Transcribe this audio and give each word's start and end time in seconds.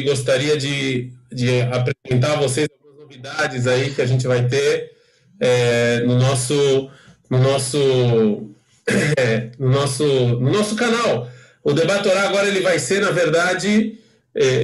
gostaria 0.00 0.56
de, 0.56 1.12
de 1.30 1.60
apresentar 1.62 2.32
a 2.32 2.36
vocês 2.36 2.66
algumas 2.72 3.00
novidades 3.00 3.66
aí 3.66 3.94
que 3.94 4.00
a 4.00 4.06
gente 4.06 4.26
vai 4.26 4.48
ter 4.48 4.92
é, 5.38 6.00
no 6.00 6.16
nosso 6.18 6.90
no 7.28 7.38
nosso 7.38 8.50
é, 9.16 9.50
no 9.58 9.70
nosso 9.70 10.04
no 10.04 10.50
nosso 10.50 10.74
canal. 10.74 11.30
O 11.64 11.72
Debatorá 11.72 12.22
agora 12.22 12.48
ele 12.48 12.60
vai 12.60 12.78
ser, 12.78 13.00
na 13.00 13.10
verdade, 13.10 13.98
é, 14.34 14.62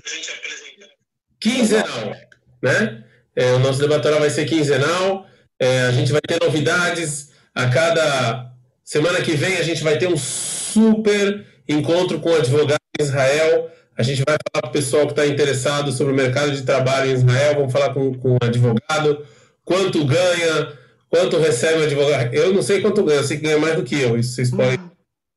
quinzenal, 1.38 2.16
né? 2.60 3.04
É, 3.36 3.52
o 3.52 3.58
nosso 3.60 3.78
Debatorá 3.78 4.18
vai 4.18 4.30
ser 4.30 4.46
quinzenal. 4.46 5.26
É, 5.60 5.82
a 5.82 5.92
gente 5.92 6.10
vai 6.10 6.20
ter 6.20 6.40
novidades 6.42 7.30
a 7.54 7.68
cada 7.68 8.50
semana 8.84 9.20
que 9.20 9.32
vem. 9.32 9.58
A 9.58 9.62
gente 9.62 9.82
vai 9.82 9.96
ter 9.96 10.08
um 10.08 10.16
super 10.16 11.46
encontro 11.68 12.18
com 12.18 12.34
advogados 12.34 12.84
em 12.98 13.04
Israel. 13.04 13.70
A 13.98 14.04
gente 14.04 14.22
vai 14.24 14.36
falar 14.36 14.62
para 14.62 14.68
o 14.68 14.72
pessoal 14.72 15.06
que 15.06 15.12
está 15.12 15.26
interessado 15.26 15.90
sobre 15.90 16.12
o 16.12 16.16
mercado 16.16 16.52
de 16.52 16.62
trabalho 16.62 17.10
em 17.10 17.14
Israel. 17.14 17.56
Vamos 17.56 17.72
falar 17.72 17.92
com, 17.92 18.14
com 18.14 18.34
o 18.34 18.38
advogado, 18.40 19.26
quanto 19.64 20.04
ganha, 20.04 20.72
quanto 21.08 21.36
recebe 21.36 21.80
o 21.80 21.84
advogado. 21.84 22.32
Eu 22.32 22.54
não 22.54 22.62
sei 22.62 22.80
quanto 22.80 23.02
ganha, 23.02 23.18
eu 23.18 23.24
sei 23.24 23.38
que 23.38 23.42
ganha 23.42 23.58
mais 23.58 23.74
do 23.74 23.82
que 23.82 24.00
eu. 24.00 24.16
Isso 24.16 24.36
vocês 24.36 24.52
podem 24.52 24.78
uhum. 24.78 24.90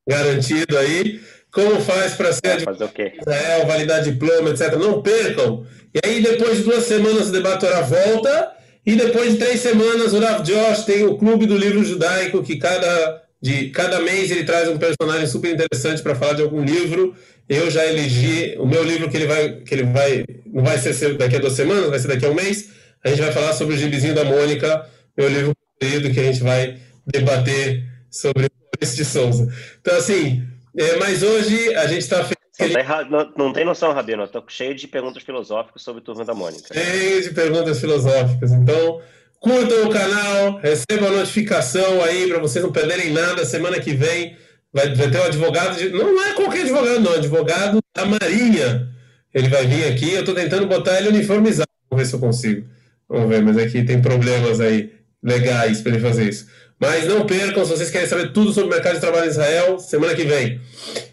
garantido 0.08 0.78
aí. 0.78 1.20
Como 1.52 1.82
faz 1.82 2.14
para 2.14 2.32
ser 2.32 2.52
advogado 2.52 2.92
em 3.00 3.20
Israel, 3.20 3.66
validar 3.66 4.04
diploma, 4.04 4.52
etc. 4.52 4.76
Não 4.76 5.02
percam. 5.02 5.66
E 5.96 6.08
aí, 6.08 6.22
depois 6.22 6.58
de 6.60 6.64
duas 6.64 6.84
semanas, 6.84 7.30
o 7.30 7.32
debatora 7.32 7.82
volta. 7.82 8.52
E 8.86 8.96
depois 8.96 9.34
de 9.34 9.38
três 9.40 9.60
semanas, 9.60 10.14
o 10.14 10.20
Rav 10.20 10.44
Josh 10.44 10.86
tem 10.86 11.04
o 11.04 11.18
Clube 11.18 11.48
do 11.48 11.58
Livro 11.58 11.84
Judaico, 11.84 12.44
que 12.44 12.58
cada, 12.58 13.24
de, 13.42 13.70
cada 13.70 14.00
mês 14.02 14.30
ele 14.30 14.44
traz 14.44 14.70
um 14.70 14.78
personagem 14.78 15.26
super 15.26 15.52
interessante 15.52 16.02
para 16.04 16.14
falar 16.14 16.34
de 16.34 16.44
algum 16.44 16.64
livro. 16.64 17.16
Eu 17.52 17.70
já 17.70 17.86
elegi 17.86 18.56
o 18.58 18.66
meu 18.66 18.82
livro 18.82 19.10
que 19.10 19.18
ele 19.18 19.28
vai, 19.28 19.56
que 19.56 19.76
ele 19.76 19.84
vai, 19.84 20.24
não 20.46 20.64
vai 20.64 20.78
ser 20.78 21.18
daqui 21.18 21.36
a 21.36 21.40
duas 21.40 21.52
semanas, 21.52 21.90
vai 21.90 22.00
ser 22.00 22.08
daqui 22.08 22.26
a 22.26 22.30
um 22.30 22.34
mês. 22.34 22.70
A 23.04 23.10
gente 23.10 23.22
vai 23.22 23.34
falar 23.34 23.52
sobre 23.52 23.76
o 23.76 23.78
Gibizinho 23.78 24.16
da 24.16 24.24
Mônica, 24.24 24.88
meu 25.18 25.28
livro 25.28 25.54
preferido, 25.78 26.14
que 26.14 26.20
a 26.22 26.24
gente 26.24 26.42
vai 26.42 26.78
debater 27.06 27.84
sobre 28.10 28.46
o 28.46 28.86
de 28.86 29.04
Souza. 29.04 29.54
Então, 29.82 29.98
assim, 29.98 30.48
é, 30.78 30.96
mas 30.96 31.24
hoje 31.24 31.76
a 31.76 31.88
gente 31.88 32.04
está 32.04 32.26
não, 32.58 32.86
tá 32.86 33.04
não, 33.10 33.34
não, 33.38 33.54
tem 33.54 33.66
noção, 33.66 33.92
Rabino. 33.92 34.24
Eu 34.24 34.28
tô 34.30 34.42
cheio 34.48 34.74
de 34.74 34.88
perguntas 34.88 35.22
filosóficas 35.22 35.82
sobre 35.82 36.00
o 36.00 36.04
Turma 36.06 36.24
da 36.24 36.34
Mônica. 36.34 36.74
Cheio 36.74 37.22
de 37.22 37.32
perguntas 37.32 37.82
filosóficas. 37.82 38.54
Então, 38.54 39.02
curtam 39.42 39.88
o 39.88 39.90
canal, 39.90 40.58
recebam 40.60 41.10
a 41.10 41.18
notificação 41.18 42.02
aí 42.02 42.30
para 42.30 42.40
vocês 42.40 42.64
não 42.64 42.72
perderem 42.72 43.12
nada. 43.12 43.44
Semana 43.44 43.78
que 43.78 43.92
vem 43.92 44.38
vai, 44.74 44.94
vai 44.94 45.10
ter 45.10 45.20
um 45.20 45.24
advogado. 45.24 45.78
De, 45.78 45.90
não, 45.90 46.24
é 46.24 46.34
qualquer 46.34 46.62
advogado, 46.62 47.00
não. 47.00 47.14
Advogado 47.14 47.80
da 47.96 48.06
Marinha. 48.06 48.90
Ele 49.34 49.48
vai 49.50 49.66
vir 49.66 49.86
aqui. 49.86 50.12
Eu 50.14 50.22
estou 50.22 50.36
tentando 50.36 50.68
botar 50.68 51.00
ele 51.00 51.10
uniformizado. 51.10 51.70
Vamos 51.90 52.04
ver 52.04 52.10
se 52.10 52.16
eu 52.16 52.20
consigo. 52.20 52.68
Vamos 53.08 53.30
ver, 53.30 53.42
mas 53.42 53.58
aqui 53.58 53.84
tem 53.84 54.02
problemas 54.02 54.60
aí 54.62 54.94
legais 55.22 55.82
para 55.82 55.92
ele 55.92 56.02
fazer 56.02 56.30
isso. 56.30 56.48
Mas 56.80 57.06
não 57.06 57.26
percam, 57.26 57.64
se 57.64 57.72
vocês 57.72 57.92
querem 57.92 58.08
saber 58.08 58.32
tudo 58.32 58.52
sobre 58.52 58.70
o 58.70 58.74
mercado 58.74 58.96
de 58.96 59.02
trabalho 59.02 59.26
em 59.26 59.30
Israel, 59.30 59.80
semana 59.80 60.16
que 60.16 60.24
vem. 60.24 60.60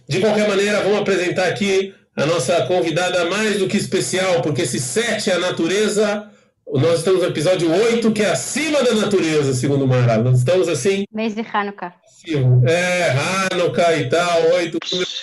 De 0.09 0.21
qualquer 0.21 0.49
maneira, 0.49 0.81
vamos 0.81 1.01
apresentar 1.01 1.47
aqui 1.47 1.93
a 2.17 2.25
nossa 2.25 2.65
convidada 2.67 3.27
mais 3.27 3.59
do 3.59 3.69
que 3.69 3.77
especial, 3.77 4.41
porque 4.41 4.65
se 4.65 4.81
sete 4.81 5.31
é 5.31 5.35
a 5.35 5.39
natureza, 5.39 6.27
nós 6.73 6.99
estamos 6.99 7.23
no 7.23 7.29
episódio 7.29 7.73
8, 7.73 8.13
que 8.13 8.23
é 8.23 8.31
acima 8.31 8.83
da 8.83 8.95
natureza, 8.95 9.55
segundo 9.55 9.85
o 9.85 9.89
Mara. 9.89 10.19
Nós 10.19 10.39
estamos 10.39 10.69
assim. 10.69 11.05
Mês 11.11 11.35
de 11.35 11.41
Hanukkah. 11.41 11.95
É, 12.67 13.11
Hanukkah 13.53 13.97
e 13.97 14.09
tal, 14.09 14.43
oito. 14.55 14.79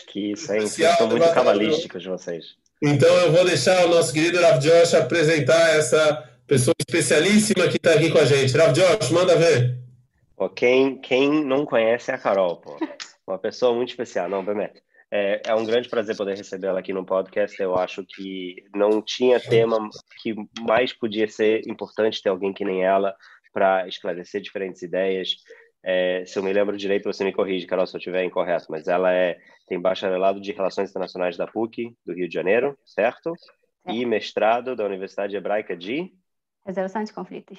Que 0.07 0.31
isso, 0.31 0.51
hein? 0.53 0.65
São 0.65 1.07
muito 1.07 1.31
cabalísticos 1.33 2.01
de 2.01 2.09
vocês. 2.09 2.45
Então 2.81 3.13
eu 3.17 3.31
vou 3.31 3.45
deixar 3.45 3.85
o 3.85 3.89
nosso 3.89 4.11
querido 4.11 4.41
Rav 4.41 4.59
Josh 4.59 4.95
apresentar 4.95 5.75
essa 5.75 6.27
pessoa 6.47 6.73
especialíssima 6.79 7.67
que 7.67 7.77
está 7.77 7.93
aqui 7.93 8.09
com 8.09 8.17
a 8.17 8.25
gente. 8.25 8.57
Rav 8.57 8.73
Josh, 8.73 9.11
manda 9.11 9.35
ver. 9.35 9.77
Pô, 10.35 10.49
quem, 10.49 10.97
quem 10.97 11.45
não 11.45 11.65
conhece 11.65 12.11
é 12.11 12.15
a 12.15 12.17
Carol, 12.17 12.57
pô. 12.57 12.77
Uma 13.27 13.37
pessoa 13.37 13.73
muito 13.73 13.89
especial, 13.89 14.29
não, 14.29 14.43
prometo. 14.43 14.81
É, 15.17 15.41
é 15.45 15.55
um 15.55 15.63
grande 15.63 15.87
prazer 15.87 16.17
poder 16.17 16.35
recebê-la 16.35 16.77
aqui 16.77 16.91
no 16.91 17.05
podcast. 17.05 17.61
Eu 17.61 17.75
acho 17.75 18.03
que 18.03 18.65
não 18.75 19.01
tinha 19.01 19.39
tema 19.39 19.89
que 20.21 20.35
mais 20.59 20.91
podia 20.91 21.25
ser 21.25 21.61
importante 21.69 22.21
ter 22.21 22.27
alguém 22.27 22.51
que 22.51 22.65
nem 22.65 22.83
ela 22.83 23.15
para 23.53 23.87
esclarecer 23.87 24.41
diferentes 24.41 24.81
ideias. 24.81 25.37
É, 25.81 26.25
se 26.25 26.37
eu 26.37 26.43
me 26.43 26.51
lembro 26.51 26.75
direito, 26.75 27.05
você 27.05 27.23
me 27.23 27.31
corrige, 27.31 27.65
Carol, 27.65 27.87
se 27.87 27.95
eu 27.95 27.97
estiver 27.99 28.25
incorreto, 28.25 28.65
mas 28.69 28.89
ela 28.89 29.09
é, 29.13 29.37
tem 29.65 29.79
bacharelado 29.79 30.41
de 30.41 30.51
Relações 30.51 30.89
Internacionais 30.89 31.37
da 31.37 31.47
PUC, 31.47 31.95
do 32.05 32.13
Rio 32.13 32.27
de 32.27 32.33
Janeiro, 32.33 32.77
certo? 32.83 33.33
É. 33.87 33.93
E 33.93 34.05
mestrado 34.05 34.75
da 34.75 34.83
Universidade 34.83 35.33
Hebraica 35.33 35.77
de... 35.77 36.11
Resolução 36.65 37.05
de 37.05 37.13
Conflitos 37.13 37.57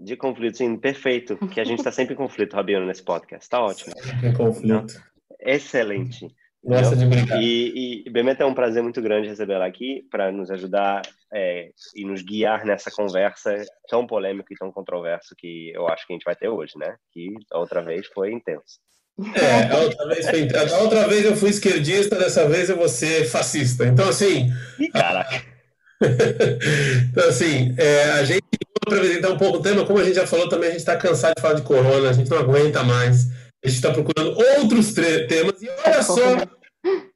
de 0.00 0.16
conflito, 0.16 0.56
sim, 0.56 0.76
perfeito. 0.76 1.36
Que 1.48 1.60
a 1.60 1.64
gente 1.64 1.78
está 1.78 1.92
sempre 1.92 2.14
em 2.14 2.16
conflito, 2.16 2.54
Rabino, 2.54 2.84
nesse 2.84 3.04
podcast. 3.04 3.44
Está 3.44 3.62
ótimo. 3.62 3.94
Em 4.24 4.34
conflito. 4.34 5.00
Excelente. 5.38 6.26
Gosta 6.62 6.94
de 6.94 7.06
brincar. 7.06 7.40
E, 7.40 8.04
e 8.06 8.10
Bemet, 8.10 8.40
é 8.40 8.44
um 8.44 8.54
prazer 8.54 8.82
muito 8.82 9.00
grande 9.00 9.28
recebê-la 9.28 9.66
aqui 9.66 10.06
para 10.10 10.30
nos 10.30 10.50
ajudar 10.50 11.02
é, 11.32 11.70
e 11.96 12.04
nos 12.04 12.22
guiar 12.22 12.66
nessa 12.66 12.90
conversa 12.90 13.64
tão 13.88 14.06
polêmica 14.06 14.52
e 14.52 14.56
tão 14.56 14.70
controversa 14.70 15.34
que 15.36 15.72
eu 15.74 15.88
acho 15.88 16.06
que 16.06 16.12
a 16.12 16.16
gente 16.16 16.24
vai 16.24 16.36
ter 16.36 16.48
hoje, 16.48 16.74
né? 16.76 16.96
Que 17.12 17.32
a 17.50 17.58
outra 17.58 17.80
vez 17.80 18.06
foi 18.08 18.32
intenso. 18.32 18.78
É, 19.34 19.72
a 19.72 19.78
outra 19.78 20.08
vez 20.08 20.28
foi 20.28 20.40
intenso. 20.40 20.74
A 20.74 20.78
outra 20.80 21.08
vez 21.08 21.24
eu 21.24 21.36
fui 21.36 21.50
esquerdista, 21.50 22.16
dessa 22.16 22.48
vez 22.48 22.68
eu 22.68 22.76
vou 22.76 22.88
ser 22.88 23.24
fascista. 23.24 23.86
Então, 23.86 24.08
assim. 24.08 24.50
Ih, 24.78 24.90
caraca. 24.90 25.42
então, 27.10 27.28
assim, 27.28 27.74
é, 27.78 28.12
a 28.12 28.24
gente 28.24 28.40
para 28.90 28.98
apresentar 28.98 29.30
um 29.30 29.38
pouco 29.38 29.58
o 29.58 29.62
tema, 29.62 29.84
como 29.84 29.98
a 29.98 30.04
gente 30.04 30.14
já 30.14 30.26
falou 30.26 30.48
também, 30.48 30.68
a 30.68 30.72
gente 30.72 30.80
está 30.80 30.96
cansado 30.96 31.34
de 31.36 31.42
falar 31.42 31.54
de 31.54 31.62
corona, 31.62 32.10
a 32.10 32.12
gente 32.12 32.30
não 32.30 32.38
aguenta 32.38 32.82
mais. 32.82 33.28
A 33.64 33.68
gente 33.68 33.76
está 33.76 33.90
procurando 33.90 34.36
outros 34.60 34.92
temas. 34.92 35.60
E 35.60 35.68
olha 35.84 36.02
só, 36.02 36.16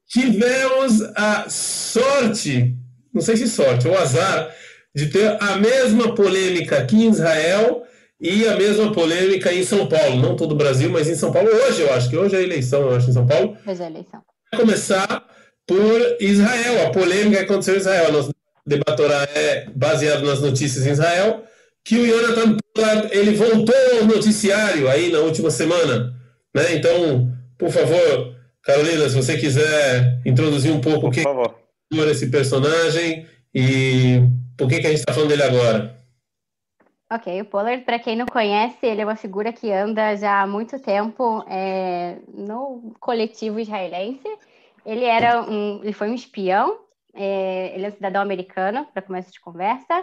tivemos 0.07 1.01
a 1.17 1.47
sorte, 1.49 2.75
não 3.13 3.23
sei 3.23 3.37
se 3.37 3.49
sorte, 3.49 3.89
ou 3.89 3.97
azar, 3.97 4.55
de 4.95 5.07
ter 5.07 5.37
a 5.43 5.57
mesma 5.57 6.15
polêmica 6.15 6.79
aqui 6.79 7.05
em 7.05 7.11
Israel 7.11 7.83
e 8.21 8.47
a 8.47 8.57
mesma 8.57 8.93
polêmica 8.93 9.53
em 9.53 9.65
São 9.65 9.89
Paulo. 9.89 10.17
Não 10.17 10.37
todo 10.37 10.53
o 10.53 10.57
Brasil, 10.57 10.91
mas 10.91 11.09
em 11.09 11.15
São 11.15 11.33
Paulo. 11.33 11.49
Hoje, 11.49 11.83
eu 11.83 11.93
acho 11.93 12.11
que 12.11 12.17
hoje 12.17 12.37
é 12.37 12.39
a 12.39 12.43
eleição, 12.43 12.83
eu 12.83 12.97
acho, 12.97 13.11
em 13.11 13.13
São 13.13 13.27
Paulo. 13.27 13.57
Hoje 13.67 13.83
é 13.83 13.87
a 13.87 13.91
eleição. 13.91 14.23
Vai 14.53 14.61
começar 14.61 15.27
por 15.67 16.17
Israel, 16.21 16.87
a 16.87 16.91
polêmica 16.91 17.39
que 17.39 17.45
aconteceu 17.45 17.75
em 17.75 17.79
Israel. 17.79 18.13
Nosso 18.13 18.31
debatorá 18.67 19.27
é 19.35 19.67
baseado 19.75 20.25
nas 20.25 20.41
notícias 20.41 20.87
em 20.87 20.91
Israel 20.91 21.45
que 21.85 21.99
o 21.99 22.07
Jonathan 22.07 22.57
Pollard 22.75 23.09
ele 23.13 23.35
voltou 23.35 23.75
ao 24.01 24.07
noticiário 24.07 24.89
aí 24.89 25.13
na 25.13 25.19
última 25.19 25.51
semana, 25.51 26.15
né? 26.55 26.75
Então, 26.75 27.33
por 27.59 27.71
favor, 27.71 28.37
Carolina, 28.63 29.09
se 29.09 29.17
você 29.17 29.37
quiser 29.37 30.21
introduzir 30.25 30.73
um 30.73 30.81
pouco 30.81 31.09
o 31.09 31.11
que 31.11 31.21
é 31.21 32.11
esse 32.11 32.31
personagem 32.31 33.27
e 33.55 34.21
por 34.57 34.69
que, 34.69 34.81
que 34.81 34.87
a 34.87 34.91
gente 34.91 35.01
está 35.01 35.13
falando 35.13 35.31
dele 35.31 35.43
agora. 35.43 35.95
Ok, 37.11 37.43
o 37.43 37.45
Pollard, 37.45 37.85
para 37.85 37.99
quem 37.99 38.17
não 38.17 38.27
conhece, 38.27 38.87
ele 38.87 39.03
é 39.03 39.05
uma 39.05 39.15
figura 39.15 39.53
que 39.53 39.71
anda 39.71 40.17
já 40.17 40.43
há 40.43 40.47
muito 40.47 40.79
tempo 40.81 41.45
é, 41.49 42.17
no 42.33 42.95
coletivo 42.99 43.61
israelense. 43.61 44.27
Ele 44.85 45.05
era 45.05 45.43
um, 45.43 45.81
ele 45.83 45.93
foi 45.93 46.09
um 46.09 46.15
espião, 46.15 46.79
é, 47.15 47.73
ele 47.75 47.87
é 47.87 47.91
cidadão 47.91 48.23
americano, 48.23 48.87
para 48.93 49.03
começo 49.03 49.31
de 49.31 49.41
conversa 49.41 50.03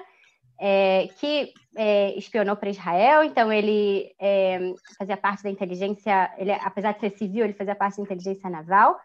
é, 0.64 1.10
que 1.20 1.52
é, 1.76 2.16
espionou 2.16 2.56
para 2.56 2.70
Israel, 2.70 3.24
então 3.24 3.52
ele 3.52 4.14
é, 4.20 4.60
fazia 4.96 5.18
parte 5.18 5.42
da 5.42 5.50
inteligência, 5.50 6.32
ele, 6.38 6.52
apesar 6.52 6.92
de 6.92 7.00
ser 7.00 7.18
civil, 7.18 7.44
ele 7.44 7.54
fazia 7.54 7.74
parte 7.74 7.98
da 7.98 8.04
inteligência 8.04 8.48
naval, 8.48 9.00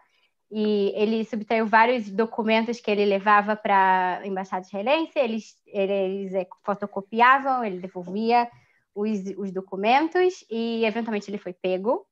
e 0.51 0.93
ele 0.95 1.25
subtraiu 1.25 1.65
vários 1.65 2.11
documentos 2.11 2.79
que 2.79 2.91
ele 2.91 3.05
levava 3.05 3.55
para 3.55 4.19
a 4.21 4.27
embaixada 4.27 4.67
israelense, 4.67 5.13
eles, 5.15 5.55
eles 5.65 6.31
é, 6.35 6.45
fotocopiavam, 6.63 7.65
ele 7.65 7.79
devolvia 7.79 8.47
os, 8.93 9.19
os, 9.35 9.51
documentos, 9.51 10.45
e 10.51 10.85
eventualmente 10.85 11.27
ele 11.27 11.39
foi 11.39 11.53
pego, 11.53 12.05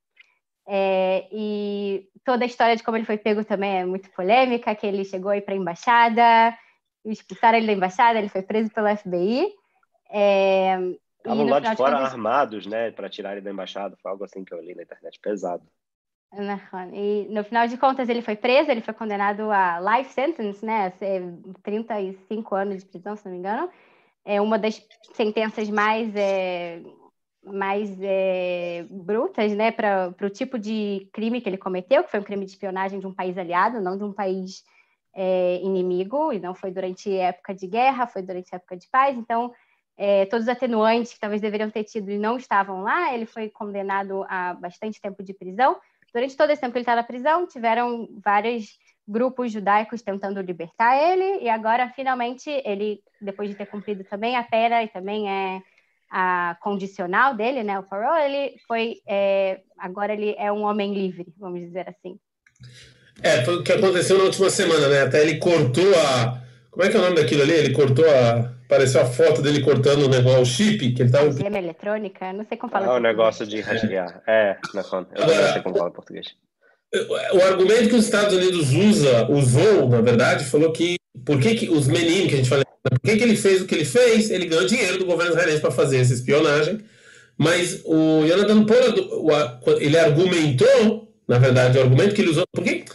é, 0.67 1.27
e 1.31 2.09
toda 2.25 2.45
a 2.45 2.47
história 2.47 2.75
de 2.75 2.81
como 2.81 2.97
ele 2.97 3.05
foi 3.05 3.19
pego 3.19 3.45
também 3.45 3.77
é 3.77 3.85
muito 3.85 4.09
polêmica, 4.09 4.73
que 4.73 4.87
ele 4.87 5.05
chegou 5.05 5.29
aí 5.29 5.39
para 5.39 5.53
a 5.53 5.57
embaixada, 5.57 6.57
expulsaram 7.05 7.57
ele 7.57 7.67
da 7.67 7.73
embaixada, 7.73 8.19
ele 8.19 8.29
foi 8.29 8.41
preso 8.41 8.71
pelo 8.71 8.95
FBI. 8.95 9.47
É, 10.11 10.77
Estavam 11.17 11.47
lá 11.47 11.59
de 11.59 11.75
fora 11.75 11.97
contas... 11.97 12.13
armados, 12.13 12.65
né, 12.67 12.91
para 12.91 13.09
tirar 13.09 13.33
ele 13.33 13.41
da 13.41 13.51
embaixada, 13.51 13.97
foi 14.01 14.11
algo 14.11 14.23
assim 14.23 14.43
que 14.43 14.53
eu 14.53 14.61
li 14.61 14.75
na 14.75 14.83
internet, 14.83 15.19
pesado. 15.19 15.63
E 16.93 17.27
no 17.29 17.43
final 17.43 17.67
de 17.67 17.77
contas 17.77 18.09
ele 18.09 18.21
foi 18.21 18.35
preso, 18.35 18.69
ele 18.69 18.81
foi 18.81 18.93
condenado 18.93 19.49
a 19.51 19.79
life 19.79 20.11
sentence, 20.11 20.63
né, 20.63 20.91
35 21.63 22.55
anos 22.55 22.83
de 22.83 22.89
prisão, 22.89 23.15
se 23.15 23.25
não 23.25 23.31
me 23.31 23.39
engano. 23.39 23.69
É 24.23 24.41
uma 24.41 24.59
das 24.59 24.85
sentenças 25.13 25.69
mais 25.69 26.13
é, 26.15 26.81
mais 27.43 27.95
é, 28.01 28.85
brutas, 28.89 29.53
né, 29.53 29.71
para 29.71 30.13
o 30.21 30.29
tipo 30.29 30.59
de 30.59 31.07
crime 31.13 31.41
que 31.41 31.47
ele 31.47 31.57
cometeu, 31.57 32.03
que 32.03 32.11
foi 32.11 32.19
um 32.19 32.23
crime 32.23 32.45
de 32.45 32.51
espionagem 32.51 32.99
de 32.99 33.07
um 33.07 33.13
país 33.13 33.37
aliado, 33.37 33.79
não 33.79 33.97
de 33.97 34.03
um 34.03 34.11
país 34.11 34.63
é, 35.15 35.59
inimigo, 35.63 36.33
e 36.33 36.39
não 36.39 36.53
foi 36.53 36.71
durante 36.71 37.15
época 37.15 37.55
de 37.55 37.67
guerra, 37.67 38.05
foi 38.05 38.21
durante 38.21 38.53
época 38.53 38.75
de 38.75 38.87
paz. 38.89 39.17
Então, 39.17 39.53
é, 39.97 40.25
todos 40.25 40.45
os 40.45 40.49
atenuantes 40.49 41.13
que 41.13 41.19
talvez 41.19 41.41
deveriam 41.41 41.69
ter 41.69 41.85
tido 41.85 42.11
e 42.11 42.17
não 42.17 42.37
estavam 42.37 42.83
lá. 42.83 43.13
Ele 43.13 43.25
foi 43.25 43.49
condenado 43.49 44.25
a 44.27 44.53
bastante 44.53 44.99
tempo 44.99 45.23
de 45.23 45.33
prisão. 45.33 45.77
Durante 46.13 46.35
todo 46.35 46.49
esse 46.49 46.61
tempo 46.61 46.73
que 46.73 46.79
ele 46.79 46.83
está 46.83 46.95
na 46.95 47.03
prisão, 47.03 47.47
tiveram 47.47 48.07
vários 48.23 48.77
grupos 49.07 49.51
judaicos 49.51 50.01
tentando 50.01 50.41
libertar 50.41 50.97
ele, 50.97 51.43
e 51.43 51.49
agora, 51.49 51.89
finalmente, 51.89 52.49
ele, 52.65 53.01
depois 53.21 53.49
de 53.49 53.55
ter 53.55 53.67
cumprido 53.67 54.03
também 54.03 54.35
a 54.35 54.43
pena 54.43 54.83
e 54.83 54.87
também 54.87 55.29
é 55.29 55.61
a 56.09 56.57
condicional 56.61 57.35
dele, 57.35 57.63
né, 57.63 57.77
o 57.77 57.83
parole, 57.83 58.23
ele 58.23 58.57
foi, 58.67 59.01
é, 59.05 59.61
agora 59.77 60.13
ele 60.13 60.35
é 60.37 60.51
um 60.51 60.63
homem 60.63 60.93
livre, 60.93 61.25
vamos 61.37 61.59
dizer 61.59 61.89
assim. 61.89 62.19
É, 63.21 63.43
foi 63.43 63.55
o 63.55 63.63
que 63.63 63.71
aconteceu 63.71 64.17
na 64.17 64.25
última 64.25 64.49
semana, 64.49 64.87
né? 64.87 65.01
Até 65.03 65.21
ele 65.21 65.37
cortou 65.37 65.89
a. 65.95 66.41
Como 66.69 66.85
é 66.85 66.89
que 66.89 66.97
é 66.97 66.99
o 66.99 67.03
nome 67.03 67.15
daquilo 67.15 67.43
ali? 67.43 67.53
Ele 67.53 67.73
cortou 67.73 68.05
a. 68.09 68.55
Apareceu 68.65 69.01
a 69.01 69.05
foto 69.05 69.43
dele 69.43 69.61
cortando 69.61 70.05
o 70.05 70.09
negócio, 70.09 70.41
o 70.41 70.45
chip, 70.45 70.91
que 70.91 71.03
ele 71.03 71.11
tava. 71.11 71.31
Gema 71.31 71.59
eletrônica? 71.59 72.33
Não 72.33 72.45
sei 72.47 72.57
como 72.57 72.71
fala. 72.71 72.87
É 72.87 72.89
o 72.89 72.99
negócio 72.99 73.45
de 73.45 73.61
rasgar. 73.61 74.23
É, 74.27 74.57
na 74.73 74.83
conta. 74.83 75.13
Eu 75.15 75.27
não 75.27 75.53
sei 75.53 75.61
como 75.61 75.77
fala 75.77 75.89
em 75.89 75.93
português. 75.93 76.27
O 77.33 77.41
argumento 77.41 77.89
que 77.89 77.95
os 77.95 78.05
Estados 78.05 78.33
Unidos 78.33 78.71
usa, 78.71 79.29
usou, 79.29 79.89
na 79.89 80.01
verdade, 80.01 80.45
falou 80.45 80.71
que 80.71 80.97
por 81.25 81.39
que, 81.39 81.55
que 81.55 81.69
os 81.69 81.87
meninos 81.87 82.27
que 82.27 82.33
a 82.33 82.37
gente 82.37 82.49
fala, 82.49 82.63
por 82.83 82.99
que, 82.99 83.17
que 83.17 83.23
ele 83.23 83.35
fez 83.35 83.61
o 83.61 83.65
que 83.65 83.75
ele 83.75 83.85
fez? 83.85 84.29
Ele 84.29 84.45
ganhou 84.45 84.65
dinheiro 84.65 84.97
do 84.99 85.05
governo 85.05 85.31
israelense 85.31 85.61
para 85.61 85.71
fazer 85.71 85.97
essa 85.97 86.13
espionagem, 86.13 86.79
mas 87.37 87.81
o 87.85 88.25
Jonathan 88.25 88.65
Pollard, 88.65 89.55
ele 89.79 89.97
argumentou, 89.97 91.13
na 91.27 91.37
verdade, 91.37 91.77
o 91.77 91.81
argumento 91.81 92.13
que 92.13 92.21
ele 92.21 92.29
usou, 92.29 92.45
por 92.53 92.63
que, 92.63 92.85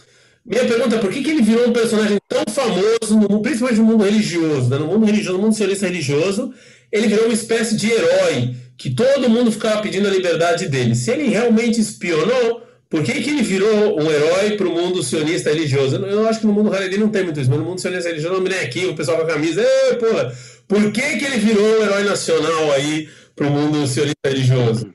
minha 0.45 0.65
pergunta 0.65 0.95
é 0.95 0.99
por 0.99 1.11
que, 1.11 1.23
que 1.23 1.29
ele 1.29 1.41
virou 1.41 1.67
um 1.67 1.73
personagem 1.73 2.17
tão 2.27 2.43
famoso, 2.49 3.19
no, 3.19 3.41
principalmente 3.41 3.79
no 3.79 3.85
mundo 3.85 4.03
religioso, 4.03 4.69
né? 4.69 4.77
no 4.77 4.87
mundo 4.87 5.05
religioso, 5.05 5.37
no 5.37 5.43
mundo 5.43 5.55
sionista 5.55 5.85
religioso, 5.85 6.53
ele 6.91 7.07
virou 7.07 7.25
uma 7.25 7.33
espécie 7.33 7.77
de 7.77 7.91
herói, 7.91 8.55
que 8.75 8.89
todo 8.89 9.29
mundo 9.29 9.51
ficava 9.51 9.81
pedindo 9.81 10.07
a 10.07 10.11
liberdade 10.11 10.67
dele. 10.67 10.95
Se 10.95 11.11
ele 11.11 11.29
realmente 11.29 11.79
espionou, 11.79 12.63
por 12.89 13.03
que, 13.03 13.21
que 13.21 13.29
ele 13.29 13.43
virou 13.43 14.01
um 14.01 14.11
herói 14.11 14.57
para 14.57 14.67
o 14.67 14.73
mundo 14.73 15.03
sionista 15.03 15.51
religioso? 15.51 15.95
Eu, 15.97 16.07
eu, 16.07 16.27
acho 16.27 16.39
que 16.39 16.47
no 16.47 16.53
mundo 16.53 16.73
haredi 16.73 16.97
não 16.97 17.09
tem 17.09 17.23
muito 17.23 17.39
isso, 17.39 17.49
mas 17.49 17.59
no 17.59 17.65
mundo 17.65 17.79
sionista 17.79 18.09
religioso, 18.09 18.35
não 18.35 18.43
me 18.43 18.53
aqui, 18.55 18.85
o 18.85 18.95
pessoal 18.95 19.17
com 19.17 19.23
a 19.23 19.27
camisa, 19.27 19.63
porra, 19.99 20.35
por 20.67 20.91
que, 20.91 21.17
que 21.17 21.25
ele 21.25 21.37
virou 21.37 21.63
um 21.63 21.83
herói 21.83 22.03
nacional 22.03 22.71
aí 22.71 23.07
para 23.35 23.47
o 23.47 23.51
mundo 23.51 23.85
sionista 23.85 24.27
religioso? 24.27 24.91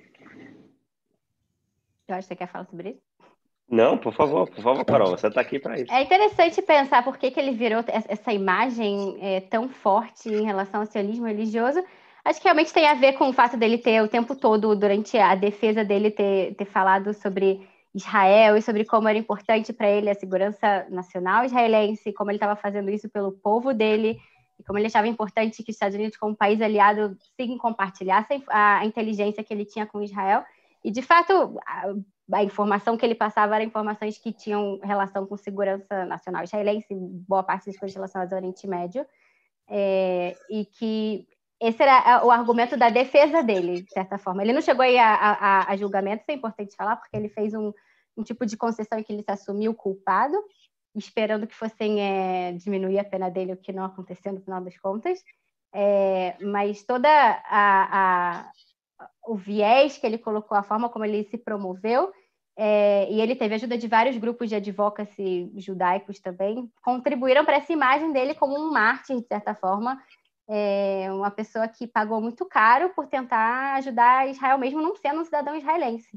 Que 2.07 2.23
você 2.23 2.37
quer 2.37 2.51
falar 2.51 2.67
sobre 2.67 2.91
isso? 2.91 3.06
Não, 3.69 3.99
por 3.99 4.13
favor, 4.13 4.49
por 4.49 4.63
favor, 4.63 4.85
Carol, 4.85 5.11
você 5.11 5.27
está 5.27 5.41
aqui 5.41 5.59
para 5.59 5.81
isso. 5.81 5.93
É 5.93 6.03
interessante 6.03 6.63
pensar 6.63 7.03
por 7.03 7.19
que, 7.19 7.33
que 7.33 7.41
ele 7.41 7.51
virou 7.51 7.85
essa 7.89 8.33
imagem 8.33 9.19
é, 9.21 9.41
tão 9.41 9.69
forte 9.69 10.29
em 10.29 10.45
relação 10.45 10.81
ao 10.81 10.87
sionismo 10.87 11.27
religioso. 11.27 11.83
Acho 12.25 12.41
que 12.41 12.45
realmente 12.45 12.73
tem 12.73 12.87
a 12.87 12.95
ver 12.95 13.15
com 13.15 13.29
o 13.29 13.33
fato 13.33 13.57
dele 13.57 13.79
ter 13.79 14.01
o 14.03 14.09
tempo 14.09 14.37
todo, 14.37 14.75
durante 14.77 15.19
a 15.19 15.35
defesa 15.35 15.85
dele, 15.85 16.11
ter, 16.13 16.55
ter 16.55 16.65
falado 16.65 17.13
sobre 17.13 17.69
Israel 17.93 18.57
e 18.57 18.63
sobre 18.63 18.85
como 18.85 19.09
era 19.09 19.19
importante 19.19 19.73
para 19.73 19.89
ele 19.89 20.11
a 20.11 20.15
segurança 20.15 20.87
nacional 20.89 21.45
israelense, 21.45 22.13
como 22.13 22.31
ele 22.31 22.37
estava 22.37 22.55
fazendo 22.55 22.91
isso 22.91 23.09
pelo 23.09 23.33
povo 23.33 23.73
dele, 23.73 24.19
e 24.59 24.65
como 24.65 24.79
ele 24.79 24.87
achava 24.87 25.09
importante 25.09 25.63
que 25.63 25.71
os 25.71 25.77
Estados 25.77 25.97
Unidos, 25.97 26.17
como 26.17 26.37
país 26.37 26.61
aliado, 26.61 27.17
sim, 27.41 27.59
compartilhassem 27.59 28.43
a, 28.49 28.79
a 28.79 28.87
inteligência 28.87 29.43
que 29.43 29.53
ele 29.53 29.65
tinha 29.65 29.87
com 29.87 30.03
Israel. 30.03 30.45
E, 30.85 30.91
de 30.91 31.03
fato, 31.03 31.59
a 32.33 32.43
informação 32.43 32.97
que 32.97 33.07
ele 33.07 33.15
passava 33.15 33.55
eram 33.55 33.65
informações 33.65 34.19
que 34.19 34.33
tinham 34.33 34.81
relação 34.83 35.27
com 35.27 35.37
segurança 35.37 36.05
nacional 36.05 36.43
israelense, 36.43 36.89
boa 36.93 37.43
parte 37.43 37.67
das 37.67 37.77
coisas 37.77 37.95
relacionadas 37.95 38.33
ao 38.33 38.39
Oriente 38.39 38.67
Médio, 38.67 39.07
é, 39.69 40.37
e 40.51 40.65
que 40.65 41.27
esse 41.61 41.83
era 41.83 42.25
o 42.25 42.31
argumento 42.31 42.77
da 42.77 42.91
defesa 42.91 43.43
dele, 43.43 43.83
de 43.83 43.91
certa 43.91 44.19
forma. 44.19 44.43
Ele 44.43 44.53
não 44.53 44.61
chegou 44.61 44.83
aí 44.83 44.99
a, 44.99 45.15
a, 45.15 45.71
a 45.71 45.77
julgamento, 45.77 46.23
isso 46.23 46.31
é 46.31 46.35
importante 46.35 46.77
falar, 46.77 46.97
porque 46.97 47.17
ele 47.17 47.29
fez 47.29 47.55
um, 47.55 47.73
um, 48.17 48.23
tipo 48.23 48.45
de 48.45 48.57
concessão 48.57 48.99
em 48.99 49.03
que 49.03 49.13
ele 49.13 49.23
se 49.23 49.31
assumiu 49.31 49.73
culpado, 49.73 50.37
esperando 50.95 51.47
que 51.47 51.55
fossem 51.55 52.01
é, 52.01 52.53
diminuir 52.53 52.99
a 52.99 53.05
pena 53.05 53.31
dele, 53.31 53.53
o 53.53 53.57
que 53.57 53.73
não 53.73 53.85
aconteceu 53.85 54.33
no 54.33 54.41
final 54.41 54.61
das 54.63 54.77
contas. 54.79 55.23
É, 55.73 56.37
mas 56.43 56.85
toda 56.85 57.09
a, 57.09 58.41
a 58.41 58.51
o 59.27 59.37
viés 59.37 59.99
que 59.99 60.07
ele 60.07 60.19
colocou, 60.19 60.57
a 60.57 60.63
forma 60.63 60.89
como 60.89 61.05
ele 61.05 61.25
se 61.25 61.37
promoveu, 61.37 62.13
é, 62.59 63.07
e 63.11 63.21
ele 63.21 63.37
teve 63.37 63.55
ajuda 63.55 63.77
de 63.77 63.87
vários 63.87 64.17
grupos 64.17 64.49
de 64.49 64.55
advocacy 64.55 65.53
judaicos 65.57 66.19
também, 66.19 66.71
contribuíram 66.83 67.45
para 67.45 67.57
essa 67.57 67.73
imagem 67.73 68.13
dele 68.13 68.35
como 68.35 68.59
um 68.59 68.73
mártir, 68.73 69.21
de 69.21 69.27
certa 69.27 69.55
forma, 69.55 70.01
é, 70.49 71.09
uma 71.11 71.31
pessoa 71.31 71.69
que 71.69 71.87
pagou 71.87 72.21
muito 72.21 72.47
caro 72.47 72.91
por 72.95 73.07
tentar 73.09 73.75
ajudar 73.77 74.31
Israel, 74.31 74.57
mesmo 74.59 74.81
não 74.81 74.97
sendo 74.97 75.21
um 75.21 75.25
cidadão 75.25 75.55
israelense. 75.55 76.09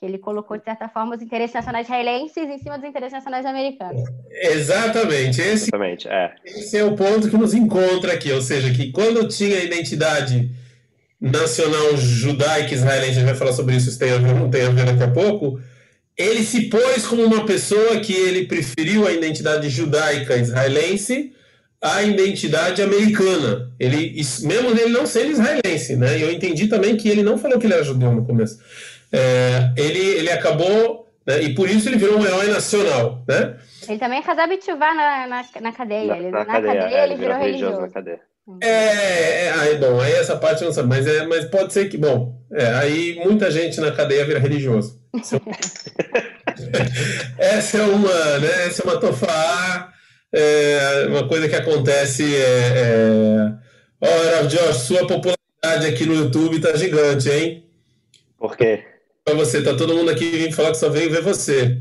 Que 0.00 0.06
ele 0.06 0.18
colocou, 0.18 0.56
de 0.56 0.64
certa 0.64 0.88
forma, 0.88 1.16
os 1.16 1.22
interesses 1.22 1.54
nacionais 1.54 1.86
israelenses 1.86 2.48
em 2.48 2.58
cima 2.58 2.78
dos 2.78 2.88
interesses 2.88 3.12
nacionais 3.12 3.44
americanos. 3.44 4.02
Exatamente. 4.30 5.40
Esse, 5.40 5.64
Exatamente, 5.64 6.08
é. 6.08 6.34
Esse 6.44 6.78
é 6.78 6.84
o 6.84 6.96
ponto 6.96 7.28
que 7.28 7.36
nos 7.36 7.52
encontra 7.52 8.14
aqui, 8.14 8.32
ou 8.32 8.40
seja, 8.40 8.72
que 8.72 8.90
quando 8.90 9.28
tinha 9.28 9.62
identidade 9.62 10.50
nacional 11.20 11.96
judaica 11.96 12.74
israelense, 12.74 13.12
a 13.12 13.14
gente 13.14 13.24
vai 13.24 13.34
falar 13.34 13.52
sobre 13.52 13.76
isso, 13.76 13.90
se 13.90 13.98
tem 13.98 14.12
a 14.12 14.18
ver 14.18 14.32
ou 14.32 14.40
não 14.40 14.50
tem 14.50 14.62
a 14.62 14.70
ver 14.70 14.84
daqui 14.84 15.02
a 15.02 15.10
pouco, 15.10 15.60
ele 16.16 16.44
se 16.44 16.68
pôs 16.68 17.06
como 17.06 17.24
uma 17.24 17.44
pessoa 17.44 17.98
que 18.00 18.12
ele 18.12 18.46
preferiu 18.46 19.06
a 19.06 19.12
identidade 19.12 19.68
judaica 19.68 20.36
israelense 20.36 21.32
à 21.82 22.02
identidade 22.02 22.82
americana. 22.82 23.72
Ele, 23.80 24.14
mesmo 24.42 24.70
ele 24.70 24.90
não 24.90 25.06
sendo 25.06 25.32
israelense, 25.32 25.96
né? 25.96 26.18
E 26.18 26.22
eu 26.22 26.32
entendi 26.32 26.68
também 26.68 26.96
que 26.96 27.08
ele 27.08 27.22
não 27.22 27.36
falou 27.36 27.58
que 27.58 27.66
ele 27.66 27.74
era 27.74 27.82
judeu 27.82 28.12
no 28.12 28.24
começo. 28.24 28.60
É, 29.12 29.72
ele, 29.76 29.98
ele 29.98 30.30
acabou, 30.30 31.08
né? 31.26 31.42
e 31.42 31.54
por 31.54 31.68
isso 31.68 31.88
ele 31.88 31.96
virou 31.96 32.18
um 32.18 32.24
herói 32.24 32.46
nacional, 32.48 33.24
né? 33.28 33.56
Ele 33.88 33.98
também 33.98 34.18
é 34.18 34.22
casado 34.22 34.52
na, 34.78 35.26
na, 35.26 35.44
na 35.60 35.72
cadeia. 35.72 36.06
Na, 36.06 36.16
ele, 36.16 36.30
na, 36.30 36.38
na 36.38 36.46
cadeia, 36.46 36.74
cadeia 36.74 36.98
é, 36.98 37.04
ele 37.04 37.16
virou 37.16 37.36
religioso. 37.36 37.64
religioso. 37.64 37.80
Na 37.80 37.88
cadeia. 37.88 38.20
É, 38.60 39.46
é, 39.46 39.52
aí, 39.52 39.78
bom, 39.78 39.98
aí 39.98 40.12
essa 40.12 40.36
parte 40.36 40.60
eu 40.60 40.66
não 40.66 40.74
sabe, 40.74 40.88
mas, 40.88 41.06
é, 41.06 41.26
mas 41.26 41.46
pode 41.46 41.72
ser 41.72 41.88
que, 41.88 41.96
bom, 41.96 42.38
é, 42.52 42.66
aí 42.74 43.18
muita 43.24 43.50
gente 43.50 43.80
na 43.80 43.90
cadeia 43.90 44.26
vira 44.26 44.38
religioso. 44.38 45.00
essa 47.38 47.78
é 47.78 47.82
uma, 47.82 48.38
né, 48.40 48.66
essa 48.66 48.82
é 48.82 48.84
uma 48.84 49.00
tofá, 49.00 49.90
é, 50.30 51.06
uma 51.08 51.26
coisa 51.26 51.48
que 51.48 51.56
acontece, 51.56 52.36
é, 52.36 52.72
é... 52.76 53.52
Ora, 54.06 54.46
Josh, 54.46 54.76
sua 54.76 55.06
popularidade 55.06 55.86
aqui 55.86 56.04
no 56.04 56.14
YouTube 56.14 56.60
tá 56.60 56.76
gigante, 56.76 57.30
hein? 57.30 57.64
Por 58.38 58.54
quê? 58.54 58.84
Pra 59.24 59.34
você, 59.34 59.62
tá 59.62 59.74
todo 59.74 59.94
mundo 59.94 60.10
aqui 60.10 60.28
vindo 60.28 60.54
falar 60.54 60.72
que 60.72 60.76
só 60.76 60.90
veio 60.90 61.10
ver 61.10 61.22
você. 61.22 61.78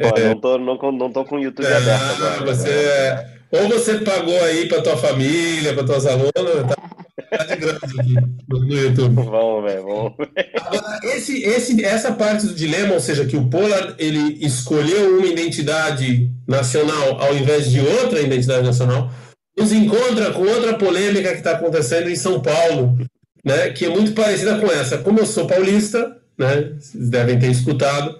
Pô, 0.00 0.08
é... 0.16 0.28
não, 0.28 0.40
tô, 0.40 0.56
não, 0.56 0.78
não 0.92 1.12
tô 1.12 1.26
com 1.26 1.36
o 1.36 1.40
YouTube 1.40 1.66
aberto 1.66 2.24
agora. 2.24 2.46
Você 2.46 2.70
é... 2.70 3.37
Ou 3.50 3.68
você 3.68 3.98
pagou 3.98 4.38
aí 4.44 4.68
para 4.68 4.82
tua 4.82 4.96
família, 4.96 5.72
para 5.72 5.84
tuas 5.84 6.06
alunas, 6.06 6.32
tá, 6.68 7.38
tá 7.38 7.44
de 7.44 7.56
graça 7.56 7.86
aqui 7.86 8.14
no, 8.48 8.74
YouTube. 8.74 9.14
Vamos 9.14 9.64
ver, 9.64 9.80
vamos 9.80 10.12
ver. 10.18 10.50
Agora, 10.54 11.00
esse, 11.04 11.42
esse, 11.42 11.84
essa 11.84 12.12
parte 12.12 12.46
do 12.46 12.54
dilema, 12.54 12.94
ou 12.94 13.00
seja, 13.00 13.24
que 13.24 13.36
o 13.36 13.48
Pollard 13.48 13.94
ele 13.98 14.38
escolheu 14.44 15.18
uma 15.18 15.26
identidade 15.26 16.30
nacional 16.46 17.20
ao 17.20 17.34
invés 17.34 17.70
de 17.70 17.80
outra 17.80 18.20
identidade 18.20 18.66
nacional, 18.66 19.10
nos 19.56 19.72
encontra 19.72 20.30
com 20.32 20.42
outra 20.42 20.74
polêmica 20.74 21.30
que 21.32 21.38
está 21.38 21.52
acontecendo 21.52 22.08
em 22.08 22.16
São 22.16 22.40
Paulo, 22.40 22.98
né, 23.44 23.70
que 23.70 23.86
é 23.86 23.88
muito 23.88 24.12
parecida 24.12 24.58
com 24.58 24.66
essa. 24.66 24.98
Como 24.98 25.18
eu 25.18 25.26
sou 25.26 25.46
paulista, 25.46 26.16
né, 26.36 26.74
vocês 26.78 27.08
devem 27.08 27.38
ter 27.38 27.50
escutado, 27.50 28.18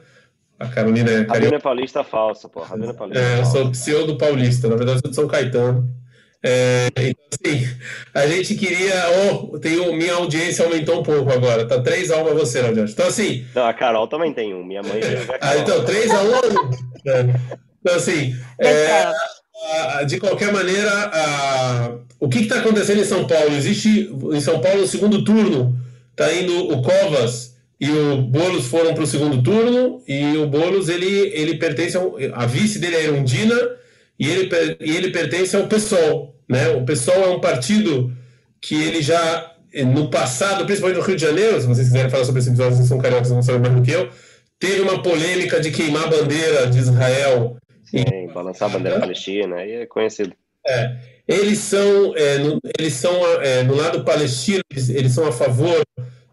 a 0.58 0.66
Carolina 0.66 1.10
é 1.10 1.54
é 1.54 1.58
paulista 1.58 2.02
falso, 2.02 2.48
pô. 2.48 2.62
Rabino 2.62 2.90
é 2.90 2.92
paulista. 2.92 3.22
É, 3.22 3.40
eu 3.40 3.44
sou 3.44 3.70
pseudo 3.70 4.18
paulista, 4.18 4.68
na 4.68 4.76
verdade 4.76 4.98
eu 4.98 5.02
sou 5.02 5.10
de 5.10 5.16
São 5.16 5.28
Caetano. 5.28 5.88
É, 6.42 6.88
então, 6.96 7.26
assim, 7.32 7.68
a 8.14 8.26
gente 8.26 8.54
queria. 8.54 8.94
Oh, 9.32 9.58
tem, 9.58 9.96
minha 9.96 10.14
audiência 10.14 10.64
aumentou 10.64 11.00
um 11.00 11.02
pouco 11.02 11.32
agora. 11.32 11.66
Tá 11.66 11.80
3 11.80 12.10
a 12.10 12.18
1 12.18 12.24
pra 12.24 12.34
você, 12.34 12.60
Radiante. 12.60 12.90
Né, 12.90 12.92
então, 12.92 13.06
assim. 13.06 13.46
Não, 13.54 13.66
a 13.66 13.74
Carol 13.74 14.06
também 14.06 14.32
tem 14.32 14.54
um. 14.54 14.64
Minha 14.64 14.82
mãe. 14.82 15.00
ah, 15.40 15.56
então, 15.56 15.84
3 15.84 16.10
a 16.10 16.22
1 16.22 16.26
é. 17.06 17.26
Então, 17.80 17.96
assim. 17.96 18.36
É, 18.58 20.04
de 20.04 20.18
qualquer 20.20 20.52
maneira, 20.52 20.90
a, 21.12 21.96
o 22.20 22.28
que 22.28 22.40
está 22.40 22.60
acontecendo 22.60 23.00
em 23.00 23.04
São 23.04 23.26
Paulo? 23.26 23.54
Existe 23.56 24.08
em 24.32 24.40
São 24.40 24.60
Paulo 24.60 24.82
o 24.82 24.88
segundo 24.88 25.24
turno. 25.24 25.76
Tá 26.14 26.32
indo 26.32 26.72
o 26.72 26.82
Covas 26.82 27.47
e 27.80 27.90
o 27.90 28.22
Boulos 28.22 28.66
foram 28.66 28.94
para 28.94 29.04
o 29.04 29.06
segundo 29.06 29.42
turno 29.42 30.02
e 30.06 30.36
o 30.36 30.46
Boulos 30.46 30.88
ele, 30.88 31.06
ele 31.06 31.56
pertence 31.58 31.96
ao, 31.96 32.16
a 32.34 32.46
vice 32.46 32.78
dele 32.78 32.96
é 32.96 32.98
a 32.98 33.02
Erundina 33.04 33.54
e 34.18 34.28
ele, 34.28 34.50
e 34.80 34.96
ele 34.96 35.10
pertence 35.10 35.56
ao 35.56 35.68
PSOL, 35.68 36.34
né? 36.48 36.68
O 36.70 36.84
PSOL 36.84 37.24
é 37.24 37.28
um 37.28 37.40
partido 37.40 38.12
que 38.60 38.74
ele 38.74 39.00
já 39.00 39.54
no 39.86 40.10
passado, 40.10 40.64
principalmente 40.64 40.98
no 40.98 41.04
Rio 41.04 41.16
de 41.16 41.22
Janeiro, 41.22 41.60
se 41.60 41.66
vocês 41.66 41.86
quiserem 41.86 42.10
falar 42.10 42.24
sobre 42.24 42.40
esse 42.40 42.48
episódio, 42.48 42.76
vocês 42.76 42.88
são 42.88 42.98
cariocas, 42.98 43.30
não 43.30 43.42
sabem 43.42 43.60
mais 43.60 43.74
do 43.74 43.82
que 43.82 43.90
eu, 43.90 44.08
teve 44.58 44.80
uma 44.80 45.02
polêmica 45.02 45.60
de 45.60 45.70
queimar 45.70 46.04
a 46.04 46.08
bandeira 46.08 46.66
de 46.66 46.78
Israel 46.78 47.56
Sim, 47.84 48.04
balançar 48.34 48.68
a 48.68 48.72
bandeira 48.72 48.98
palestina, 48.98 49.56
aí 49.56 49.72
é 49.72 49.86
conhecido. 49.86 50.32
É, 50.66 50.96
eles 51.26 51.58
são, 51.58 52.14
é, 52.16 52.38
no, 52.38 52.58
eles 52.78 52.94
são 52.94 53.12
é, 53.42 53.62
no 53.62 53.74
lado 53.74 54.04
palestino, 54.04 54.60
eles, 54.70 54.88
eles, 54.88 55.12
são 55.12 55.26
a 55.26 55.32
favor 55.32 55.80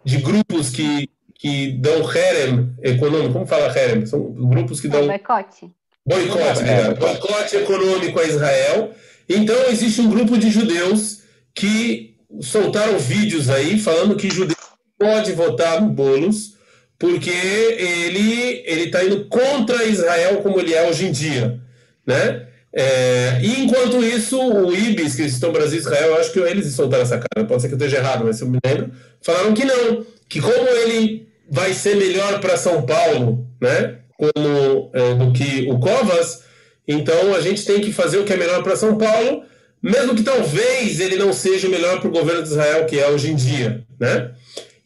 de 0.04 0.18
grupos 0.18 0.70
que, 0.70 1.10
que 1.46 1.74
dão 1.74 2.12
herem 2.12 2.74
econômico. 2.82 3.34
Como 3.34 3.46
fala 3.46 3.72
herem? 3.78 4.04
São 4.08 4.20
grupos 4.32 4.82
que 4.82 4.88
dão. 4.88 5.06
Boicote. 5.06 5.72
Boicote, 6.04 6.64
é, 6.64 6.92
boicote 6.96 7.58
econômico 7.58 8.20
a 8.20 8.24
Israel. 8.24 8.92
Então, 9.30 9.56
existe 9.70 10.02
um 10.02 10.10
grupo 10.10 10.40
de 10.40 10.50
judeus 10.50 11.22
que 11.54 12.18
soltaram 12.42 12.98
vídeos 12.98 13.48
aí 13.52 13.80
falando 13.80 14.16
que 14.16 14.34
judeu 14.34 14.58
pode 14.98 15.34
votar 15.34 15.80
no 15.80 15.90
Boulos 15.90 16.56
porque 16.98 17.30
ele 17.30 18.64
ele 18.66 18.86
está 18.86 19.04
indo 19.04 19.26
contra 19.26 19.86
Israel 19.86 20.38
como 20.38 20.60
ele 20.60 20.74
é 20.74 20.90
hoje 20.90 21.06
em 21.06 21.12
dia, 21.12 21.60
né? 22.08 22.48
É, 22.74 23.40
e 23.42 23.62
enquanto 23.62 24.04
isso, 24.04 24.40
o 24.40 24.74
IBIS, 24.74 25.16
que 25.16 25.24
estão 25.24 25.52
Brasil 25.52 25.78
e 25.78 25.82
Israel, 25.82 26.08
eu 26.10 26.20
acho 26.20 26.34
que 26.34 26.40
eles 26.40 26.74
soltaram 26.74 27.04
essa 27.04 27.20
cara, 27.20 27.48
pode 27.48 27.62
ser 27.62 27.68
que 27.68 27.76
eu 27.76 27.78
esteja 27.78 27.98
errado, 27.98 28.26
mas 28.26 28.38
se 28.38 28.44
eu 28.44 28.50
me 28.50 28.58
lembro, 28.66 28.92
falaram 29.22 29.54
que 29.54 29.64
não, 29.64 30.06
que 30.28 30.42
como 30.42 30.68
ele 30.70 31.26
vai 31.50 31.74
ser 31.74 31.96
melhor 31.96 32.40
para 32.40 32.58
São 32.58 32.84
Paulo, 32.84 33.48
né, 33.62 34.00
como 34.18 34.92
é, 34.94 35.14
do 35.14 35.32
que 35.32 35.68
o 35.70 35.80
Covas, 35.80 36.44
então 36.88 37.34
a 37.34 37.42
gente 37.42 37.66
tem 37.66 37.82
que 37.82 37.92
fazer 37.92 38.18
o 38.18 38.24
que 38.24 38.34
é 38.34 38.38
melhor 38.38 38.64
para 38.64 38.76
São 38.76 38.98
Paulo, 38.98 39.44
mesmo 39.82 40.16
que 40.16 40.24
talvez 40.24 41.00
ele 41.00 41.16
não 41.16 41.32
seja 41.32 41.68
o 41.68 41.72
melhor 41.72 42.00
para 42.00 42.08
o 42.08 42.12
governo 42.12 42.44
de 42.44 42.50
Israel, 42.50 42.86
que 42.86 43.00
é 43.00 43.08
hoje 43.10 43.32
em 43.32 43.36
dia, 43.36 43.84
né? 44.00 44.32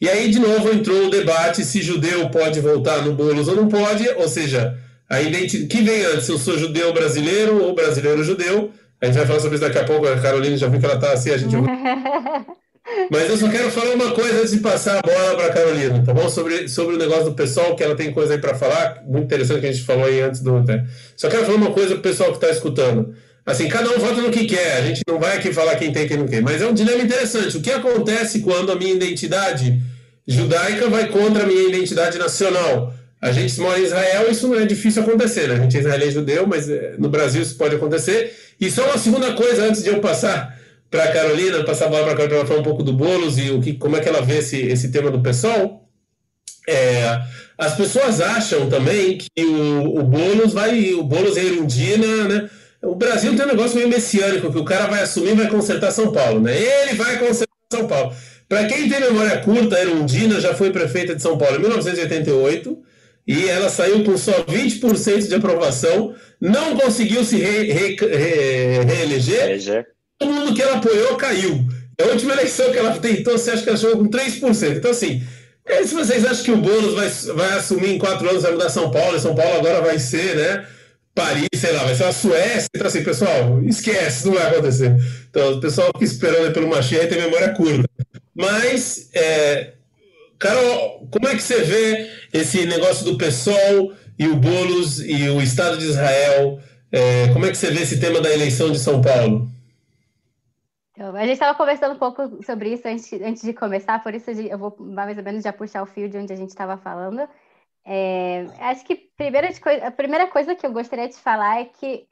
E 0.00 0.08
aí, 0.08 0.30
de 0.30 0.38
novo, 0.38 0.72
entrou 0.72 1.06
o 1.06 1.10
debate 1.10 1.62
se 1.62 1.82
judeu 1.82 2.30
pode 2.30 2.58
voltar 2.60 3.04
no 3.04 3.14
Boulos 3.14 3.48
ou 3.48 3.56
não 3.56 3.68
pode, 3.68 4.08
ou 4.16 4.28
seja, 4.28 4.78
a 5.08 5.20
identidade. 5.20 5.66
Que 5.66 5.82
vem 5.82 6.04
antes, 6.06 6.24
se 6.24 6.32
eu 6.32 6.38
sou 6.38 6.58
judeu 6.58 6.92
brasileiro 6.94 7.62
ou 7.62 7.74
brasileiro 7.74 8.24
judeu? 8.24 8.70
A 9.00 9.06
gente 9.06 9.16
vai 9.16 9.26
falar 9.26 9.40
sobre 9.40 9.56
isso 9.56 9.66
daqui 9.66 9.78
a 9.78 9.84
pouco. 9.84 10.06
A 10.06 10.18
Carolina 10.18 10.56
já 10.56 10.68
viu 10.68 10.80
que 10.80 10.86
ela 10.86 10.94
está 10.94 11.12
assim, 11.12 11.30
a 11.30 11.36
gente. 11.36 11.54
Mas 13.10 13.28
eu 13.28 13.36
só 13.36 13.48
quero 13.48 13.70
falar 13.70 13.94
uma 13.94 14.12
coisa 14.12 14.38
antes 14.38 14.52
de 14.52 14.58
passar 14.58 14.98
a 14.98 15.02
bola 15.02 15.36
para 15.36 15.46
a 15.46 15.52
Carolina, 15.52 16.02
tá 16.04 16.12
bom? 16.12 16.28
Sobre, 16.28 16.68
sobre 16.68 16.96
o 16.96 16.98
negócio 16.98 17.24
do 17.24 17.34
pessoal, 17.34 17.74
que 17.74 17.82
ela 17.82 17.94
tem 17.94 18.12
coisa 18.12 18.34
aí 18.34 18.40
para 18.40 18.54
falar, 18.54 19.02
muito 19.06 19.24
interessante 19.24 19.60
que 19.60 19.66
a 19.66 19.72
gente 19.72 19.84
falou 19.84 20.04
aí 20.04 20.20
antes 20.20 20.40
do. 20.40 20.62
Né? 20.62 20.86
Só 21.16 21.28
quero 21.28 21.44
falar 21.44 21.56
uma 21.56 21.72
coisa 21.72 21.90
para 21.90 21.98
o 21.98 22.02
pessoal 22.02 22.30
que 22.30 22.36
está 22.36 22.50
escutando. 22.50 23.14
Assim, 23.44 23.68
cada 23.68 23.90
um 23.90 23.98
vota 23.98 24.20
no 24.20 24.30
que 24.30 24.44
quer, 24.44 24.76
a 24.76 24.82
gente 24.82 25.02
não 25.08 25.18
vai 25.18 25.36
aqui 25.36 25.52
falar 25.52 25.76
quem 25.76 25.92
tem 25.92 26.04
e 26.04 26.08
quem 26.08 26.16
não 26.16 26.26
quer, 26.26 26.42
mas 26.42 26.60
é 26.60 26.66
um 26.66 26.74
dilema 26.74 27.02
interessante. 27.02 27.56
O 27.56 27.60
que 27.60 27.70
acontece 27.70 28.40
quando 28.40 28.70
a 28.70 28.76
minha 28.76 28.92
identidade 28.92 29.80
judaica 30.26 30.88
vai 30.88 31.08
contra 31.08 31.42
a 31.42 31.46
minha 31.46 31.68
identidade 31.68 32.18
nacional? 32.18 32.94
A 33.20 33.32
gente 33.32 33.58
mora 33.60 33.78
em 33.78 33.84
Israel, 33.84 34.30
isso 34.30 34.46
não 34.48 34.58
é 34.58 34.64
difícil 34.64 35.02
acontecer, 35.02 35.48
né? 35.48 35.54
A 35.54 35.58
gente 35.58 35.76
é 35.76 35.80
israelense 35.80 36.12
judeu, 36.12 36.46
mas 36.46 36.70
eh, 36.70 36.94
no 36.98 37.10
Brasil 37.10 37.42
isso 37.42 37.54
pode 37.56 37.74
acontecer. 37.74 38.34
E 38.58 38.70
só 38.70 38.84
uma 38.84 38.96
segunda 38.96 39.32
coisa, 39.34 39.64
antes 39.64 39.82
de 39.82 39.90
eu 39.90 40.00
passar 40.00 40.58
para 40.90 41.04
a 41.04 41.12
Carolina, 41.12 41.64
passar 41.64 41.86
a 41.86 41.88
bola 41.88 42.04
para 42.04 42.12
a 42.14 42.16
Carolina 42.16 42.46
falar 42.46 42.60
um 42.60 42.64
pouco 42.64 42.82
do 42.82 42.92
Boulos 42.92 43.38
e 43.38 43.50
o 43.50 43.60
que, 43.60 43.74
como 43.74 43.96
é 43.96 44.00
que 44.00 44.08
ela 44.08 44.20
vê 44.20 44.38
esse, 44.38 44.56
esse 44.56 44.90
tema 44.90 45.10
do 45.10 45.20
pessoal. 45.20 45.88
É, 46.68 47.20
as 47.56 47.74
pessoas 47.76 48.20
acham 48.20 48.68
também 48.68 49.16
que 49.18 49.28
o, 49.38 50.00
o 50.00 50.02
Boulos 50.02 50.52
vai, 50.52 50.92
o 50.94 51.04
Boulos 51.04 51.36
é 51.36 51.44
Erundina, 51.44 52.28
né? 52.28 52.50
O 52.82 52.94
Brasil 52.94 53.36
tem 53.36 53.44
um 53.44 53.48
negócio 53.48 53.76
meio 53.76 53.88
messiânico, 53.88 54.50
que 54.50 54.58
o 54.58 54.64
cara 54.64 54.86
vai 54.86 55.02
assumir 55.02 55.32
e 55.32 55.34
vai 55.34 55.48
consertar 55.48 55.90
São 55.90 56.12
Paulo, 56.12 56.40
né? 56.40 56.56
Ele 56.56 56.94
vai 56.94 57.18
consertar 57.18 57.46
São 57.72 57.86
Paulo. 57.86 58.14
Para 58.48 58.66
quem 58.66 58.88
tem 58.88 59.00
memória 59.00 59.38
curta, 59.38 59.76
a 59.76 59.80
Erundina 59.80 60.40
já 60.40 60.54
foi 60.54 60.72
prefeita 60.72 61.14
de 61.14 61.22
São 61.22 61.38
Paulo 61.38 61.56
em 61.56 61.60
1988 61.60 62.82
e 63.26 63.48
ela 63.48 63.68
saiu 63.68 64.02
com 64.02 64.16
só 64.16 64.32
20% 64.42 65.28
de 65.28 65.34
aprovação, 65.34 66.14
não 66.40 66.76
conseguiu 66.76 67.22
se 67.22 67.36
re, 67.36 67.70
re, 67.70 67.96
re, 67.96 68.84
reeleger. 68.84 69.50
Todo 70.20 70.34
mundo 70.34 70.54
que 70.54 70.62
ela 70.62 70.76
apoiou 70.76 71.16
caiu. 71.16 71.66
A 71.98 72.04
última 72.04 72.34
eleição 72.34 72.70
que 72.70 72.78
ela 72.78 72.98
tentou, 72.98 73.38
você 73.38 73.50
acha 73.50 73.62
que 73.62 73.68
ela 73.70 73.78
chegou 73.78 73.98
com 73.98 74.08
3%. 74.08 74.76
Então, 74.76 74.90
assim, 74.90 75.22
é, 75.64 75.82
se 75.82 75.94
vocês 75.94 76.24
acham 76.24 76.44
que 76.44 76.50
o 76.50 76.58
Boulos 76.58 76.94
vai, 76.94 77.08
vai 77.34 77.58
assumir 77.58 77.90
em 77.90 77.98
quatro 77.98 78.28
anos, 78.28 78.42
vai 78.42 78.52
mudar 78.52 78.68
São 78.68 78.90
Paulo, 78.90 79.16
e 79.16 79.20
São 79.20 79.34
Paulo 79.34 79.58
agora 79.58 79.80
vai 79.80 79.98
ser, 79.98 80.36
né? 80.36 80.66
Paris, 81.14 81.48
sei 81.56 81.72
lá, 81.72 81.84
vai 81.84 81.94
ser 81.94 82.04
a 82.04 82.12
Suécia. 82.12 82.66
Então, 82.74 82.86
assim, 82.86 83.02
pessoal, 83.02 83.62
esquece, 83.64 84.26
não 84.26 84.34
vai 84.34 84.46
acontecer. 84.46 84.94
Então, 85.30 85.52
o 85.54 85.60
pessoal 85.60 85.92
que 85.92 86.04
esperando 86.04 86.52
pelo 86.52 86.68
Machia 86.68 87.06
tem 87.08 87.20
memória 87.20 87.50
curta. 87.50 87.88
Mas, 88.34 89.08
é, 89.14 89.72
Carol, 90.38 91.08
como 91.10 91.28
é 91.28 91.34
que 91.34 91.42
você 91.42 91.62
vê 91.62 92.10
esse 92.32 92.66
negócio 92.66 93.04
do 93.04 93.18
PSOL 93.18 93.92
e 94.18 94.26
o 94.26 94.36
Boulos 94.36 95.00
e 95.00 95.28
o 95.28 95.40
Estado 95.40 95.78
de 95.78 95.86
Israel? 95.86 96.58
É, 96.92 97.28
como 97.32 97.46
é 97.46 97.50
que 97.50 97.56
você 97.56 97.70
vê 97.70 97.82
esse 97.82 97.98
tema 97.98 98.20
da 98.20 98.32
eleição 98.32 98.70
de 98.70 98.78
São 98.78 99.00
Paulo? 99.00 99.50
A 101.00 101.22
gente 101.22 101.32
estava 101.32 101.56
conversando 101.56 101.94
um 101.94 101.98
pouco 101.98 102.42
sobre 102.44 102.74
isso 102.74 102.86
antes, 102.86 103.12
antes 103.14 103.42
de 103.42 103.54
começar, 103.54 104.02
por 104.02 104.14
isso 104.14 104.30
eu 104.30 104.58
vou 104.58 104.76
mais 104.78 105.16
ou 105.16 105.24
menos 105.24 105.42
já 105.42 105.52
puxar 105.52 105.82
o 105.82 105.86
fio 105.86 106.08
de 106.08 106.18
onde 106.18 106.32
a 106.32 106.36
gente 106.36 106.50
estava 106.50 106.76
falando. 106.76 107.26
É, 107.84 108.44
acho 108.60 108.84
que 108.84 108.94
primeira 109.16 109.48
a 109.86 109.90
primeira 109.90 110.26
coisa 110.28 110.54
que 110.54 110.66
eu 110.66 110.72
gostaria 110.72 111.08
de 111.08 111.16
falar 111.16 111.60
é 111.60 111.64
que 111.64 112.06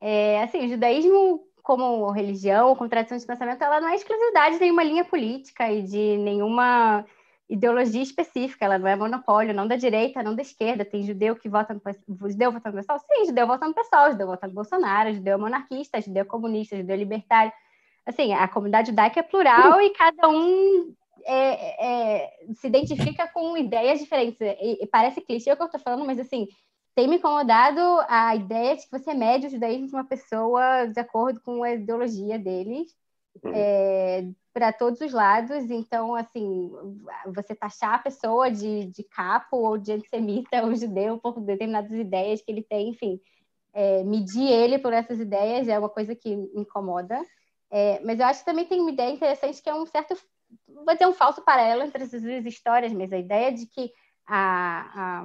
é, 0.00 0.42
assim, 0.42 0.64
o 0.64 0.68
judaísmo 0.68 1.46
como 1.62 2.10
religião, 2.10 2.74
como 2.74 2.88
tradição 2.88 3.18
de 3.18 3.26
pensamento, 3.26 3.62
ela 3.62 3.80
não 3.80 3.88
é 3.88 3.94
exclusividade 3.94 4.54
de 4.54 4.60
nenhuma 4.62 4.82
linha 4.82 5.04
política 5.04 5.70
e 5.70 5.82
de 5.82 6.16
nenhuma 6.16 7.04
ideologia 7.48 8.02
específica, 8.02 8.64
ela 8.64 8.78
não 8.78 8.86
é 8.86 8.96
monopólio, 8.96 9.52
não 9.52 9.66
da 9.66 9.76
direita, 9.76 10.22
não 10.22 10.34
da 10.34 10.42
esquerda. 10.42 10.84
Tem 10.84 11.02
judeu 11.02 11.36
que 11.36 11.48
vota 11.48 11.74
no 11.74 12.30
judeu 12.30 12.52
votando 12.52 12.76
no 12.76 12.80
pessoal? 12.82 12.98
Sim, 13.00 13.26
judeu 13.26 13.46
vota 13.46 13.66
no 13.66 13.74
pessoal, 13.74 14.10
judeu 14.10 14.26
vota 14.28 14.46
no 14.46 14.54
Bolsonaro, 14.54 15.12
judeu 15.12 15.38
monarquista, 15.38 16.00
judeu 16.00 16.24
comunista, 16.24 16.76
judeu 16.76 16.96
libertário. 16.96 17.52
Assim, 18.10 18.32
a 18.32 18.46
comunidade 18.48 18.90
judaica 18.90 19.20
é 19.20 19.22
plural 19.22 19.80
e 19.80 19.90
cada 19.90 20.28
um 20.28 20.94
é, 21.24 21.86
é, 21.86 22.32
se 22.54 22.66
identifica 22.66 23.28
com 23.28 23.56
ideias 23.56 23.98
diferentes. 23.98 24.40
E, 24.40 24.82
e 24.82 24.86
parece 24.86 25.20
clichê 25.20 25.52
o 25.52 25.56
que 25.56 25.62
eu 25.62 25.66
estou 25.66 25.80
falando, 25.80 26.04
mas 26.04 26.18
assim, 26.18 26.48
tem 26.94 27.08
me 27.08 27.16
incomodado 27.16 27.80
a 28.08 28.34
ideia 28.36 28.76
de 28.76 28.84
que 28.84 28.90
você 28.90 29.14
mede 29.14 29.46
o 29.46 29.50
judaísmo 29.50 29.86
de 29.86 29.94
uma 29.94 30.04
pessoa 30.04 30.86
de 30.86 31.00
acordo 31.00 31.40
com 31.40 31.62
a 31.62 31.72
ideologia 31.72 32.38
deles. 32.38 32.94
Uhum. 33.44 33.52
É, 33.54 34.24
para 34.52 34.72
todos 34.72 35.00
os 35.00 35.12
lados. 35.12 35.70
Então, 35.70 36.14
assim, 36.14 36.70
você 37.26 37.54
taxar 37.54 37.94
a 37.94 37.98
pessoa 37.98 38.50
de, 38.50 38.86
de 38.86 39.02
capo 39.04 39.56
ou 39.56 39.78
de 39.78 39.92
antissemita 39.92 40.64
ou 40.64 40.74
judeu 40.74 41.18
por 41.18 41.40
determinadas 41.40 41.92
ideias 41.92 42.42
que 42.42 42.50
ele 42.50 42.62
tem, 42.62 42.90
enfim, 42.90 43.20
é, 43.72 44.02
medir 44.02 44.48
ele 44.50 44.78
por 44.78 44.92
essas 44.92 45.20
ideias 45.20 45.68
é 45.68 45.78
uma 45.78 45.88
coisa 45.88 46.14
que 46.14 46.36
me 46.36 46.50
incomoda. 46.54 47.20
É, 47.70 48.00
mas 48.04 48.18
eu 48.18 48.26
acho 48.26 48.40
que 48.40 48.46
também 48.46 48.64
tem 48.64 48.80
uma 48.80 48.90
ideia 48.90 49.12
interessante 49.12 49.62
que 49.62 49.70
é 49.70 49.74
um 49.74 49.86
certo, 49.86 50.16
vou 50.66 50.92
dizer 50.92 51.06
um 51.06 51.14
falso 51.14 51.42
paralelo 51.42 51.82
entre 51.82 52.02
essas 52.02 52.20
duas 52.20 52.44
histórias, 52.44 52.92
mas 52.92 53.12
a 53.12 53.18
ideia 53.18 53.52
de 53.52 53.66
que 53.66 53.92
a, 54.26 55.24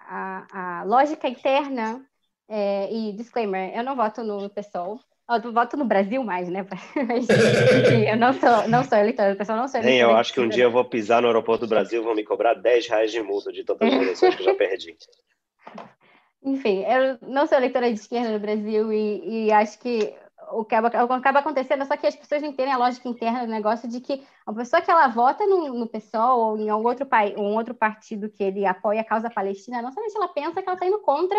a, 0.00 0.46
a, 0.50 0.80
a 0.80 0.84
lógica 0.84 1.28
interna, 1.28 2.04
é, 2.48 2.92
e 2.92 3.12
disclaimer, 3.12 3.76
eu 3.76 3.84
não 3.84 3.94
voto 3.94 4.24
no 4.24 4.48
PSOL, 4.50 4.98
eu 5.44 5.52
voto 5.52 5.76
no 5.76 5.84
Brasil 5.84 6.24
mais, 6.24 6.48
né? 6.48 6.66
eu 8.10 8.16
não 8.16 8.32
sou, 8.32 8.68
não 8.68 8.82
sou 8.82 8.98
eleitora, 8.98 9.34
o 9.34 9.36
pessoal 9.36 9.58
não 9.58 9.68
sou 9.68 9.80
eleitora. 9.80 10.12
eu 10.12 10.16
acho 10.16 10.32
que 10.32 10.40
um 10.40 10.48
dia 10.48 10.64
eu 10.64 10.70
vou 10.70 10.84
pisar 10.84 11.20
no 11.20 11.28
aeroporto 11.28 11.66
do 11.66 11.70
Brasil 11.70 12.00
e 12.00 12.04
vão 12.04 12.14
me 12.14 12.24
cobrar 12.24 12.54
10 12.54 12.88
reais 12.88 13.12
de 13.12 13.22
multa 13.22 13.52
de 13.52 13.62
todas 13.62 13.86
as 13.86 13.94
eleições 13.94 14.34
que 14.34 14.42
eu 14.42 14.46
já 14.46 14.54
perdi. 14.54 14.96
Enfim, 16.42 16.84
eu 16.84 17.18
não 17.28 17.46
sou 17.46 17.58
eleitora 17.58 17.92
de 17.92 17.98
esquerda 17.98 18.30
no 18.30 18.38
Brasil 18.38 18.92
e, 18.92 19.46
e 19.46 19.52
acho 19.52 19.78
que 19.80 20.14
o 20.52 20.64
que 20.64 20.74
acaba, 20.74 21.16
acaba 21.16 21.38
acontecendo 21.40 21.84
só 21.84 21.96
que 21.96 22.06
as 22.06 22.16
pessoas 22.16 22.42
não 22.42 22.50
entendem 22.50 22.72
a 22.72 22.78
lógica 22.78 23.08
interna 23.08 23.46
do 23.46 23.50
negócio 23.50 23.88
de 23.88 24.00
que 24.00 24.24
a 24.46 24.52
pessoa 24.52 24.82
que 24.82 24.90
ela 24.90 25.08
vota 25.08 25.46
no, 25.46 25.74
no 25.74 25.86
PSOL 25.86 26.38
ou 26.40 26.58
em 26.58 26.68
algum 26.68 26.88
outro, 26.88 27.06
país, 27.06 27.36
um 27.36 27.54
outro 27.54 27.74
partido 27.74 28.28
que 28.28 28.42
ele 28.42 28.66
apoia 28.66 29.00
a 29.00 29.04
causa 29.04 29.30
palestina, 29.30 29.82
não 29.82 29.92
somente 29.92 30.16
ela 30.16 30.28
pensa 30.28 30.62
que 30.62 30.68
ela 30.68 30.74
está 30.74 30.86
indo 30.86 30.98
contra 31.00 31.38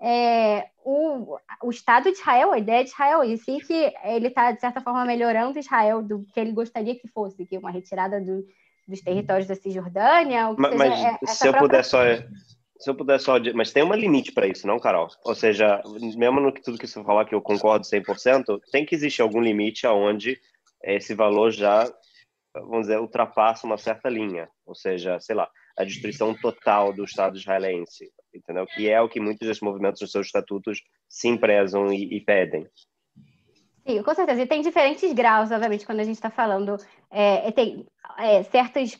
é, 0.00 0.68
o, 0.84 1.36
o 1.62 1.70
Estado 1.70 2.04
de 2.04 2.18
Israel, 2.18 2.52
a 2.52 2.58
ideia 2.58 2.84
de 2.84 2.90
Israel, 2.90 3.24
e 3.24 3.36
sim 3.38 3.58
que 3.58 3.92
ele 4.04 4.28
está, 4.28 4.52
de 4.52 4.60
certa 4.60 4.80
forma, 4.80 5.04
melhorando 5.04 5.58
Israel 5.58 6.02
do 6.02 6.24
que 6.32 6.38
ele 6.38 6.52
gostaria 6.52 6.94
que 6.94 7.08
fosse, 7.08 7.46
que 7.46 7.56
uma 7.56 7.70
retirada 7.70 8.20
do, 8.20 8.44
dos 8.86 9.00
territórios 9.00 9.48
da 9.48 9.54
Cisjordânia. 9.54 10.54
mas, 10.56 10.72
seja, 10.72 10.78
mas 10.78 11.00
é, 11.00 11.26
se 11.26 11.48
eu 11.48 11.52
própria... 11.52 11.60
puder 11.60 11.84
só. 11.84 11.98
Se 12.78 12.90
eu 12.90 12.94
puder 12.94 13.18
só. 13.18 13.34
Mas 13.54 13.72
tem 13.72 13.82
um 13.82 13.92
limite 13.92 14.32
para 14.32 14.46
isso, 14.46 14.66
não, 14.66 14.78
Carol? 14.78 15.08
Ou 15.24 15.34
seja, 15.34 15.82
mesmo 16.16 16.40
no 16.40 16.52
que 16.52 16.62
tudo 16.62 16.78
que 16.78 16.86
você 16.86 17.02
falar 17.02 17.24
que 17.24 17.34
eu 17.34 17.40
concordo 17.40 17.86
100%, 17.86 18.60
tem 18.70 18.84
que 18.84 18.94
existir 18.94 19.22
algum 19.22 19.40
limite 19.40 19.86
aonde 19.86 20.38
esse 20.82 21.14
valor 21.14 21.50
já, 21.50 21.90
vamos 22.54 22.82
dizer, 22.82 23.00
ultrapassa 23.00 23.66
uma 23.66 23.78
certa 23.78 24.08
linha. 24.08 24.48
Ou 24.66 24.74
seja, 24.74 25.18
sei 25.20 25.34
lá, 25.34 25.48
a 25.76 25.84
destruição 25.84 26.34
total 26.34 26.92
do 26.92 27.04
Estado 27.04 27.36
israelense 27.36 28.10
entendeu? 28.36 28.66
Que 28.66 28.88
é 28.88 29.00
o 29.00 29.08
que 29.08 29.20
muitos 29.20 29.46
desses 29.46 29.62
movimentos 29.62 30.00
nos 30.00 30.12
seus 30.12 30.26
estatutos 30.26 30.82
se 31.08 31.28
empresam 31.28 31.92
e, 31.92 32.16
e 32.16 32.20
pedem. 32.20 32.66
Sim, 33.86 34.02
com 34.02 34.14
certeza. 34.14 34.42
E 34.42 34.46
tem 34.46 34.62
diferentes 34.62 35.12
graus, 35.12 35.50
obviamente, 35.50 35.86
quando 35.86 36.00
a 36.00 36.04
gente 36.04 36.16
está 36.16 36.30
falando. 36.30 36.76
É, 37.10 37.50
tem 37.52 37.86
é, 38.18 38.42
certas 38.44 38.98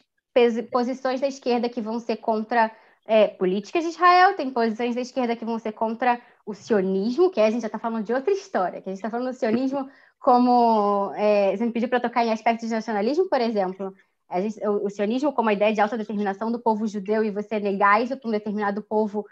posições 0.71 1.21
da 1.21 1.26
esquerda 1.26 1.68
que 1.68 1.80
vão 1.80 1.99
ser 1.99 2.16
contra 2.16 2.71
é, 3.06 3.28
políticas 3.28 3.84
de 3.84 3.90
Israel, 3.90 4.34
tem 4.34 4.50
posições 4.50 4.94
da 4.94 5.00
esquerda 5.00 5.36
que 5.36 5.44
vão 5.44 5.58
ser 5.58 5.72
contra 5.72 6.20
o 6.44 6.54
sionismo, 6.54 7.30
que 7.30 7.40
a 7.40 7.50
gente 7.50 7.62
já 7.62 7.68
está 7.68 7.78
falando 7.78 8.04
de 8.04 8.12
outra 8.12 8.32
história, 8.32 8.80
que 8.80 8.88
a 8.88 8.92
gente 8.92 8.98
está 8.98 9.10
falando 9.10 9.28
do 9.28 9.38
sionismo 9.38 9.88
como. 10.20 11.12
É, 11.14 11.56
você 11.56 11.64
me 11.64 11.72
pediu 11.72 11.88
para 11.88 12.00
tocar 12.00 12.25
em 12.25 12.32
aspectos 12.32 12.68
de 12.68 12.75
nacionalismo, 12.75 13.28
por 13.28 13.40
exemplo. 13.40 13.94
Gente, 14.32 14.66
o, 14.66 14.86
o, 14.86 14.90
sionismo 14.90 15.32
como 15.32 15.48
a 15.48 15.52
ideia 15.52 15.72
de 15.72 15.80
autodeterminação 15.80 16.50
do 16.50 16.58
povo 16.58 16.86
judeu 16.86 17.22
e 17.22 17.30
você 17.30 17.60
negar 17.60 18.02
isso 18.02 18.16
para 18.16 18.28
um 18.28 18.32
determinado 18.32 18.82
povo 18.82 19.25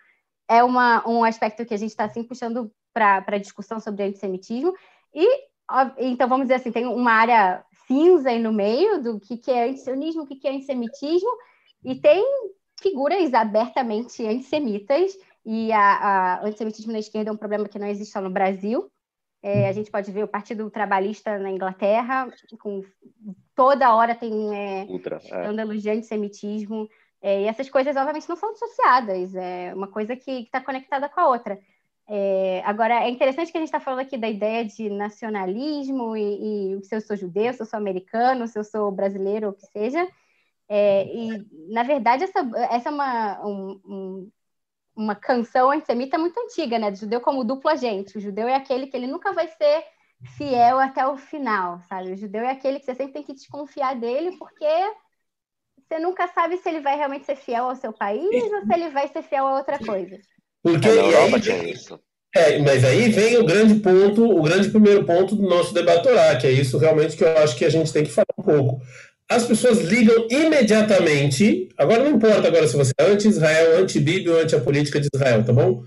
é 0.49 0.62
uma, 0.62 1.07
um 1.09 1.25
aspecto 1.25 1.66
que 1.66 1.75
a 1.75 1.76
gente 1.76 1.90
está 1.90 2.04
assim 2.04 2.23
puxando 2.23 2.71
para 2.93 3.25
a 3.26 3.38
discussão 3.38 3.81
sobre 3.81 4.04
antissemitismo. 4.04 4.73
E, 5.12 5.26
então, 5.99 6.28
vamos 6.28 6.45
dizer 6.45 6.54
assim, 6.54 6.71
tem 6.71 6.87
uma 6.87 7.12
área 7.12 7.64
cinza 7.88 8.31
aí 8.31 8.38
no 8.38 8.52
meio 8.52 9.02
do 9.02 9.19
que, 9.19 9.37
que 9.37 9.50
é 9.50 9.64
antisionismo, 9.64 10.23
o 10.23 10.26
que, 10.26 10.37
que 10.37 10.47
é 10.47 10.52
antissemitismo, 10.52 11.31
e 11.85 11.97
tem 11.97 12.25
figuras 12.85 13.33
abertamente 13.33 14.23
antissemitas, 14.26 15.17
e 15.45 15.73
a, 15.73 15.81
a 15.81 16.45
antissemitismo 16.45 16.93
na 16.93 16.99
esquerda 16.99 17.31
é 17.31 17.33
um 17.33 17.37
problema 17.37 17.67
que 17.67 17.79
não 17.79 17.87
existe 17.87 18.12
só 18.12 18.21
no 18.21 18.31
Brasil. 18.31 18.91
É, 19.43 19.69
a 19.69 19.73
gente 19.73 19.91
pode 19.91 20.11
ver 20.11 20.25
o 20.25 20.29
Partido 20.29 20.71
Trabalhista 20.71 21.38
na 21.38 21.50
Inglaterra, 21.50 22.31
com 22.59 22.83
toda 23.55 23.95
hora 23.95 24.14
tem 24.14 24.33
é, 24.57 24.85
Ultra, 24.88 25.17
é. 25.17 25.19
escândalos 25.19 25.83
de 25.83 25.91
antissemitismo. 25.91 26.88
É, 27.21 27.43
e 27.43 27.45
essas 27.47 27.71
coisas, 27.71 27.97
obviamente, 27.97 28.29
não 28.29 28.37
são 28.37 28.53
dissociadas, 28.53 29.35
é 29.35 29.73
uma 29.75 29.88
coisa 29.88 30.14
que 30.14 30.31
está 30.31 30.61
conectada 30.61 31.09
com 31.09 31.21
a 31.21 31.29
outra. 31.29 31.59
É, 32.07 32.62
agora, 32.67 33.03
é 33.03 33.09
interessante 33.09 33.50
que 33.50 33.57
a 33.57 33.61
gente 33.61 33.69
está 33.69 33.81
falando 33.81 34.00
aqui 34.00 34.19
da 34.19 34.29
ideia 34.29 34.62
de 34.64 34.91
nacionalismo 34.91 36.14
e, 36.17 36.76
e, 36.76 36.85
se 36.85 36.95
eu 36.95 37.00
sou 37.00 37.17
judeu, 37.17 37.53
se 37.53 37.62
eu 37.62 37.67
sou 37.67 37.79
americano, 37.79 38.47
se 38.47 38.59
eu 38.59 38.64
sou 38.64 38.91
brasileiro, 38.91 39.47
ou 39.47 39.53
o 39.53 39.57
que 39.57 39.67
seja. 39.67 40.07
É, 40.68 41.06
e, 41.06 41.47
na 41.73 41.83
verdade, 41.83 42.25
essa, 42.25 42.40
essa 42.71 42.88
é 42.88 42.92
uma, 42.92 43.47
um, 43.47 43.80
um, 43.85 44.30
uma 44.97 45.14
canção 45.14 45.71
antissemita 45.71 46.18
muito 46.18 46.38
antiga, 46.38 46.78
né? 46.78 46.90
Do 46.90 46.97
judeu 46.97 47.21
como 47.21 47.44
duplo 47.44 47.71
agente. 47.71 48.16
O 48.16 48.21
judeu 48.21 48.49
é 48.49 48.54
aquele 48.54 48.87
que 48.87 48.97
ele 48.97 49.06
nunca 49.06 49.33
vai 49.33 49.49
ser 49.49 49.85
fiel 50.37 50.78
até 50.78 51.06
o 51.06 51.16
final, 51.16 51.80
sabe? 51.88 52.12
O 52.12 52.16
judeu 52.16 52.42
é 52.42 52.50
aquele 52.50 52.78
que 52.78 52.87
você 52.87 52.94
sempre 52.94 53.12
tem 53.12 53.23
que 53.23 53.35
desconfiar 53.35 53.94
dele, 53.94 54.37
porque 54.38 54.66
você 55.87 55.99
nunca 55.99 56.26
sabe 56.28 56.56
se 56.56 56.68
ele 56.68 56.80
vai 56.80 56.97
realmente 56.97 57.26
ser 57.26 57.37
fiel 57.37 57.64
ao 57.68 57.76
seu 57.76 57.92
país 57.92 58.52
ou 58.52 58.62
se 58.62 58.73
ele 58.73 58.88
vai 58.90 59.09
ser 59.09 59.23
fiel 59.23 59.47
a 59.47 59.59
outra 59.59 59.78
coisa. 59.78 60.18
Porque 60.62 60.88
é, 60.88 60.99
Europa 60.99 61.37
aí, 61.37 61.42
tinha 61.42 61.71
isso. 61.71 62.00
É, 62.35 62.59
mas 62.59 62.85
aí 62.85 63.11
vem 63.11 63.37
o 63.37 63.44
grande 63.44 63.75
ponto, 63.76 64.25
o 64.25 64.42
grande 64.42 64.71
primeiro 64.71 65.04
ponto 65.04 65.37
do 65.37 65.42
nosso 65.42 65.75
debatorar, 65.75 66.40
que 66.40 66.47
é 66.47 66.50
isso 66.50 66.78
realmente 66.78 67.16
que 67.16 67.23
eu 67.23 67.38
acho 67.38 67.56
que 67.56 67.64
a 67.64 67.71
gente 67.71 67.92
tem 67.92 68.02
que 68.02 68.11
falar 68.11 68.26
um 68.38 68.42
pouco. 68.42 68.80
As 69.28 69.45
pessoas 69.45 69.81
ligam 69.81 70.26
imediatamente, 70.31 71.69
agora 71.78 72.04
não 72.04 72.16
importa 72.16 72.47
agora 72.47 72.69
se 72.69 72.76
você 72.76 72.93
é 72.99 73.04
anti-Israel, 73.04 73.78
anti-Bíblia 73.78 74.35
ou 74.35 74.40
anti 74.40 74.54
a 74.54 74.61
política 74.61 75.00
de 75.00 75.09
Israel, 75.12 75.43
tá 75.43 75.52
bom? 75.52 75.83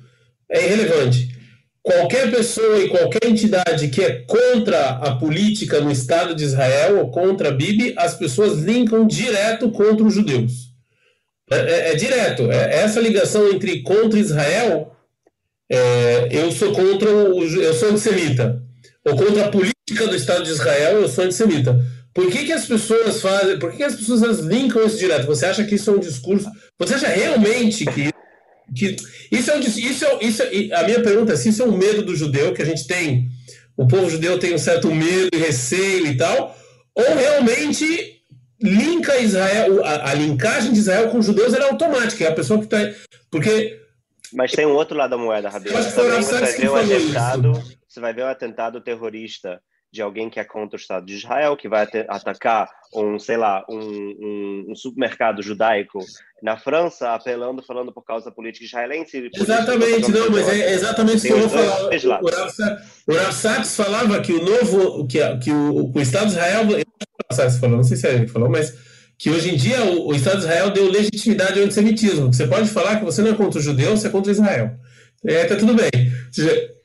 É 0.50 0.65
irrelevante. 0.65 1.38
Qualquer 1.84 2.29
pessoa 2.32 2.79
e 2.79 2.89
qualquer 2.89 3.25
entidade 3.25 3.88
que 3.89 4.01
é 4.01 4.25
contra 4.27 4.89
a 4.89 5.15
política 5.15 5.79
no 5.79 5.91
Estado 5.91 6.36
de 6.36 6.44
Israel 6.44 7.00
ou 7.00 7.12
contra 7.12 7.50
a 7.50 7.51
Bíblia, 7.51 7.94
as 7.96 8.15
pessoas 8.15 8.60
linkam 8.60 9.08
direto 9.08 9.72
contra 9.72 10.06
os 10.06 10.13
judeus. 10.13 10.74
É, 11.50 11.56
é, 11.56 11.91
é 11.91 11.96
direto. 11.96 12.51
É, 12.51 12.82
essa 12.82 13.00
ligação 13.00 13.50
entre 13.50 13.84
contra 13.84 14.20
Israel, 14.20 14.94
é, 15.70 16.27
eu 16.32 16.51
sou 16.51 16.74
contra 16.74 17.10
o, 17.10 17.44
eu 17.44 17.74
sou 17.74 17.91
antissemita. 17.91 18.62
Ou 19.06 19.15
contra 19.15 19.46
a 19.46 19.50
política 19.50 20.08
do 20.08 20.15
Estado 20.15 20.44
de 20.44 20.51
Israel, 20.51 21.01
eu 21.01 21.08
sou 21.08 21.24
antissemita. 21.24 21.79
Por 22.18 22.32
que, 22.32 22.46
que 22.46 22.52
as 22.52 22.66
pessoas 22.66 23.22
fazem? 23.22 23.60
Por 23.60 23.70
que, 23.70 23.78
que 23.78 23.84
as 23.84 23.96
pessoas 23.96 24.40
linkam 24.40 24.84
isso 24.84 24.98
direto? 24.98 25.28
Você 25.28 25.46
acha 25.46 25.64
que 25.64 25.76
isso 25.76 25.92
é 25.92 25.94
um 25.94 26.00
discurso? 26.00 26.50
Você 26.80 26.96
acha 26.96 27.08
realmente 27.10 27.86
que 27.86 28.10
que 28.76 28.96
isso 29.32 29.52
é, 29.52 29.56
um, 29.56 29.60
isso, 29.60 30.06
é, 30.06 30.24
isso 30.26 30.44
é, 30.44 30.76
a 30.76 30.84
minha 30.84 31.02
pergunta 31.02 31.34
é 31.34 31.36
se 31.36 31.50
isso 31.50 31.62
é 31.62 31.66
um 31.66 31.78
medo 31.78 32.02
do 32.02 32.16
judeu 32.16 32.54
que 32.54 32.62
a 32.62 32.66
gente 32.66 32.86
tem 32.86 33.30
o 33.78 33.88
povo 33.88 34.10
judeu 34.10 34.38
tem 34.38 34.54
um 34.54 34.58
certo 34.58 34.94
medo 34.94 35.30
e 35.32 35.38
receio 35.38 36.06
e 36.08 36.18
tal 36.18 36.54
ou 36.94 37.16
realmente 37.16 38.22
linka 38.62 39.18
Israel 39.20 39.86
a, 39.86 40.12
a 40.12 40.14
linkagem 40.14 40.74
de 40.74 40.80
Israel 40.80 41.10
com 41.10 41.20
os 41.20 41.25
judeus 41.25 41.53
é 41.53 41.64
automática 41.64 42.25
é 42.25 42.27
a 42.27 42.36
pessoa 42.36 42.60
que 42.60 42.66
está 42.66 42.77
porque 43.32 43.80
mas 44.34 44.51
tem 44.51 44.66
um 44.66 44.74
outro 44.74 44.98
lado 44.98 45.12
da 45.12 45.18
moeda 45.18 45.48
Rabino. 45.50 45.82
Você 45.82 46.68
vai 46.68 46.86
ver 46.86 46.98
atentado 46.98 47.64
você 47.88 48.00
vai 48.01 48.14
ver 48.14 48.24
o 48.24 48.27
atentado 48.27 48.82
terrorista 48.82 49.62
de 49.92 50.02
alguém 50.02 50.30
que 50.30 50.40
é 50.40 50.44
contra 50.44 50.78
o 50.78 50.80
Estado 50.80 51.06
de 51.06 51.16
Israel, 51.16 51.56
que 51.56 51.70
vai 51.70 51.88
atacar 52.08 52.70
um, 52.94 53.18
sei 53.18 53.38
lá, 53.38 53.66
um, 53.70 53.80
um, 53.80 54.66
um, 54.70 54.76
supermercado 54.76 55.42
judaico 55.42 56.00
na 56.42 56.58
França, 56.58 57.14
apelando, 57.14 57.64
falando 57.64 57.92
por 57.92 58.04
causa 58.04 58.26
da 58.26 58.32
política 58.32 58.66
israelense. 58.66 59.30
Exatamente, 59.34 60.12
não, 60.12 60.30
mas 60.30 60.48
é 60.50 60.74
exatamente 60.74 61.18
isso 61.18 61.28
que 61.28 61.34
eu 61.34 61.40
vou 61.40 61.50
falar. 61.50 61.90
O 63.08 63.14
Rav 63.14 63.34
Sachs 63.34 63.76
falava 63.76 64.22
que 64.22 64.34
o 64.34 64.44
novo, 64.44 65.08
que, 65.08 65.20
que 65.38 65.52
o, 65.52 65.92
o 65.94 66.02
Estado 66.02 66.28
de 66.28 66.34
Israel, 66.34 66.64
Sachs 67.32 67.58
falou, 67.58 67.78
não 67.78 67.84
sei 67.84 67.98
se 67.98 68.08
é 68.08 68.14
ele 68.14 68.26
que 68.26 68.32
falou, 68.32 68.50
mas 68.50 68.74
que 69.18 69.30
hoje 69.30 69.54
em 69.54 69.58
dia 69.58 69.84
o, 69.84 70.10
o 70.10 70.16
Estado 70.16 70.38
de 70.38 70.44
Israel 70.44 70.70
deu 70.70 70.92
legitimidade 70.92 71.60
ao 71.60 71.66
antissemitismo. 71.66 72.32
Você 72.32 72.46
pode 72.46 72.70
falar 72.70 72.98
que 72.98 73.06
você 73.06 73.22
não 73.22 73.32
é 73.32 73.36
contra 73.36 73.60
o 73.60 73.64
judeu, 73.64 73.98
você 73.98 74.08
é 74.08 74.12
contra 74.12 74.32
Israel. 74.32 74.78
É, 75.27 75.46
tá 75.46 75.55
tudo 75.55 75.74
bem. 75.74 75.90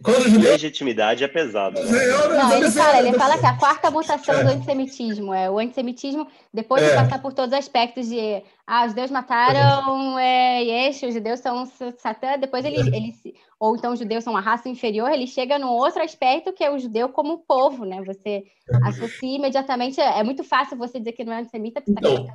Quando 0.02 0.28
judeu... 0.28 0.50
Legitimidade 0.50 1.22
é 1.22 1.28
pesado. 1.28 1.80
Né? 1.80 2.06
Não, 2.08 2.56
ele 2.56 2.70
fala, 2.70 2.98
ele 2.98 3.12
fala 3.16 3.38
que 3.38 3.46
a 3.46 3.56
quarta 3.56 3.90
mutação 3.90 4.34
é. 4.34 4.44
do 4.44 4.50
antissemitismo 4.50 5.32
é 5.32 5.48
o 5.48 5.58
antissemitismo, 5.58 6.26
depois 6.52 6.82
é. 6.82 6.88
de 6.88 6.94
passar 6.94 7.22
por 7.22 7.32
todos 7.32 7.52
os 7.52 7.58
aspectos 7.58 8.08
de 8.08 8.42
ah, 8.66 8.84
os 8.84 8.90
judeus 8.90 9.10
mataram 9.10 10.18
é, 10.18 10.62
Yesh, 10.62 11.02
os 11.02 11.14
judeus 11.14 11.40
são 11.40 11.66
Satã, 11.98 12.38
depois 12.38 12.64
ele, 12.64 12.76
é. 12.76 12.96
ele 12.96 13.14
ou 13.60 13.76
então 13.76 13.92
os 13.92 13.98
judeus 13.98 14.24
são 14.24 14.32
uma 14.32 14.40
raça 14.40 14.68
inferior, 14.68 15.10
ele 15.12 15.26
chega 15.26 15.58
num 15.58 15.70
outro 15.70 16.02
aspecto 16.02 16.52
que 16.52 16.64
é 16.64 16.70
o 16.70 16.78
judeu 16.78 17.08
como 17.08 17.38
povo, 17.38 17.84
né? 17.84 18.02
Você 18.04 18.42
é. 18.70 18.88
associa 18.88 19.36
imediatamente, 19.36 20.00
é 20.00 20.22
muito 20.24 20.42
fácil 20.42 20.76
você 20.76 20.98
dizer 20.98 21.12
que 21.12 21.24
não 21.24 21.32
é 21.32 21.40
antissemita, 21.40 21.80
porque 21.80 21.92
está 21.92 22.10
então, 22.10 22.34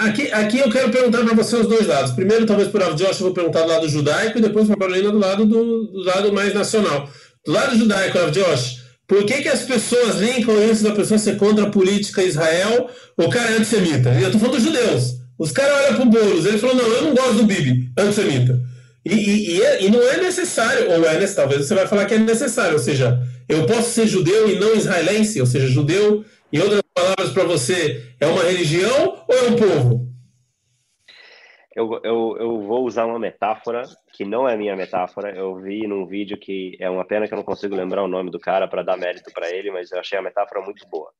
Aqui, 0.00 0.32
aqui 0.32 0.58
eu 0.58 0.70
quero 0.70 0.90
perguntar 0.90 1.22
para 1.22 1.34
você 1.34 1.56
os 1.56 1.66
dois 1.66 1.86
lados. 1.86 2.12
Primeiro, 2.12 2.46
talvez 2.46 2.68
por 2.68 2.80
Josh, 2.94 3.20
eu 3.20 3.26
vou 3.26 3.34
perguntar 3.34 3.62
do 3.62 3.68
lado 3.68 3.86
judaico 3.86 4.38
e 4.38 4.40
depois 4.40 4.66
para 4.66 4.74
a 4.74 4.78
Carolina 4.78 5.10
do 5.10 5.18
lado, 5.18 5.44
do, 5.44 5.84
do, 5.88 6.04
lado 6.04 6.32
mais 6.32 6.54
nacional. 6.54 7.06
Do 7.44 7.52
lado 7.52 7.76
judaico, 7.76 8.18
Josh, 8.30 8.78
por 9.06 9.24
que, 9.26 9.42
que 9.42 9.48
as 9.48 9.60
pessoas 9.60 10.16
linkam 10.16 10.54
isso 10.64 10.84
da 10.84 10.92
pessoa 10.92 11.18
ser 11.18 11.36
contra 11.36 11.66
a 11.66 11.70
política 11.70 12.22
Israel 12.22 12.88
o 13.14 13.28
cara 13.28 13.50
é 13.50 13.56
antissemita? 13.58 14.08
Eu 14.14 14.28
estou 14.28 14.40
falando 14.40 14.56
dos 14.56 14.64
judeus. 14.64 15.16
Os 15.38 15.52
caras 15.52 15.84
olham 15.84 15.94
para 15.96 16.06
o 16.06 16.10
Boulos, 16.10 16.46
ele 16.46 16.58
falou, 16.58 16.76
não, 16.76 16.86
eu 16.86 17.02
não 17.02 17.14
gosto 17.14 17.34
do 17.34 17.44
Bibi, 17.44 17.92
antissemita. 17.98 18.58
E, 19.04 19.14
e, 19.14 19.56
e, 19.56 19.62
é, 19.62 19.84
e, 19.84 19.90
não 19.90 20.02
é 20.02 20.16
necessário, 20.18 20.90
ou 20.92 21.04
é, 21.04 21.26
talvez 21.26 21.66
você 21.66 21.74
vai 21.74 21.86
falar 21.86 22.06
que 22.06 22.14
é 22.14 22.18
necessário, 22.18 22.74
ou 22.74 22.78
seja, 22.78 23.18
eu 23.48 23.66
posso 23.66 23.90
ser 23.90 24.06
judeu 24.06 24.50
e 24.50 24.58
não 24.58 24.74
israelense, 24.74 25.40
ou 25.40 25.46
seja, 25.46 25.66
judeu 25.66 26.24
em 26.52 26.60
outras 26.60 26.82
palavras, 26.94 27.32
para 27.32 27.44
você, 27.44 28.14
é 28.20 28.26
uma 28.26 28.42
religião 28.42 29.24
ou 29.28 29.34
é 29.34 29.42
um 29.42 29.56
povo? 29.56 30.10
Eu, 31.74 32.00
eu, 32.02 32.36
eu 32.38 32.62
vou 32.62 32.84
usar 32.84 33.06
uma 33.06 33.18
metáfora 33.18 33.82
que 34.12 34.24
não 34.24 34.48
é 34.48 34.56
minha 34.56 34.74
metáfora. 34.74 35.34
Eu 35.34 35.56
vi 35.56 35.86
num 35.86 36.04
vídeo 36.04 36.36
que 36.36 36.76
é 36.80 36.90
uma 36.90 37.04
pena 37.04 37.28
que 37.28 37.32
eu 37.32 37.36
não 37.36 37.44
consigo 37.44 37.76
lembrar 37.76 38.02
o 38.02 38.08
nome 38.08 38.30
do 38.30 38.40
cara 38.40 38.66
para 38.66 38.82
dar 38.82 38.96
mérito 38.96 39.30
para 39.32 39.48
ele, 39.48 39.70
mas 39.70 39.92
eu 39.92 40.00
achei 40.00 40.18
a 40.18 40.22
metáfora 40.22 40.60
muito 40.60 40.86
boa. 40.88 41.12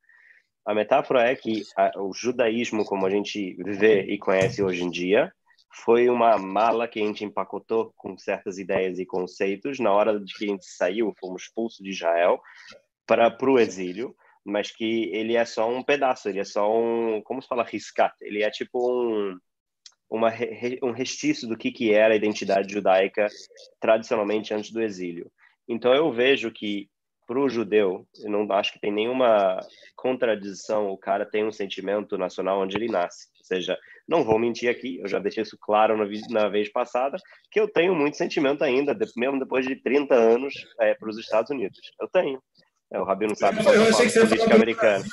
A 0.66 0.74
metáfora 0.74 1.30
é 1.30 1.36
que 1.36 1.62
a, 1.76 1.92
o 2.02 2.12
judaísmo, 2.12 2.84
como 2.84 3.06
a 3.06 3.10
gente 3.10 3.56
vê 3.62 4.02
e 4.02 4.18
conhece 4.18 4.62
hoje 4.62 4.82
em 4.82 4.90
dia, 4.90 5.32
foi 5.72 6.10
uma 6.10 6.36
mala 6.36 6.88
que 6.88 7.00
a 7.00 7.06
gente 7.06 7.24
empacotou 7.24 7.92
com 7.96 8.18
certas 8.18 8.58
ideias 8.58 8.98
e 8.98 9.06
conceitos. 9.06 9.78
Na 9.78 9.92
hora 9.92 10.18
de 10.18 10.34
que 10.34 10.44
a 10.44 10.48
gente 10.48 10.66
saiu, 10.66 11.14
fomos 11.20 11.44
expulsos 11.44 11.78
de 11.78 11.90
Israel 11.90 12.40
para 13.06 13.34
o 13.48 13.58
exílio 13.58 14.14
mas 14.44 14.70
que 14.70 15.10
ele 15.12 15.36
é 15.36 15.44
só 15.44 15.68
um 15.68 15.82
pedaço, 15.82 16.28
ele 16.28 16.40
é 16.40 16.44
só 16.44 16.70
um, 16.72 17.20
como 17.22 17.42
se 17.42 17.48
fala, 17.48 17.64
riscat, 17.64 18.14
ele 18.20 18.42
é 18.42 18.50
tipo 18.50 18.90
um, 18.90 19.38
uma, 20.08 20.30
um 20.82 20.90
restício 20.90 21.48
do 21.48 21.56
que, 21.56 21.70
que 21.70 21.92
era 21.92 22.14
a 22.14 22.16
identidade 22.16 22.72
judaica 22.72 23.28
tradicionalmente 23.80 24.52
antes 24.52 24.70
do 24.70 24.82
exílio. 24.82 25.30
Então 25.68 25.94
eu 25.94 26.10
vejo 26.12 26.50
que 26.50 26.88
para 27.30 27.38
o 27.38 27.48
judeu, 27.48 28.04
eu 28.24 28.28
não 28.28 28.50
acho 28.50 28.72
que 28.72 28.80
tem 28.80 28.90
nenhuma 28.90 29.60
contradição, 29.94 30.90
o 30.90 30.98
cara 30.98 31.24
tem 31.24 31.46
um 31.46 31.52
sentimento 31.52 32.18
nacional 32.18 32.60
onde 32.60 32.76
ele 32.76 32.88
nasce. 32.88 33.28
Ou 33.38 33.44
seja, 33.44 33.78
não 34.08 34.24
vou 34.24 34.36
mentir 34.36 34.68
aqui, 34.68 34.98
eu 34.98 35.06
já 35.06 35.20
deixei 35.20 35.44
isso 35.44 35.56
claro 35.60 35.96
na, 35.96 36.04
na 36.28 36.48
vez 36.48 36.68
passada, 36.68 37.16
que 37.48 37.60
eu 37.60 37.68
tenho 37.68 37.94
muito 37.94 38.16
sentimento 38.16 38.64
ainda, 38.64 38.98
mesmo 39.16 39.38
depois 39.38 39.64
de 39.64 39.76
30 39.76 40.12
anos, 40.12 40.52
é, 40.80 40.92
para 40.94 41.08
os 41.08 41.16
Estados 41.18 41.52
Unidos. 41.52 41.78
Eu 42.00 42.08
tenho. 42.08 42.42
É, 42.92 42.98
o 42.98 43.04
Rabino 43.04 43.36
sabe 43.36 43.64
eu, 43.64 43.72
eu 43.72 43.82
achei 43.84 44.06
que 44.06 44.12
você 44.12 44.26
política 44.26 44.54
americana. 44.54 45.04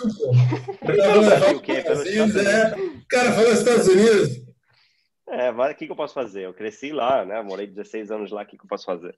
Brasil, 0.83 1.61
o? 1.61 2.49
É. 2.49 2.75
Cara 3.07 3.31
falou 3.33 3.51
Estados 3.51 3.87
Unidos. 3.87 4.47
É, 5.29 5.51
o 5.51 5.75
que, 5.75 5.85
que 5.85 5.91
eu 5.91 5.95
posso 5.95 6.13
fazer? 6.13 6.45
Eu 6.45 6.53
cresci 6.53 6.91
lá, 6.91 7.23
né? 7.23 7.41
Morei 7.41 7.67
16 7.67 8.09
anos 8.11 8.31
lá, 8.31 8.41
o 8.41 8.45
que, 8.45 8.57
que 8.57 8.63
eu 8.63 8.69
posso 8.69 8.85
fazer? 8.85 9.15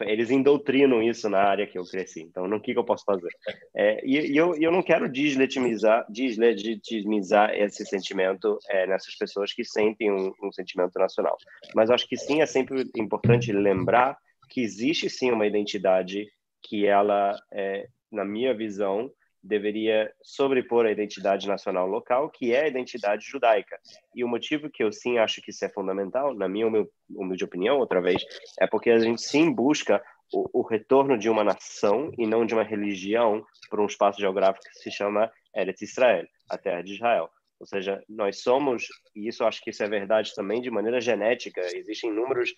Eles 0.00 0.30
indoutrinam 0.30 1.02
isso 1.02 1.28
na 1.28 1.42
área 1.42 1.66
que 1.66 1.76
eu 1.76 1.84
cresci, 1.84 2.22
então 2.22 2.44
o 2.44 2.60
que, 2.60 2.72
que 2.72 2.78
eu 2.78 2.84
posso 2.84 3.04
fazer? 3.04 3.28
É, 3.74 4.00
e, 4.06 4.32
e 4.32 4.36
eu, 4.36 4.54
eu 4.54 4.70
não 4.72 4.82
quero 4.82 5.10
deslegitimizar, 5.10 6.06
deslegitimizar 6.08 7.52
esse 7.54 7.84
sentimento 7.84 8.58
é, 8.68 8.86
nessas 8.86 9.14
pessoas 9.16 9.52
que 9.52 9.64
sentem 9.64 10.10
um, 10.10 10.32
um 10.42 10.52
sentimento 10.52 10.98
nacional, 10.98 11.36
mas 11.74 11.90
acho 11.90 12.08
que 12.08 12.16
sim 12.16 12.40
é 12.40 12.46
sempre 12.46 12.88
importante 12.96 13.52
lembrar 13.52 14.16
que 14.48 14.62
existe 14.62 15.10
sim 15.10 15.32
uma 15.32 15.46
identidade 15.46 16.26
que 16.62 16.86
ela, 16.86 17.36
é, 17.52 17.88
na 18.10 18.24
minha 18.24 18.54
visão, 18.54 19.10
deveria 19.42 20.12
sobrepor 20.22 20.84
a 20.84 20.90
identidade 20.90 21.48
nacional 21.48 21.86
local, 21.86 22.28
que 22.30 22.52
é 22.52 22.64
a 22.64 22.68
identidade 22.68 23.24
judaica. 23.26 23.78
E 24.14 24.22
o 24.22 24.28
motivo 24.28 24.68
que 24.68 24.84
eu 24.84 24.92
sim 24.92 25.18
acho 25.18 25.40
que 25.40 25.50
isso 25.50 25.64
é 25.64 25.68
fundamental, 25.68 26.34
na 26.34 26.48
minha 26.48 26.66
humilde 27.08 27.44
opinião, 27.44 27.78
outra 27.78 28.00
vez, 28.00 28.22
é 28.60 28.66
porque 28.66 28.90
a 28.90 28.98
gente 28.98 29.22
sim 29.22 29.50
busca 29.52 30.02
o, 30.32 30.60
o 30.60 30.62
retorno 30.62 31.18
de 31.18 31.28
uma 31.28 31.42
nação 31.42 32.12
e 32.18 32.26
não 32.26 32.44
de 32.44 32.54
uma 32.54 32.62
religião 32.62 33.44
para 33.68 33.82
um 33.82 33.86
espaço 33.86 34.20
geográfico 34.20 34.64
que 34.64 34.78
se 34.78 34.90
chama 34.90 35.30
Eretz 35.54 35.82
Israel, 35.82 36.26
a 36.48 36.58
terra 36.58 36.82
de 36.82 36.94
Israel. 36.94 37.30
Ou 37.58 37.66
seja, 37.66 38.02
nós 38.08 38.42
somos, 38.42 38.86
e 39.14 39.28
isso 39.28 39.44
acho 39.44 39.62
que 39.62 39.70
isso 39.70 39.82
é 39.82 39.88
verdade 39.88 40.34
também 40.34 40.62
de 40.62 40.70
maneira 40.70 41.00
genética, 41.00 41.60
existem 41.74 42.10
inúmeros 42.10 42.54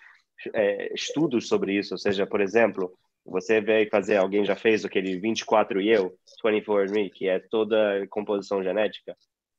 é, 0.54 0.92
estudos 0.94 1.48
sobre 1.48 1.74
isso. 1.74 1.94
Ou 1.94 1.98
seja, 1.98 2.26
por 2.26 2.40
exemplo, 2.40 2.92
você 3.24 3.60
vai 3.60 3.86
fazer, 3.86 4.16
alguém 4.16 4.44
já 4.44 4.56
fez 4.56 4.84
aquele 4.84 5.18
24 5.18 5.80
e 5.80 5.88
eu, 5.90 6.12
24andMe, 6.44 7.10
que 7.10 7.28
é 7.28 7.38
toda 7.38 8.06
composição 8.10 8.62
genética. 8.62 9.16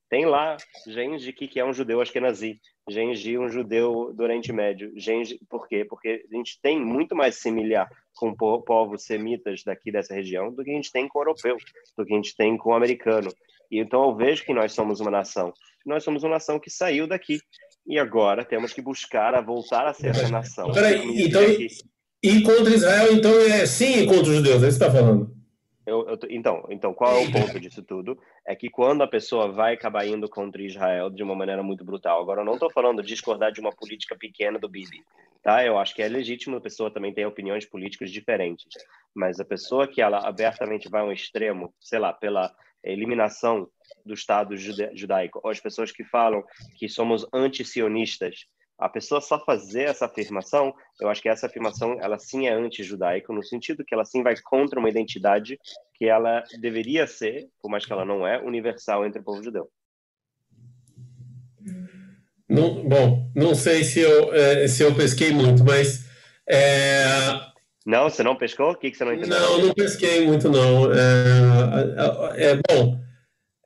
Tem 0.09 0.25
lá 0.25 0.57
genes 0.87 1.23
de 1.23 1.33
que, 1.33 1.47
que 1.47 1.59
é 1.59 1.65
um 1.65 1.73
judeu 1.73 1.99
ashkenazi, 1.99 2.59
de 2.87 3.37
um 3.37 3.49
judeu 3.49 4.13
do 4.13 4.21
Oriente 4.21 4.53
Médio. 4.53 4.91
Genes, 4.95 5.35
por 5.49 5.67
quê? 5.67 5.85
Porque 5.85 6.23
a 6.31 6.35
gente 6.35 6.59
tem 6.61 6.79
muito 6.79 7.15
mais 7.15 7.37
similar 7.37 7.89
com 8.15 8.35
povos 8.35 9.05
semitas 9.05 9.63
daqui 9.65 9.91
dessa 9.91 10.13
região 10.13 10.53
do 10.53 10.63
que 10.63 10.69
a 10.69 10.75
gente 10.75 10.91
tem 10.91 11.07
com 11.07 11.17
o 11.17 11.21
europeu, 11.21 11.57
do 11.97 12.05
que 12.05 12.13
a 12.13 12.15
gente 12.15 12.35
tem 12.35 12.55
com 12.57 12.69
o 12.69 12.75
americano. 12.75 13.31
E 13.71 13.79
então 13.79 14.03
eu 14.03 14.15
vejo 14.15 14.45
que 14.45 14.53
nós 14.53 14.71
somos 14.73 14.99
uma 14.99 15.09
nação. 15.09 15.51
Nós 15.83 16.03
somos 16.03 16.23
uma 16.23 16.33
nação 16.33 16.59
que 16.59 16.69
saiu 16.69 17.07
daqui. 17.07 17.39
E 17.87 17.97
agora 17.97 18.45
temos 18.45 18.71
que 18.71 18.81
buscar 18.81 19.33
a 19.33 19.41
voltar 19.41 19.87
a 19.87 19.93
ser 19.93 20.11
essa 20.11 20.29
nação. 20.29 20.71
Peraí, 20.71 21.23
então. 21.23 21.41
E 22.23 22.41
contra 22.41 22.73
Israel, 22.73 23.11
então, 23.11 23.37
é 23.37 23.65
sim 23.65 24.05
contra 24.05 24.29
os 24.29 24.35
judeus, 24.37 24.63
é 24.63 24.69
isso 24.69 24.79
que 24.79 24.85
você 24.85 24.87
está 24.87 24.91
falando. 24.91 25.29
Eu, 25.85 26.07
eu, 26.07 26.17
então, 26.29 26.65
então, 26.69 26.93
qual 26.93 27.17
é 27.17 27.25
o 27.25 27.31
ponto 27.31 27.59
disso 27.59 27.83
tudo? 27.83 28.17
É 28.47 28.55
que 28.55 28.69
quando 28.69 29.03
a 29.03 29.07
pessoa 29.07 29.51
vai 29.51 29.73
acabar 29.73 30.07
indo 30.07 30.29
contra 30.29 30.61
Israel 30.61 31.09
de 31.09 31.21
uma 31.21 31.35
maneira 31.35 31.61
muito 31.61 31.83
brutal, 31.83 32.21
agora 32.21 32.39
eu 32.39 32.45
não 32.45 32.53
estou 32.53 32.71
falando 32.71 33.01
de 33.01 33.09
discordar 33.09 33.51
de 33.51 33.59
uma 33.59 33.73
política 33.73 34.15
pequena 34.17 34.57
do 34.57 34.69
Bibi, 34.69 35.03
tá? 35.43 35.65
Eu 35.65 35.77
acho 35.77 35.93
que 35.93 36.01
é 36.01 36.07
legítimo 36.07 36.55
a 36.55 36.61
pessoa 36.61 36.89
também 36.89 37.13
ter 37.13 37.25
opiniões 37.25 37.65
políticas 37.65 38.09
diferentes, 38.09 38.67
mas 39.13 39.41
a 39.41 39.45
pessoa 39.45 39.85
que 39.85 40.01
ela 40.01 40.25
abertamente 40.25 40.87
vai 40.89 41.01
a 41.01 41.05
um 41.05 41.11
extremo, 41.11 41.73
sei 41.81 41.99
lá, 41.99 42.13
pela 42.13 42.55
eliminação 42.81 43.67
do 44.05 44.13
Estado 44.13 44.55
judaico, 44.55 45.41
ou 45.43 45.51
as 45.51 45.59
pessoas 45.59 45.91
que 45.91 46.05
falam 46.05 46.41
que 46.77 46.87
somos 46.87 47.25
anti-sionistas, 47.33 48.45
a 48.77 48.89
pessoa 48.89 49.21
só 49.21 49.39
fazer 49.39 49.83
essa 49.83 50.05
afirmação, 50.05 50.73
eu 50.99 51.09
acho 51.09 51.21
que 51.21 51.29
essa 51.29 51.45
afirmação, 51.45 51.97
ela 52.01 52.17
sim 52.17 52.47
é 52.47 52.53
anti-judaica, 52.53 53.31
no 53.31 53.43
sentido 53.43 53.83
que 53.85 53.93
ela 53.93 54.05
sim 54.05 54.23
vai 54.23 54.35
contra 54.41 54.79
uma 54.79 54.89
identidade 54.89 55.59
que 55.93 56.05
ela 56.05 56.43
deveria 56.59 57.07
ser, 57.07 57.47
por 57.61 57.69
mais 57.69 57.85
que 57.85 57.93
ela 57.93 58.05
não 58.05 58.27
é, 58.27 58.41
universal 58.41 59.05
entre 59.05 59.21
o 59.21 59.23
povo 59.23 59.43
judeu. 59.43 59.69
Não, 62.49 62.83
bom, 62.87 63.31
não 63.35 63.55
sei 63.55 63.83
se 63.83 63.99
eu, 64.01 64.33
é, 64.33 64.67
se 64.67 64.83
eu 64.83 64.93
pesquei 64.93 65.31
muito, 65.31 65.63
mas... 65.63 66.05
É... 66.47 67.05
Não, 67.85 68.09
você 68.09 68.23
não 68.23 68.35
pescou? 68.35 68.71
O 68.71 68.75
que, 68.75 68.91
que 68.91 68.97
você 68.97 69.05
não 69.05 69.13
entendeu? 69.13 69.39
Não, 69.39 69.67
não 69.67 69.73
pesquei 69.73 70.25
muito, 70.25 70.49
não. 70.49 70.91
É, 70.91 72.41
é, 72.41 72.51
é 72.51 72.55
bom... 72.55 73.01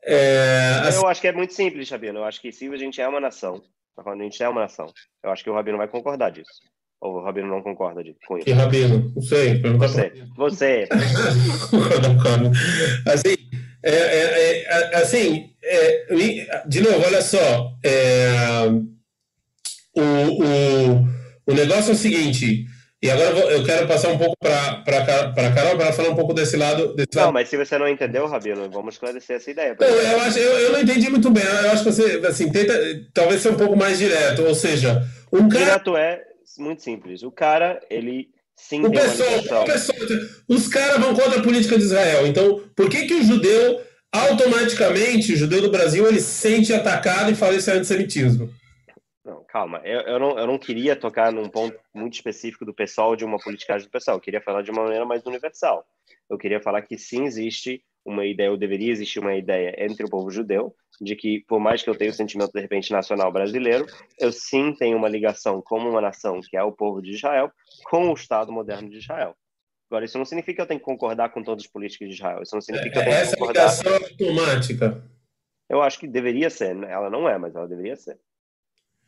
É, 0.03 0.79
assim... 0.83 0.99
Eu 0.99 1.07
acho 1.07 1.19
que 1.19 1.27
é 1.27 1.33
muito 1.33 1.53
simples, 1.53 1.89
Sabino. 1.89 2.19
Eu 2.19 2.23
acho 2.23 2.39
que 2.39 2.51
se 2.51 2.67
a 2.67 2.77
gente 2.77 3.01
é 3.01 3.07
uma 3.07 3.19
nação 3.19 3.61
Tá 3.97 4.03
falando, 4.03 4.21
a 4.21 4.25
gente 4.25 4.43
é 4.43 4.47
uma 4.47 4.61
nação. 4.61 4.85
Eu 5.23 5.31
acho 5.31 5.43
que 5.43 5.49
o 5.49 5.55
Rabino 5.55 5.79
vai 5.79 5.87
concordar 5.87 6.29
disso. 6.29 6.61
Ou 7.01 7.15
o 7.15 7.23
Rabino 7.23 7.47
não 7.47 7.63
concorda 7.63 8.03
com 8.27 8.37
isso? 8.37 8.45
Que 8.45 8.51
Rabino? 8.51 9.11
Não 9.15 9.21
sei. 9.23 9.59
Você. 9.59 10.13
Você. 10.35 10.87
assim, 13.11 13.35
é, 13.83 13.91
é, 13.91 14.63
é, 14.63 14.95
assim 14.97 15.51
é, 15.63 16.05
de 16.67 16.81
novo, 16.81 17.05
olha 17.05 17.23
só. 17.23 17.73
É, 17.83 18.67
o, 19.95 20.01
o, 20.01 21.07
o 21.47 21.53
negócio 21.55 21.89
é 21.89 21.93
o 21.93 21.97
seguinte 21.97 22.67
e 23.01 23.11
agora 23.11 23.37
eu 23.51 23.63
quero 23.63 23.87
passar 23.87 24.09
um 24.09 24.17
pouco 24.17 24.35
para 24.39 24.81
a 24.81 25.53
Carol 25.53 25.77
para 25.77 25.93
falar 25.93 26.09
um 26.09 26.15
pouco 26.15 26.33
desse 26.33 26.57
lado. 26.57 26.95
Desse 26.95 27.15
não, 27.15 27.25
lado. 27.25 27.33
mas 27.33 27.47
se 27.47 27.55
você 27.55 27.77
não 27.77 27.87
entendeu, 27.87 28.25
Rabino, 28.25 28.67
vamos 28.71 28.95
esclarecer 28.95 29.35
essa 29.35 29.51
ideia. 29.51 29.77
Não, 29.79 29.87
eu, 29.87 30.19
acho, 30.21 30.39
eu, 30.39 30.59
eu, 30.59 30.71
não 30.71 30.81
entendi 30.81 31.07
muito 31.07 31.29
bem. 31.29 31.43
Eu 31.43 31.71
acho 31.71 31.83
que 31.83 31.91
você 31.91 32.25
assim, 32.25 32.51
tenta 32.51 32.73
talvez 33.13 33.41
ser 33.41 33.49
um 33.49 33.57
pouco 33.57 33.75
mais 33.75 33.99
direto. 33.99 34.43
Ou 34.43 34.55
seja, 34.55 35.03
um 35.31 35.47
cara. 35.47 35.65
Direto 35.65 35.95
é 35.95 36.23
muito 36.57 36.81
simples. 36.81 37.21
O 37.21 37.29
cara, 37.29 37.79
ele 37.87 38.29
sim 38.55 38.83
o 38.83 38.89
pessoal, 38.89 39.61
o 39.61 39.65
pessoal, 39.65 39.99
Os 40.47 40.67
caras 40.67 40.99
vão 40.99 41.13
contra 41.13 41.39
a 41.39 41.43
política 41.43 41.77
de 41.77 41.83
Israel. 41.83 42.25
Então, 42.25 42.63
por 42.75 42.89
que, 42.89 43.05
que 43.05 43.13
o 43.13 43.23
judeu, 43.23 43.79
automaticamente, 44.11 45.33
o 45.33 45.37
judeu 45.37 45.61
do 45.61 45.69
Brasil, 45.69 46.07
ele 46.07 46.19
se 46.19 46.31
sente 46.31 46.73
atacado 46.73 47.31
e 47.31 47.35
fala 47.35 47.55
isso 47.55 47.69
é 47.69 47.73
antissemitismo? 47.73 48.49
Calma, 49.47 49.81
eu, 49.83 50.01
eu, 50.01 50.19
não, 50.19 50.37
eu 50.37 50.47
não 50.47 50.57
queria 50.57 50.95
tocar 50.95 51.31
num 51.31 51.49
ponto 51.49 51.77
muito 51.93 52.13
específico 52.13 52.65
do 52.65 52.73
pessoal, 52.73 53.15
de 53.15 53.25
uma 53.25 53.37
politicagem 53.37 53.87
do 53.87 53.91
pessoal, 53.91 54.17
eu 54.17 54.21
queria 54.21 54.41
falar 54.41 54.61
de 54.61 54.71
uma 54.71 54.83
maneira 54.83 55.05
mais 55.05 55.25
universal. 55.25 55.85
Eu 56.29 56.37
queria 56.37 56.61
falar 56.61 56.81
que 56.81 56.97
sim 56.97 57.25
existe 57.25 57.83
uma 58.05 58.25
ideia, 58.25 58.49
ou 58.49 58.57
deveria 58.57 58.91
existir 58.91 59.19
uma 59.19 59.35
ideia 59.35 59.75
entre 59.77 60.05
o 60.05 60.09
povo 60.09 60.31
judeu, 60.31 60.73
de 61.01 61.15
que, 61.15 61.41
por 61.47 61.59
mais 61.59 61.83
que 61.83 61.89
eu 61.89 61.95
tenha 61.95 62.09
o 62.09 62.13
sentimento, 62.13 62.53
de 62.53 62.61
repente, 62.61 62.91
nacional 62.91 63.31
brasileiro, 63.31 63.85
eu 64.17 64.31
sim 64.31 64.73
tenho 64.73 64.97
uma 64.97 65.09
ligação 65.09 65.61
como 65.61 65.89
uma 65.89 65.99
nação, 65.99 66.39
que 66.41 66.55
é 66.55 66.63
o 66.63 66.71
povo 66.71 67.01
de 67.01 67.11
Israel, 67.11 67.51
com 67.89 68.09
o 68.09 68.13
Estado 68.13 68.51
moderno 68.51 68.89
de 68.89 68.97
Israel. 68.97 69.35
Agora, 69.89 70.05
isso 70.05 70.17
não 70.17 70.25
significa 70.25 70.55
que 70.55 70.61
eu 70.61 70.67
tenho 70.67 70.79
que 70.79 70.85
concordar 70.85 71.29
com 71.29 71.43
todas 71.43 71.63
as 71.63 71.69
políticas 71.69 72.09
de 72.09 72.15
Israel. 72.15 72.41
Isso 72.41 72.55
não 72.55 72.61
significa 72.61 72.91
que 72.91 72.99
eu 72.99 73.03
tenho 73.03 73.15
Essa 73.15 73.31
que 73.31 73.39
concordar... 73.39 73.61
ligação 73.61 73.91
é 73.93 73.95
automática. 73.95 75.03
Eu 75.69 75.81
acho 75.81 75.99
que 75.99 76.07
deveria 76.07 76.49
ser. 76.49 76.75
Né? 76.75 76.91
Ela 76.91 77.09
não 77.09 77.27
é, 77.27 77.37
mas 77.37 77.55
ela 77.55 77.67
deveria 77.67 77.95
ser. 77.95 78.19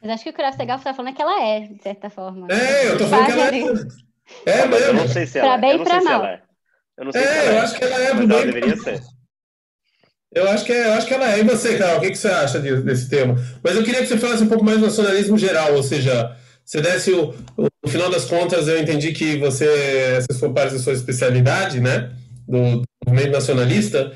Mas 0.01 0.11
acho 0.11 0.23
que 0.23 0.29
o 0.29 0.33
que 0.33 0.41
o 0.41 0.53
Segal 0.53 0.77
está 0.77 0.93
falando 0.93 1.11
é 1.11 1.15
que 1.15 1.21
ela 1.21 1.43
é, 1.43 1.59
de 1.61 1.83
certa 1.83 2.09
forma. 2.09 2.47
É, 2.49 2.87
eu 2.87 2.97
tô 2.97 3.05
falando 3.07 3.25
que 3.25 3.31
ela 3.31 3.47
é. 3.47 3.99
É, 4.45 4.65
mas 4.65 4.81
eu 4.81 4.93
não 4.93 5.07
sei 5.07 5.25
se 5.25 5.39
ela 5.39 5.49
pra 5.49 5.57
bem 5.57 5.71
é. 5.71 5.73
Eu 5.73 5.77
não 5.79 5.85
sei 5.85 6.01
se 6.01 6.07
ela 6.07 6.29
é. 6.29 6.41
Eu 6.97 7.05
não 7.05 7.11
sei 7.11 7.21
é, 7.21 7.25
se 7.25 7.37
ela 7.37 7.45
eu 7.45 7.53
é. 7.53 7.59
acho 7.59 7.75
que 7.75 7.83
ela 7.83 8.01
é. 8.01 8.13
Mas 8.13 8.29
ela 8.29 8.45
deveria 8.45 8.77
ser. 8.77 9.01
Eu 10.31 10.47
acho, 10.51 10.63
que 10.63 10.71
é, 10.71 10.85
eu 10.85 10.93
acho 10.93 11.07
que 11.07 11.13
ela 11.13 11.31
é. 11.31 11.39
E 11.39 11.43
você, 11.43 11.77
Carol, 11.77 11.97
o 11.97 12.01
que, 12.01 12.11
que 12.11 12.17
você 12.17 12.27
acha 12.27 12.59
desse 12.59 13.09
tema? 13.09 13.35
Mas 13.63 13.75
eu 13.75 13.83
queria 13.83 14.01
que 14.01 14.07
você 14.07 14.17
falasse 14.17 14.43
um 14.43 14.47
pouco 14.47 14.63
mais 14.63 14.77
do 14.77 14.85
nacionalismo 14.85 15.37
geral, 15.39 15.73
ou 15.73 15.81
seja, 15.81 16.35
você 16.63 16.79
desse 16.81 17.11
o. 17.11 17.33
No 17.57 17.89
final 17.89 18.11
das 18.11 18.25
contas, 18.25 18.67
eu 18.67 18.79
entendi 18.79 19.11
que 19.11 19.37
você, 19.37 19.65
essa 20.17 20.39
foi 20.39 20.53
parte 20.53 20.73
da 20.73 20.79
sua 20.79 20.93
especialidade, 20.93 21.79
né? 21.79 22.11
Do, 22.47 22.81
do 22.81 22.85
movimento 23.07 23.31
nacionalista. 23.31 24.15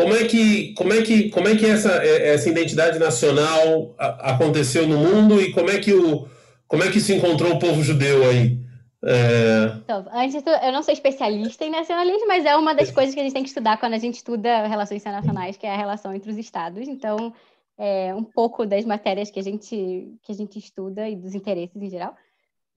Como 0.00 0.14
é 0.14 0.24
que, 0.24 0.74
como 0.74 0.92
é 0.92 1.02
que, 1.02 1.28
como 1.30 1.48
é 1.48 1.56
que 1.56 1.66
essa, 1.66 2.02
é, 2.02 2.34
essa 2.34 2.48
identidade 2.48 2.98
nacional 2.98 3.94
aconteceu 3.98 4.86
no 4.86 4.98
mundo 4.98 5.40
e 5.40 5.52
como 5.52 5.70
é 5.70 5.78
que 5.78 5.92
o, 5.92 6.26
como 6.66 6.82
é 6.82 6.90
que 6.90 7.00
se 7.00 7.14
encontrou 7.14 7.52
o 7.52 7.58
povo 7.58 7.82
judeu 7.82 8.28
aí? 8.28 8.58
É... 9.04 9.76
Então, 9.82 10.06
antes 10.12 10.34
eu 10.34 10.72
não 10.72 10.82
sou 10.82 10.92
especialista 10.92 11.64
em 11.64 11.70
nacionalismo, 11.70 12.26
mas 12.28 12.44
é 12.44 12.54
uma 12.56 12.74
das 12.74 12.90
coisas 12.90 13.14
que 13.14 13.20
a 13.20 13.22
gente 13.24 13.32
tem 13.32 13.42
que 13.42 13.48
estudar 13.48 13.78
quando 13.78 13.94
a 13.94 13.98
gente 13.98 14.16
estuda 14.16 14.66
relações 14.66 15.00
internacionais, 15.00 15.56
que 15.56 15.66
é 15.66 15.72
a 15.72 15.76
relação 15.76 16.14
entre 16.14 16.30
os 16.30 16.36
estados. 16.36 16.86
Então, 16.86 17.32
é 17.78 18.14
um 18.14 18.24
pouco 18.24 18.66
das 18.66 18.84
matérias 18.84 19.30
que 19.30 19.40
a 19.40 19.42
gente 19.42 20.14
que 20.22 20.32
a 20.32 20.34
gente 20.34 20.58
estuda 20.58 21.08
e 21.08 21.16
dos 21.16 21.34
interesses 21.34 21.80
em 21.80 21.88
geral. 21.88 22.14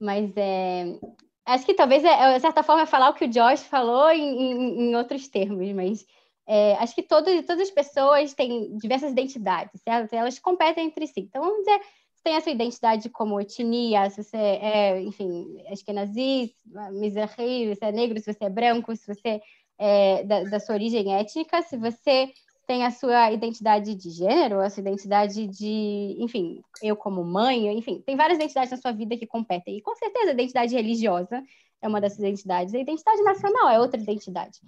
Mas 0.00 0.32
é, 0.36 0.98
acho 1.44 1.66
que 1.66 1.74
talvez, 1.74 2.02
é, 2.02 2.34
de 2.34 2.40
certa 2.40 2.62
forma, 2.62 2.82
é 2.82 2.86
falar 2.86 3.10
o 3.10 3.14
que 3.14 3.26
o 3.26 3.28
Josh 3.28 3.62
falou 3.64 4.10
em, 4.10 4.22
em, 4.22 4.90
em 4.90 4.96
outros 4.96 5.28
termos, 5.28 5.70
mas 5.72 6.06
é, 6.46 6.74
acho 6.74 6.94
que 6.94 7.02
todo, 7.02 7.24
todas 7.42 7.68
as 7.68 7.70
pessoas 7.70 8.34
têm 8.34 8.76
diversas 8.76 9.12
identidades, 9.12 9.80
certo? 9.82 10.12
Elas 10.12 10.38
competem 10.38 10.86
entre 10.86 11.06
si. 11.06 11.20
Então, 11.20 11.42
vamos 11.42 11.58
dizer, 11.60 11.78
você 11.78 12.22
tem 12.22 12.36
a 12.36 12.40
sua 12.40 12.52
identidade 12.52 13.08
como 13.08 13.40
etnia, 13.40 14.10
se 14.10 14.22
você 14.22 14.36
é, 14.36 15.00
enfim, 15.02 15.62
Ashkenazi, 15.70 16.54
Mizrahi, 16.92 17.68
se 17.68 17.74
você 17.74 17.84
é 17.86 17.92
negro, 17.92 18.18
se 18.20 18.32
você 18.32 18.44
é 18.44 18.50
branco, 18.50 18.94
se 18.94 19.06
você 19.06 19.40
é 19.78 20.22
da, 20.24 20.44
da 20.44 20.60
sua 20.60 20.74
origem 20.74 21.14
étnica, 21.14 21.62
se 21.62 21.76
você 21.76 22.30
tem 22.66 22.84
a 22.84 22.90
sua 22.90 23.30
identidade 23.30 23.94
de 23.94 24.10
gênero, 24.10 24.60
a 24.60 24.70
sua 24.70 24.80
identidade 24.80 25.46
de, 25.46 26.16
enfim, 26.18 26.62
eu 26.82 26.96
como 26.96 27.22
mãe, 27.22 27.66
enfim, 27.76 28.02
tem 28.04 28.16
várias 28.16 28.38
identidades 28.38 28.70
na 28.70 28.76
sua 28.76 28.92
vida 28.92 29.16
que 29.16 29.26
competem. 29.26 29.76
E 29.76 29.82
com 29.82 29.94
certeza 29.94 30.30
a 30.30 30.34
identidade 30.34 30.74
religiosa 30.74 31.42
é 31.84 31.88
uma 31.88 32.00
dessas 32.00 32.18
identidades. 32.18 32.74
A 32.74 32.78
identidade 32.78 33.22
nacional 33.22 33.68
é 33.68 33.78
outra 33.78 34.00
identidade. 34.00 34.58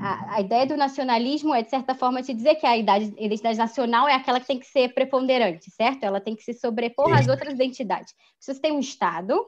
A, 0.00 0.36
a 0.36 0.40
ideia 0.40 0.66
do 0.66 0.76
nacionalismo 0.76 1.54
é, 1.54 1.62
de 1.62 1.68
certa 1.68 1.94
forma, 1.94 2.22
te 2.22 2.32
dizer 2.32 2.54
que 2.54 2.66
a, 2.66 2.76
idade, 2.76 3.14
a 3.18 3.22
identidade 3.22 3.58
nacional 3.58 4.08
é 4.08 4.14
aquela 4.14 4.40
que 4.40 4.46
tem 4.46 4.58
que 4.58 4.66
ser 4.66 4.94
preponderante, 4.94 5.70
certo? 5.70 6.04
Ela 6.04 6.20
tem 6.20 6.34
que 6.34 6.42
se 6.42 6.54
sobrepor 6.54 7.12
às 7.12 7.28
outras 7.28 7.54
identidades. 7.54 8.14
Se 8.40 8.54
você 8.54 8.60
tem 8.60 8.72
um 8.72 8.80
Estado 8.80 9.38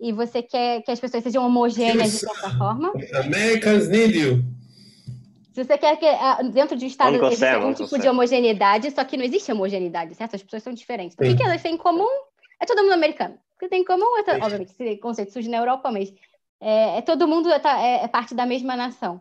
e 0.00 0.12
você 0.12 0.42
quer 0.42 0.82
que 0.82 0.90
as 0.90 0.98
pessoas 0.98 1.22
sejam 1.22 1.46
homogêneas 1.46 2.10
de 2.10 2.18
certa 2.18 2.50
forma. 2.58 2.92
Americans 3.24 3.88
need 3.88 4.18
you. 4.18 4.42
Se 5.52 5.64
você 5.64 5.78
quer 5.78 5.96
que 5.96 6.04
ah, 6.04 6.42
dentro 6.42 6.76
de 6.76 6.84
um 6.84 6.88
Estado 6.88 7.24
exista 7.26 7.58
um 7.64 7.72
tipo 7.72 7.98
de 7.98 8.08
homogeneidade, 8.08 8.90
só 8.90 9.04
que 9.04 9.16
não 9.16 9.24
existe 9.24 9.52
homogeneidade, 9.52 10.14
certo? 10.16 10.34
As 10.34 10.42
pessoas 10.42 10.64
são 10.64 10.72
diferentes. 10.72 11.16
Por 11.16 11.26
que, 11.26 11.36
que 11.36 11.42
elas 11.42 11.62
têm 11.62 11.74
em 11.74 11.78
comum? 11.78 12.08
É 12.60 12.66
todo 12.66 12.82
mundo 12.82 12.92
americano. 12.92 13.38
O 13.56 13.58
que 13.58 13.68
tem 13.68 13.80
em 13.80 13.84
comum, 13.84 14.18
é, 14.18 14.36
obviamente, 14.36 14.72
esse 14.78 14.96
conceito 14.98 15.32
surge 15.32 15.48
na 15.48 15.56
Europa, 15.56 15.90
mas 15.90 16.12
é, 16.60 16.98
é 16.98 17.02
todo 17.02 17.28
mundo 17.28 17.48
tá, 17.60 17.80
é, 17.80 18.04
é, 18.04 18.08
parte 18.08 18.34
da 18.34 18.46
mesma 18.46 18.76
nação. 18.76 19.20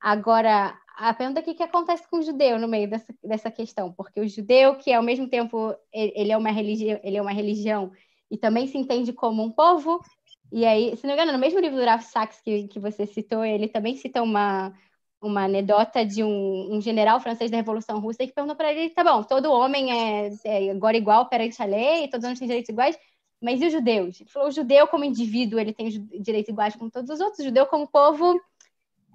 Agora, 0.00 0.78
a 0.96 1.14
pergunta 1.14 1.40
é 1.40 1.42
o 1.42 1.54
que, 1.54 1.62
acontece 1.62 2.08
com 2.08 2.18
o 2.18 2.22
judeu 2.22 2.58
no 2.58 2.68
meio 2.68 2.88
dessa, 2.88 3.14
dessa 3.22 3.50
questão, 3.50 3.92
porque 3.92 4.20
o 4.20 4.28
judeu, 4.28 4.76
que 4.76 4.92
ao 4.92 5.02
mesmo 5.02 5.28
tempo 5.28 5.74
ele 5.92 6.32
é 6.32 6.36
uma 6.36 6.50
religião, 6.50 7.00
ele 7.02 7.16
é 7.16 7.22
uma 7.22 7.32
religião 7.32 7.92
e 8.30 8.38
também 8.38 8.66
se 8.66 8.78
entende 8.78 9.12
como 9.12 9.42
um 9.42 9.50
povo, 9.50 10.00
e 10.52 10.64
aí, 10.64 10.96
se 10.96 11.06
não 11.06 11.14
me 11.14 11.14
engano, 11.14 11.32
no 11.32 11.38
mesmo 11.38 11.60
livro 11.60 11.78
do 11.78 11.84
Ralph 11.84 12.02
Sachs 12.02 12.40
que, 12.40 12.66
que 12.68 12.80
você 12.80 13.06
citou, 13.06 13.44
ele 13.44 13.68
também 13.68 13.96
cita 13.96 14.22
uma, 14.22 14.72
uma 15.22 15.44
anedota 15.44 16.04
de 16.04 16.24
um, 16.24 16.74
um 16.74 16.80
general 16.80 17.20
francês 17.20 17.50
da 17.50 17.56
Revolução 17.56 18.00
Russa 18.00 18.26
que 18.26 18.32
perguntou 18.32 18.56
para 18.56 18.72
ele: 18.72 18.90
tá 18.90 19.04
bom, 19.04 19.22
todo 19.22 19.52
homem 19.52 19.92
é, 19.92 20.30
é 20.44 20.70
agora 20.70 20.96
igual 20.96 21.28
perante 21.28 21.62
a 21.62 21.66
lei, 21.66 22.08
todos 22.08 22.18
os 22.18 22.24
homens 22.24 22.38
têm 22.40 22.48
direitos 22.48 22.68
iguais, 22.68 22.98
mas 23.40 23.60
e 23.60 23.66
os 23.66 23.72
judeus? 23.72 24.20
Ele 24.20 24.30
falou: 24.30 24.48
o 24.48 24.52
judeu, 24.52 24.86
como 24.86 25.04
indivíduo, 25.04 25.58
ele 25.58 25.72
tem 25.72 25.88
direitos 26.20 26.50
iguais 26.50 26.76
como 26.76 26.90
todos 26.90 27.10
os 27.10 27.20
outros, 27.20 27.40
o 27.40 27.44
judeu, 27.44 27.66
como 27.66 27.86
povo, 27.86 28.40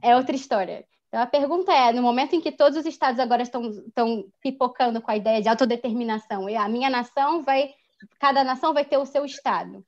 é 0.01 0.15
outra 0.15 0.35
história. 0.35 0.85
Então, 1.07 1.21
a 1.21 1.25
pergunta 1.27 1.71
é: 1.71 1.93
no 1.93 2.01
momento 2.01 2.35
em 2.35 2.41
que 2.41 2.51
todos 2.51 2.77
os 2.77 2.85
estados 2.85 3.19
agora 3.19 3.43
estão, 3.43 3.69
estão 3.69 4.25
pipocando 4.41 5.01
com 5.01 5.11
a 5.11 5.17
ideia 5.17 5.41
de 5.41 5.49
autodeterminação, 5.49 6.49
e 6.49 6.55
a 6.55 6.67
minha 6.67 6.89
nação 6.89 7.43
vai, 7.43 7.73
cada 8.19 8.43
nação 8.43 8.73
vai 8.73 8.85
ter 8.85 8.97
o 8.97 9.05
seu 9.05 9.25
estado 9.25 9.83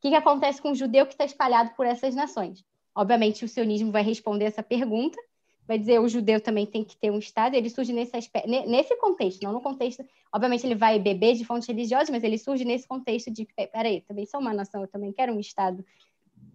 o 0.00 0.02
que, 0.02 0.08
que 0.08 0.16
acontece 0.16 0.62
com 0.62 0.70
o 0.70 0.74
judeu 0.74 1.04
que 1.04 1.12
está 1.12 1.26
espalhado 1.26 1.74
por 1.76 1.84
essas 1.84 2.14
nações? 2.14 2.64
Obviamente, 2.94 3.44
o 3.44 3.48
sionismo 3.48 3.92
vai 3.92 4.02
responder 4.02 4.46
essa 4.46 4.62
pergunta, 4.62 5.18
vai 5.66 5.78
dizer 5.78 6.00
o 6.00 6.08
judeu 6.08 6.40
também 6.40 6.66
tem 6.66 6.84
que 6.84 6.96
ter 6.96 7.10
um 7.10 7.18
Estado, 7.18 7.54
ele 7.54 7.70
surge 7.70 7.92
nesse, 7.92 8.16
aspecto, 8.16 8.48
nesse 8.48 8.96
contexto, 8.96 9.42
não 9.42 9.52
no 9.52 9.60
contexto. 9.60 10.04
Obviamente, 10.32 10.66
ele 10.66 10.74
vai 10.74 10.98
beber 10.98 11.34
de 11.34 11.44
fontes 11.44 11.68
religiosas, 11.68 12.10
mas 12.10 12.24
ele 12.24 12.38
surge 12.38 12.64
nesse 12.64 12.86
contexto 12.88 13.30
de: 13.30 13.46
peraí, 13.72 14.00
também 14.02 14.26
sou 14.26 14.40
uma 14.40 14.52
nação, 14.52 14.82
eu 14.82 14.88
também 14.88 15.12
quero 15.12 15.32
um 15.32 15.40
Estado. 15.40 15.84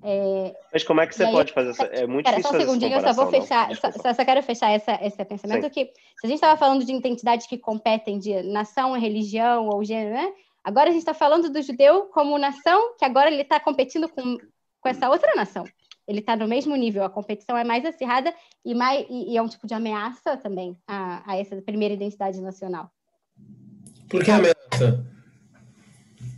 É, 0.04 0.56
mas 0.72 0.84
como 0.84 1.02
é 1.02 1.08
que 1.08 1.16
você 1.16 1.24
aí, 1.24 1.32
pode 1.32 1.54
fazer 1.54 1.70
essa? 1.72 1.84
É 1.86 2.06
muito 2.06 2.26
Pera, 2.26 2.42
só 2.42 2.50
um 2.50 2.60
segundinho, 2.60 2.94
eu 2.94 3.02
só 3.02 3.14
vou 3.14 3.32
fechar, 3.32 3.76
só, 3.76 3.92
só, 3.92 4.26
quero 4.26 4.44
fechar 4.44 4.70
essa, 4.70 5.00
esse 5.02 5.24
pensamento 5.26 5.64
Sim. 5.64 5.70
que 5.70 5.86
se 5.86 6.26
a 6.26 6.28
gente 6.28 6.36
estava 6.36 6.58
falando 6.58 6.86
de 6.86 6.94
identidades 6.94 7.48
que 7.48 7.58
competem 7.58 8.20
de 8.20 8.44
nação, 8.44 8.94
religião 8.94 9.68
ou 9.68 9.84
gênero, 9.84 10.14
né? 10.14 10.32
Agora 10.64 10.90
a 10.90 10.92
gente 10.92 11.02
está 11.02 11.14
falando 11.14 11.50
do 11.50 11.62
judeu 11.62 12.06
como 12.06 12.38
nação, 12.38 12.96
que 12.98 13.06
agora 13.06 13.30
ele 13.32 13.42
está 13.42 13.60
competindo 13.60 14.10
com, 14.10 14.38
com 14.82 14.90
essa 14.90 15.10
outra 15.10 15.34
nação. 15.36 15.64
Ele 16.08 16.20
está 16.20 16.36
no 16.36 16.48
mesmo 16.48 16.76
nível, 16.76 17.04
a 17.04 17.10
competição 17.10 17.58
é 17.58 17.64
mais 17.64 17.84
acirrada 17.84 18.34
e, 18.64 18.76
mais, 18.76 19.06
e, 19.10 19.34
e 19.34 19.38
é 19.38 19.42
um 19.42 19.48
tipo 19.48 19.66
de 19.66 19.74
ameaça 19.74 20.38
também 20.38 20.78
a, 20.88 21.32
a, 21.32 21.38
essa 21.38 21.60
primeira 21.62 21.94
identidade 21.94 22.40
nacional. 22.42 22.92
Por 24.10 24.24
que 24.24 24.32
ameaça? 24.32 25.04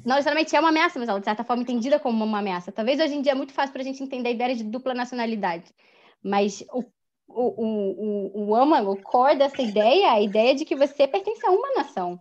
Não 0.06 0.16
necessariamente 0.16 0.56
é 0.56 0.60
uma 0.60 0.70
ameaça, 0.70 0.98
mas 0.98 1.10
ela, 1.10 1.20
de 1.20 1.26
certa 1.26 1.44
forma, 1.44 1.64
entendida 1.64 2.00
como 2.00 2.24
uma 2.24 2.40
ameaça. 2.40 2.72
Talvez 2.72 2.98
hoje 2.98 3.16
em 3.16 3.22
dia 3.22 3.34
é 3.34 3.36
muito 3.36 3.52
fácil 3.52 3.74
para 3.74 3.82
a 3.82 3.86
gente 3.86 4.02
entender 4.02 4.30
a 4.30 4.32
ideia 4.32 4.56
de 4.56 4.64
dupla 4.64 4.94
nacionalidade, 4.94 5.66
mas 6.24 6.64
o, 6.72 6.80
o, 7.28 7.66
o, 7.66 8.44
o, 8.44 8.54
o, 8.54 8.92
o 8.92 9.02
core 9.02 9.38
dessa 9.38 9.62
ideia 9.62 10.06
é 10.06 10.10
a 10.10 10.22
ideia 10.22 10.56
de 10.56 10.64
que 10.64 10.78
você 10.78 11.06
pertence 11.06 11.46
a 11.46 11.52
uma 11.52 11.76
nação. 11.76 12.18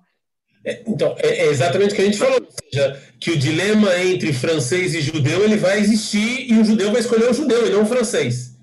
É, 0.67 0.83
então, 0.85 1.15
é, 1.21 1.29
é, 1.29 1.47
exatamente 1.47 1.93
o 1.93 1.95
que 1.95 2.03
a 2.03 2.05
gente 2.05 2.19
falou, 2.19 2.41
ou 2.41 2.51
seja, 2.51 3.01
que 3.21 3.31
o 3.31 3.39
dilema 3.39 3.97
entre 4.01 4.33
francês 4.33 4.95
e 4.95 5.01
judeu 5.01 5.45
ele 5.45 5.57
vai 5.57 5.79
existir 5.79 6.51
e 6.51 6.59
o 6.59 6.65
judeu 6.65 6.91
vai 6.91 7.01
escolher 7.01 7.31
o 7.31 7.35
judeu 7.35 7.69
e 7.69 7.71
não 7.71 7.85
o 7.85 7.87
francês. 7.87 8.59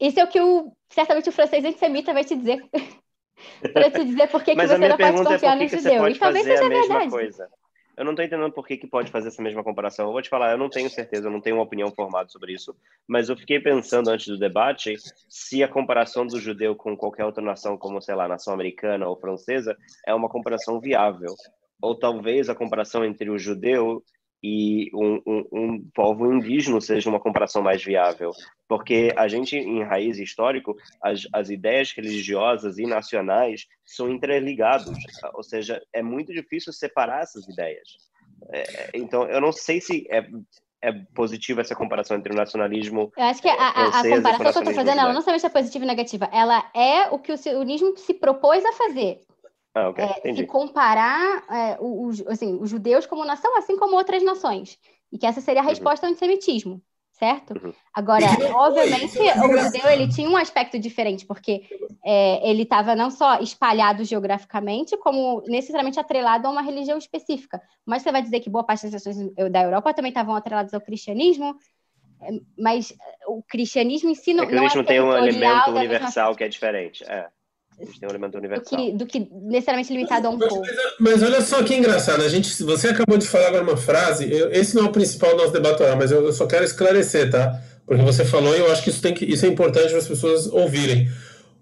Isso 0.00 0.18
é 0.18 0.24
o 0.24 0.28
que 0.28 0.40
o, 0.40 0.72
certamente 0.88 1.28
o 1.28 1.32
francês 1.32 1.62
antissemita 1.64 2.14
vai 2.14 2.24
te 2.24 2.34
dizer. 2.34 2.64
para 3.74 3.90
te 3.90 4.04
dizer 4.04 4.28
por 4.28 4.42
que, 4.42 4.56
que 4.56 4.66
você 4.66 4.78
não 4.78 4.96
pode 4.96 5.22
confiar 5.22 5.60
é 5.60 5.62
no 5.62 5.68
judeu. 5.68 6.08
E 6.08 6.18
talvez 6.18 6.44
seja 6.44 6.68
verdade. 6.68 7.10
Coisa 7.10 7.48
eu 7.96 8.04
não 8.04 8.12
estou 8.12 8.24
entendendo 8.24 8.52
por 8.52 8.66
que, 8.66 8.76
que 8.76 8.86
pode 8.86 9.10
fazer 9.10 9.28
essa 9.28 9.42
mesma 9.42 9.64
comparação. 9.64 10.06
Eu 10.06 10.12
vou 10.12 10.20
te 10.20 10.28
falar, 10.28 10.52
eu 10.52 10.58
não 10.58 10.68
tenho 10.68 10.90
certeza, 10.90 11.28
eu 11.28 11.30
não 11.30 11.40
tenho 11.40 11.56
uma 11.56 11.62
opinião 11.62 11.90
formada 11.90 12.28
sobre 12.28 12.52
isso, 12.52 12.76
mas 13.08 13.28
eu 13.28 13.36
fiquei 13.36 13.58
pensando 13.58 14.10
antes 14.10 14.26
do 14.26 14.38
debate 14.38 14.94
se 15.28 15.62
a 15.62 15.68
comparação 15.68 16.26
do 16.26 16.38
judeu 16.38 16.76
com 16.76 16.96
qualquer 16.96 17.24
outra 17.24 17.42
nação, 17.42 17.78
como, 17.78 18.00
sei 18.02 18.14
lá, 18.14 18.28
nação 18.28 18.52
americana 18.52 19.08
ou 19.08 19.16
francesa, 19.16 19.76
é 20.06 20.14
uma 20.14 20.28
comparação 20.28 20.78
viável. 20.78 21.34
Ou 21.80 21.94
talvez 21.94 22.48
a 22.48 22.54
comparação 22.54 23.04
entre 23.04 23.30
o 23.30 23.38
judeu 23.38 24.02
e 24.48 24.90
um, 24.94 25.20
um, 25.26 25.48
um, 25.52 25.90
povo 25.92 26.32
indígena 26.32 26.80
seja 26.80 27.10
uma 27.10 27.18
comparação 27.18 27.62
mais 27.62 27.82
viável, 27.82 28.30
porque 28.68 29.12
a 29.16 29.26
gente, 29.26 29.56
em 29.56 29.82
raiz 29.82 30.18
histórico, 30.18 30.76
as, 31.02 31.26
as 31.32 31.50
ideias 31.50 31.90
religiosas 31.90 32.78
e 32.78 32.86
nacionais 32.86 33.66
são 33.84 34.08
interligados, 34.08 34.96
ou 35.34 35.42
seja, 35.42 35.82
é 35.92 36.00
muito 36.00 36.32
difícil 36.32 36.72
separar 36.72 37.22
essas 37.22 37.48
ideias. 37.48 37.88
É, 38.52 38.90
então, 38.94 39.24
eu 39.24 39.40
não 39.40 39.50
sei 39.50 39.80
se 39.80 40.06
é, 40.08 40.24
é 40.80 40.92
positiva 41.12 41.60
essa 41.60 41.74
comparação 41.74 42.16
entre 42.16 42.32
o 42.32 42.36
nacionalismo. 42.36 43.10
Eu 43.16 43.24
acho 43.24 43.42
que 43.42 43.48
a, 43.48 43.54
a, 43.54 44.00
a 44.00 44.08
comparação 44.08 44.22
que 44.22 44.46
eu 44.46 44.60
estou 44.60 44.74
fazendo, 44.74 45.00
ela 45.00 45.12
não 45.12 45.22
somente 45.22 45.44
é 45.44 45.48
positiva 45.48 45.84
e 45.84 45.88
negativa, 45.88 46.28
ela 46.32 46.70
é 46.72 47.08
o 47.10 47.18
que 47.18 47.32
o 47.32 47.36
sionismo 47.36 47.96
se 47.96 48.14
propôs 48.14 48.64
a 48.64 48.72
fazer. 48.72 49.18
Ah, 49.76 49.90
okay. 49.90 50.06
é, 50.24 50.34
se 50.34 50.46
comparar 50.46 51.44
é, 51.50 51.76
o, 51.78 52.06
o, 52.06 52.10
assim, 52.28 52.56
os 52.58 52.70
judeus 52.70 53.04
como 53.04 53.26
nação, 53.26 53.58
assim 53.58 53.76
como 53.76 53.94
outras 53.94 54.22
nações. 54.22 54.78
E 55.12 55.18
que 55.18 55.26
essa 55.26 55.42
seria 55.42 55.60
a 55.60 55.64
uhum. 55.64 55.68
resposta 55.68 56.06
uhum. 56.06 56.08
ao 56.08 56.12
antissemitismo, 56.12 56.82
certo? 57.12 57.52
Uhum. 57.52 57.74
Agora, 57.92 58.24
obviamente, 58.56 59.18
o 59.18 59.58
judeu 59.58 59.90
ele 59.90 60.08
tinha 60.08 60.30
um 60.30 60.36
aspecto 60.36 60.78
diferente, 60.78 61.26
porque 61.26 61.68
é, 62.02 62.48
ele 62.48 62.62
estava 62.62 62.96
não 62.96 63.10
só 63.10 63.38
espalhado 63.40 64.02
geograficamente, 64.02 64.96
como 64.96 65.42
necessariamente 65.46 66.00
atrelado 66.00 66.46
a 66.46 66.50
uma 66.50 66.62
religião 66.62 66.96
específica. 66.96 67.60
Mas 67.84 68.02
você 68.02 68.10
vai 68.10 68.22
dizer 68.22 68.40
que 68.40 68.48
boa 68.48 68.64
parte 68.64 68.84
das 68.84 68.92
nações 68.92 69.30
da 69.52 69.62
Europa 69.62 69.92
também 69.92 70.08
estavam 70.08 70.34
atreladas 70.34 70.72
ao 70.72 70.80
cristianismo, 70.80 71.54
é, 72.22 72.30
mas 72.58 72.96
o 73.26 73.42
cristianismo 73.42 74.08
em 74.08 74.14
si 74.14 74.32
não, 74.32 74.44
é 74.44 74.46
o 74.46 74.48
cristianismo 74.48 74.80
é 74.80 74.84
tem 74.84 75.00
um 75.02 75.12
elemento 75.12 75.70
universal 75.70 76.34
que 76.34 76.44
é 76.44 76.48
diferente. 76.48 77.04
É. 77.04 77.28
A 77.78 77.84
gente 77.84 78.00
tem 78.00 78.08
um 78.08 78.12
elemento 78.12 78.38
universal. 78.38 78.78
Do 78.78 78.84
que, 78.84 78.92
do 78.92 79.06
que 79.06 79.28
necessariamente 79.42 79.92
limitado 79.92 80.26
a 80.26 80.30
um 80.30 80.38
mas, 80.38 80.48
povo. 80.48 80.62
Mas, 80.98 81.22
olha 81.22 81.40
só 81.42 81.62
que 81.62 81.74
engraçado. 81.74 82.22
A 82.22 82.28
gente, 82.28 82.62
você 82.62 82.88
acabou 82.88 83.18
de 83.18 83.26
falar 83.26 83.48
agora 83.48 83.62
uma 83.62 83.76
frase. 83.76 84.32
Eu, 84.32 84.50
esse 84.50 84.74
não 84.74 84.86
é 84.86 84.88
o 84.88 84.92
principal 84.92 85.32
do 85.32 85.38
nosso 85.38 85.52
debate 85.52 85.82
mas 85.96 86.10
eu, 86.10 86.24
eu, 86.24 86.32
só 86.32 86.46
quero 86.46 86.64
esclarecer, 86.64 87.30
tá? 87.30 87.60
Porque 87.86 88.02
você 88.02 88.24
falou 88.24 88.56
e 88.56 88.60
eu 88.60 88.72
acho 88.72 88.82
que 88.82 88.90
isso, 88.90 89.02
tem 89.02 89.12
que, 89.12 89.26
isso 89.26 89.44
é 89.44 89.48
importante 89.48 89.90
para 89.90 89.98
as 89.98 90.08
pessoas 90.08 90.46
ouvirem. 90.46 91.08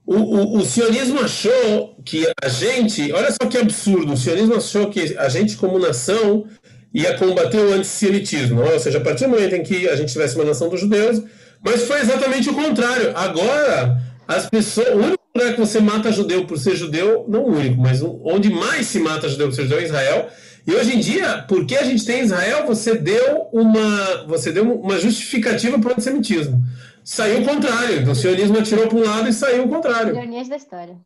O, 0.06 0.14
o, 0.14 0.58
o, 0.58 0.64
sionismo 0.64 1.20
achou 1.20 1.96
que 2.04 2.26
a 2.42 2.48
gente. 2.48 3.12
Olha 3.12 3.30
só 3.32 3.48
que 3.48 3.58
absurdo. 3.58 4.12
O 4.12 4.16
sionismo 4.16 4.54
achou 4.54 4.90
que 4.90 5.16
a 5.18 5.28
gente, 5.28 5.56
como 5.56 5.78
nação, 5.78 6.46
ia 6.92 7.16
combater 7.18 7.58
o 7.58 7.72
antissemitismo. 7.72 8.62
Ou 8.62 8.78
seja, 8.78 8.98
a 8.98 9.00
partir 9.00 9.24
do 9.24 9.30
momento 9.30 9.54
em 9.54 9.62
que 9.62 9.88
a 9.88 9.96
gente 9.96 10.12
tivesse 10.12 10.36
uma 10.36 10.44
nação 10.44 10.68
dos 10.68 10.80
judeus. 10.80 11.22
Mas 11.64 11.82
foi 11.84 12.00
exatamente 12.00 12.50
o 12.50 12.54
contrário. 12.54 13.12
Agora, 13.16 14.00
as 14.28 14.48
pessoas. 14.48 14.88
O 14.90 14.98
único 14.98 15.23
lugar 15.36 15.54
que 15.54 15.60
você 15.60 15.80
mata 15.80 16.12
judeu 16.12 16.46
por 16.46 16.58
ser 16.58 16.76
judeu, 16.76 17.24
não 17.28 17.44
o 17.44 17.56
único, 17.56 17.80
mas 17.80 18.00
onde 18.02 18.50
mais 18.50 18.86
se 18.86 19.00
mata 19.00 19.28
judeu 19.28 19.48
por 19.48 19.54
ser 19.54 19.62
judeu 19.62 19.80
é 19.80 19.84
Israel. 19.84 20.30
E 20.66 20.72
hoje 20.72 20.96
em 20.96 21.00
dia, 21.00 21.44
porque 21.48 21.76
a 21.76 21.82
gente 21.82 22.04
tem 22.06 22.22
Israel, 22.22 22.66
você 22.66 22.94
deu 22.94 23.48
uma, 23.52 24.26
você 24.26 24.52
deu 24.52 24.80
uma 24.80 24.98
justificativa 24.98 25.78
para 25.78 25.90
o 25.90 25.92
antissemitismo. 25.92 26.62
Saiu 27.04 27.42
o 27.42 27.44
contrário. 27.44 28.00
Então, 28.00 28.12
o 28.12 28.16
sionismo 28.16 28.58
atirou 28.58 28.86
para 28.88 28.96
um 28.96 29.04
lado 29.04 29.28
e 29.28 29.32
saiu 29.32 29.64
o 29.64 29.68
contrário. 29.68 30.16
Ironias 30.16 30.48
da 30.48 30.56
história. 30.56 30.96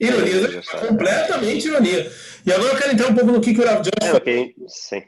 Ironias 0.00 0.42
da 0.42 0.60
história. 0.60 0.88
Completamente 0.88 1.68
ironia. 1.68 2.10
E 2.46 2.52
agora 2.52 2.72
eu 2.72 2.78
quero 2.78 2.92
entrar 2.92 3.08
um 3.08 3.14
pouco 3.14 3.32
no 3.32 3.40
que, 3.40 3.52
que 3.52 3.60
o 3.60 3.66
Rav 3.66 3.82
Josh 3.82 4.08
é, 4.08 4.14
okay. 4.14 4.54
Sim. 4.68 5.02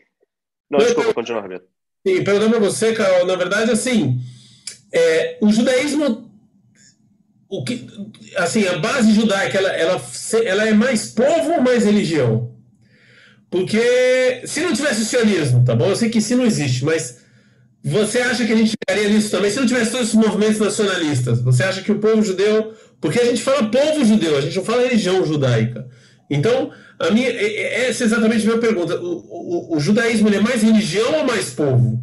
Não, 0.68 0.80
eu, 0.80 0.84
desculpa, 0.84 1.14
continua, 1.14 1.40
Roberto. 1.40 1.66
Sim, 2.06 2.22
perguntando 2.22 2.50
para 2.50 2.60
você, 2.60 2.92
Carol, 2.92 3.24
na 3.24 3.36
verdade, 3.36 3.70
assim, 3.70 4.20
é, 4.92 5.38
o 5.40 5.50
judaísmo 5.50 6.23
o 7.58 7.64
que, 7.64 7.86
assim, 8.36 8.66
a 8.66 8.78
base 8.78 9.12
judaica, 9.12 9.58
ela, 9.58 9.70
ela, 9.70 10.02
ela 10.44 10.68
é 10.68 10.72
mais 10.72 11.10
povo 11.10 11.52
ou 11.52 11.60
mais 11.60 11.84
religião? 11.84 12.52
Porque 13.50 14.42
se 14.44 14.60
não 14.60 14.72
tivesse 14.72 15.02
o 15.02 15.04
sionismo, 15.04 15.64
tá 15.64 15.74
bom? 15.74 15.86
Eu 15.86 15.96
sei 15.96 16.08
que 16.08 16.18
isso 16.18 16.36
não 16.36 16.44
existe, 16.44 16.84
mas 16.84 17.18
você 17.84 18.18
acha 18.20 18.44
que 18.44 18.52
a 18.52 18.56
gente 18.56 18.70
ficaria 18.70 19.08
nisso 19.08 19.30
também? 19.30 19.50
Se 19.50 19.60
não 19.60 19.66
tivesse 19.66 19.92
todos 19.92 20.08
esses 20.08 20.18
movimentos 20.18 20.58
nacionalistas, 20.58 21.40
você 21.40 21.62
acha 21.62 21.82
que 21.82 21.92
o 21.92 21.98
povo 21.98 22.22
judeu. 22.22 22.74
Porque 23.00 23.20
a 23.20 23.24
gente 23.26 23.42
fala 23.42 23.70
povo 23.70 24.04
judeu, 24.04 24.38
a 24.38 24.40
gente 24.40 24.56
não 24.56 24.64
fala 24.64 24.82
religião 24.82 25.24
judaica. 25.26 25.86
Então, 26.30 26.70
a 26.98 27.10
minha, 27.10 27.28
essa 27.28 28.04
é 28.04 28.06
exatamente 28.06 28.42
a 28.44 28.46
minha 28.46 28.58
pergunta. 28.58 28.98
O, 28.98 29.72
o, 29.72 29.76
o 29.76 29.80
judaísmo 29.80 30.28
é 30.30 30.40
mais 30.40 30.62
religião 30.62 31.18
ou 31.18 31.24
mais 31.24 31.50
povo? 31.50 32.02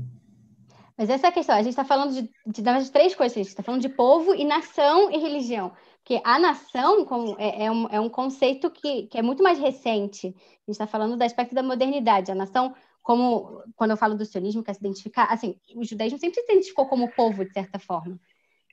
Mas 1.01 1.09
essa 1.09 1.25
é 1.25 1.29
a 1.29 1.33
questão. 1.33 1.55
A 1.55 1.63
gente 1.63 1.71
está 1.71 1.83
falando 1.83 2.13
de, 2.13 2.29
de, 2.45 2.61
de, 2.61 2.91
três 2.91 3.15
coisas. 3.15 3.35
A 3.35 3.39
gente 3.39 3.47
está 3.47 3.63
falando 3.63 3.81
de 3.81 3.89
povo 3.89 4.35
e 4.35 4.45
nação 4.45 5.09
e 5.09 5.17
religião. 5.17 5.71
Porque 5.97 6.21
a 6.23 6.37
nação 6.37 7.07
é, 7.39 7.65
é, 7.65 7.71
um, 7.71 7.87
é 7.89 7.99
um 7.99 8.07
conceito 8.07 8.69
que, 8.69 9.07
que 9.07 9.17
é 9.17 9.21
muito 9.23 9.41
mais 9.41 9.57
recente. 9.57 10.27
A 10.27 10.29
gente 10.29 10.69
está 10.69 10.85
falando 10.85 11.17
do 11.17 11.23
aspecto 11.23 11.55
da 11.55 11.63
modernidade. 11.63 12.31
A 12.31 12.35
nação, 12.35 12.75
como 13.01 13.63
quando 13.75 13.89
eu 13.89 13.97
falo 13.97 14.13
do 14.13 14.23
sionismo, 14.23 14.63
quer 14.63 14.75
se 14.75 14.79
identificar, 14.79 15.23
assim, 15.23 15.59
o 15.75 15.83
judaísmo 15.83 16.19
sempre 16.19 16.35
se 16.35 16.43
identificou 16.43 16.85
como 16.85 17.11
povo, 17.15 17.43
de 17.43 17.51
certa 17.51 17.79
forma. 17.79 18.19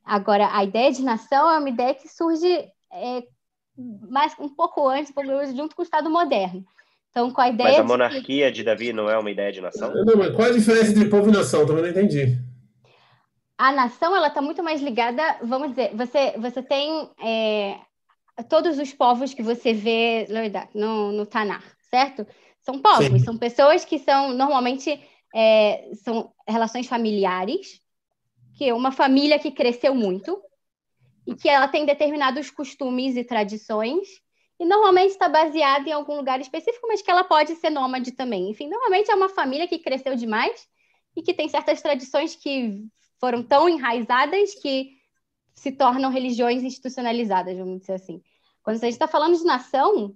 Agora, 0.04 0.54
a 0.54 0.62
ideia 0.62 0.92
de 0.92 1.02
nação 1.02 1.50
é 1.50 1.58
uma 1.58 1.70
ideia 1.70 1.94
que 1.94 2.10
surge 2.10 2.46
é, 2.92 3.26
mais, 4.06 4.38
um 4.38 4.50
pouco 4.50 4.86
antes, 4.86 5.14
junto 5.56 5.74
com 5.74 5.80
o 5.80 5.84
Estado 5.84 6.10
moderno. 6.10 6.62
Então, 7.18 7.32
com 7.32 7.40
a 7.40 7.48
ideia. 7.48 7.70
Mas 7.70 7.80
a 7.80 7.84
monarquia 7.84 8.46
de, 8.46 8.52
que... 8.52 8.58
de 8.58 8.64
Davi 8.64 8.92
não 8.92 9.10
é 9.10 9.18
uma 9.18 9.30
ideia 9.30 9.50
de 9.50 9.60
nação? 9.60 9.92
Não, 9.92 10.16
mas 10.16 10.34
qual 10.34 10.48
a 10.48 10.52
diferença 10.52 10.92
entre 10.92 11.08
povo 11.08 11.28
e 11.28 11.32
nação? 11.32 11.66
Também 11.66 11.82
não 11.82 11.90
entendi. 11.90 12.38
a 13.58 13.72
nação 13.72 14.14
ela 14.14 14.28
está 14.28 14.40
muito 14.40 14.62
mais 14.62 14.80
ligada, 14.80 15.22
vamos 15.42 15.70
dizer, 15.70 15.90
você, 15.94 16.34
você 16.38 16.62
tem 16.62 17.10
é, 17.20 17.76
todos 18.48 18.78
os 18.78 18.92
povos 18.92 19.34
que 19.34 19.42
você 19.42 19.72
vê 19.72 20.28
no, 20.72 21.10
no 21.10 21.26
Tanar, 21.26 21.64
certo? 21.90 22.24
São 22.60 22.78
povos, 22.78 23.06
Sim. 23.06 23.18
são 23.18 23.36
pessoas 23.36 23.84
que 23.84 23.98
são 23.98 24.32
normalmente 24.32 25.00
é, 25.34 25.90
são 26.04 26.32
relações 26.46 26.86
familiares, 26.86 27.80
que 28.56 28.68
é 28.68 28.74
uma 28.74 28.92
família 28.92 29.38
que 29.40 29.50
cresceu 29.50 29.92
muito 29.92 30.40
e 31.26 31.34
que 31.34 31.48
ela 31.48 31.66
tem 31.66 31.84
determinados 31.84 32.50
costumes 32.50 33.16
e 33.16 33.24
tradições 33.24 34.06
e 34.58 34.64
normalmente 34.64 35.10
está 35.10 35.28
baseada 35.28 35.88
em 35.88 35.92
algum 35.92 36.16
lugar 36.16 36.40
específico, 36.40 36.86
mas 36.88 37.00
que 37.00 37.10
ela 37.10 37.22
pode 37.22 37.54
ser 37.56 37.70
nômade 37.70 38.12
também. 38.12 38.50
Enfim, 38.50 38.68
normalmente 38.68 39.10
é 39.10 39.14
uma 39.14 39.28
família 39.28 39.68
que 39.68 39.78
cresceu 39.78 40.16
demais 40.16 40.66
e 41.16 41.22
que 41.22 41.32
tem 41.32 41.48
certas 41.48 41.80
tradições 41.80 42.34
que 42.34 42.84
foram 43.20 43.42
tão 43.42 43.68
enraizadas 43.68 44.54
que 44.54 44.98
se 45.54 45.72
tornam 45.72 46.10
religiões 46.10 46.62
institucionalizadas, 46.62 47.56
vamos 47.56 47.80
dizer 47.80 47.94
assim. 47.94 48.22
Quando 48.62 48.76
a 48.76 48.80
gente 48.80 48.92
está 48.92 49.08
falando 49.08 49.36
de 49.36 49.44
nação, 49.44 50.14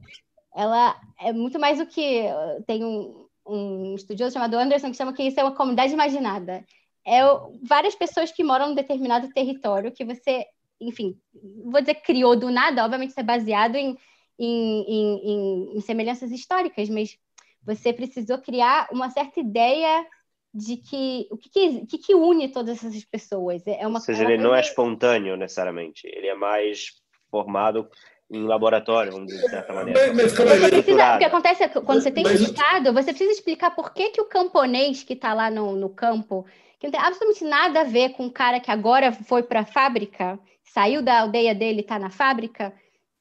ela 0.55 1.01
é 1.21 1.33
muito 1.33 1.59
mais 1.59 1.79
do 1.79 1.87
que 1.87 2.25
tem 2.67 2.85
um, 2.85 3.27
um 3.47 3.95
estudioso 3.95 4.35
chamado 4.35 4.57
Anderson 4.57 4.91
que 4.91 4.97
chama 4.97 5.13
que 5.13 5.23
isso 5.23 5.39
é 5.39 5.45
uma 5.45 5.55
comunidade 5.55 5.93
imaginada. 5.93 6.65
É 7.05 7.21
várias 7.63 7.95
pessoas 7.95 8.31
que 8.31 8.45
moram 8.45 8.69
num 8.69 8.75
determinado 8.75 9.29
território 9.33 9.93
que 9.93 10.05
você, 10.05 10.47
enfim, 10.81 11.19
vou 11.65 11.81
dizer 11.81 11.95
criou 11.97 12.37
do 12.37 12.51
nada, 12.51 12.85
obviamente 12.85 13.11
isso 13.11 13.21
é 13.21 13.25
baseado 13.25 13.75
em, 13.75 13.97
em, 14.39 14.85
em, 14.89 15.77
em 15.77 15.81
semelhanças 15.81 16.31
históricas, 16.31 16.89
mas 16.89 17.17
você 17.65 17.93
precisou 17.93 18.39
criar 18.39 18.89
uma 18.91 19.11
certa 19.11 19.41
ideia 19.41 20.05
de 20.55 20.77
que 20.77 21.27
o 21.31 21.37
que, 21.37 21.87
que, 21.87 21.99
que, 21.99 22.15
une 22.15 22.49
todas 22.49 22.85
essas 22.85 23.05
pessoas. 23.05 23.63
É 23.67 23.87
uma, 23.87 23.99
Ou 23.99 24.05
seja, 24.05 24.25
ele 24.25 24.37
não 24.37 24.55
é 24.55 24.61
espontâneo 24.61 25.37
necessariamente, 25.37 26.07
ele 26.07 26.27
é 26.27 26.35
mais 26.35 27.01
formado 27.31 27.89
em 28.31 28.45
laboratório, 28.45 29.13
vamos 29.13 29.27
dizer, 29.27 29.43
de 29.43 29.51
certa 29.51 29.73
maneira. 29.73 30.15
Mas, 30.15 30.33
mas, 30.33 30.61
mas, 30.61 30.71
precisa, 30.71 31.15
o 31.15 31.19
que 31.19 31.25
acontece 31.25 31.63
é 31.63 31.69
que 31.69 31.81
quando 31.81 32.03
você 32.03 32.11
tem 32.11 32.27
um 32.27 32.31
estado, 32.31 32.93
você 32.93 33.13
precisa 33.13 33.31
explicar 33.31 33.75
por 33.75 33.93
que, 33.93 34.11
que 34.11 34.21
o 34.21 34.27
camponês 34.27 35.03
que 35.03 35.13
está 35.13 35.35
lá 35.35 35.51
no, 35.51 35.77
no 35.77 35.91
campo, 35.91 36.47
que 36.79 36.87
não 36.87 36.93
tem 36.93 37.01
absolutamente 37.01 37.45
nada 37.45 37.81
a 37.83 37.85
ver 37.85 38.11
com 38.11 38.27
o 38.27 38.33
cara 38.33 38.59
que 38.59 38.71
agora 38.71 39.13
foi 39.13 39.43
para 39.43 39.61
a 39.61 39.67
fábrica, 39.67 40.39
saiu 40.65 41.03
da 41.03 41.21
aldeia 41.21 41.55
dele 41.55 41.79
e 41.79 41.83
está 41.83 41.99
na 41.99 42.11
fábrica, 42.11 42.73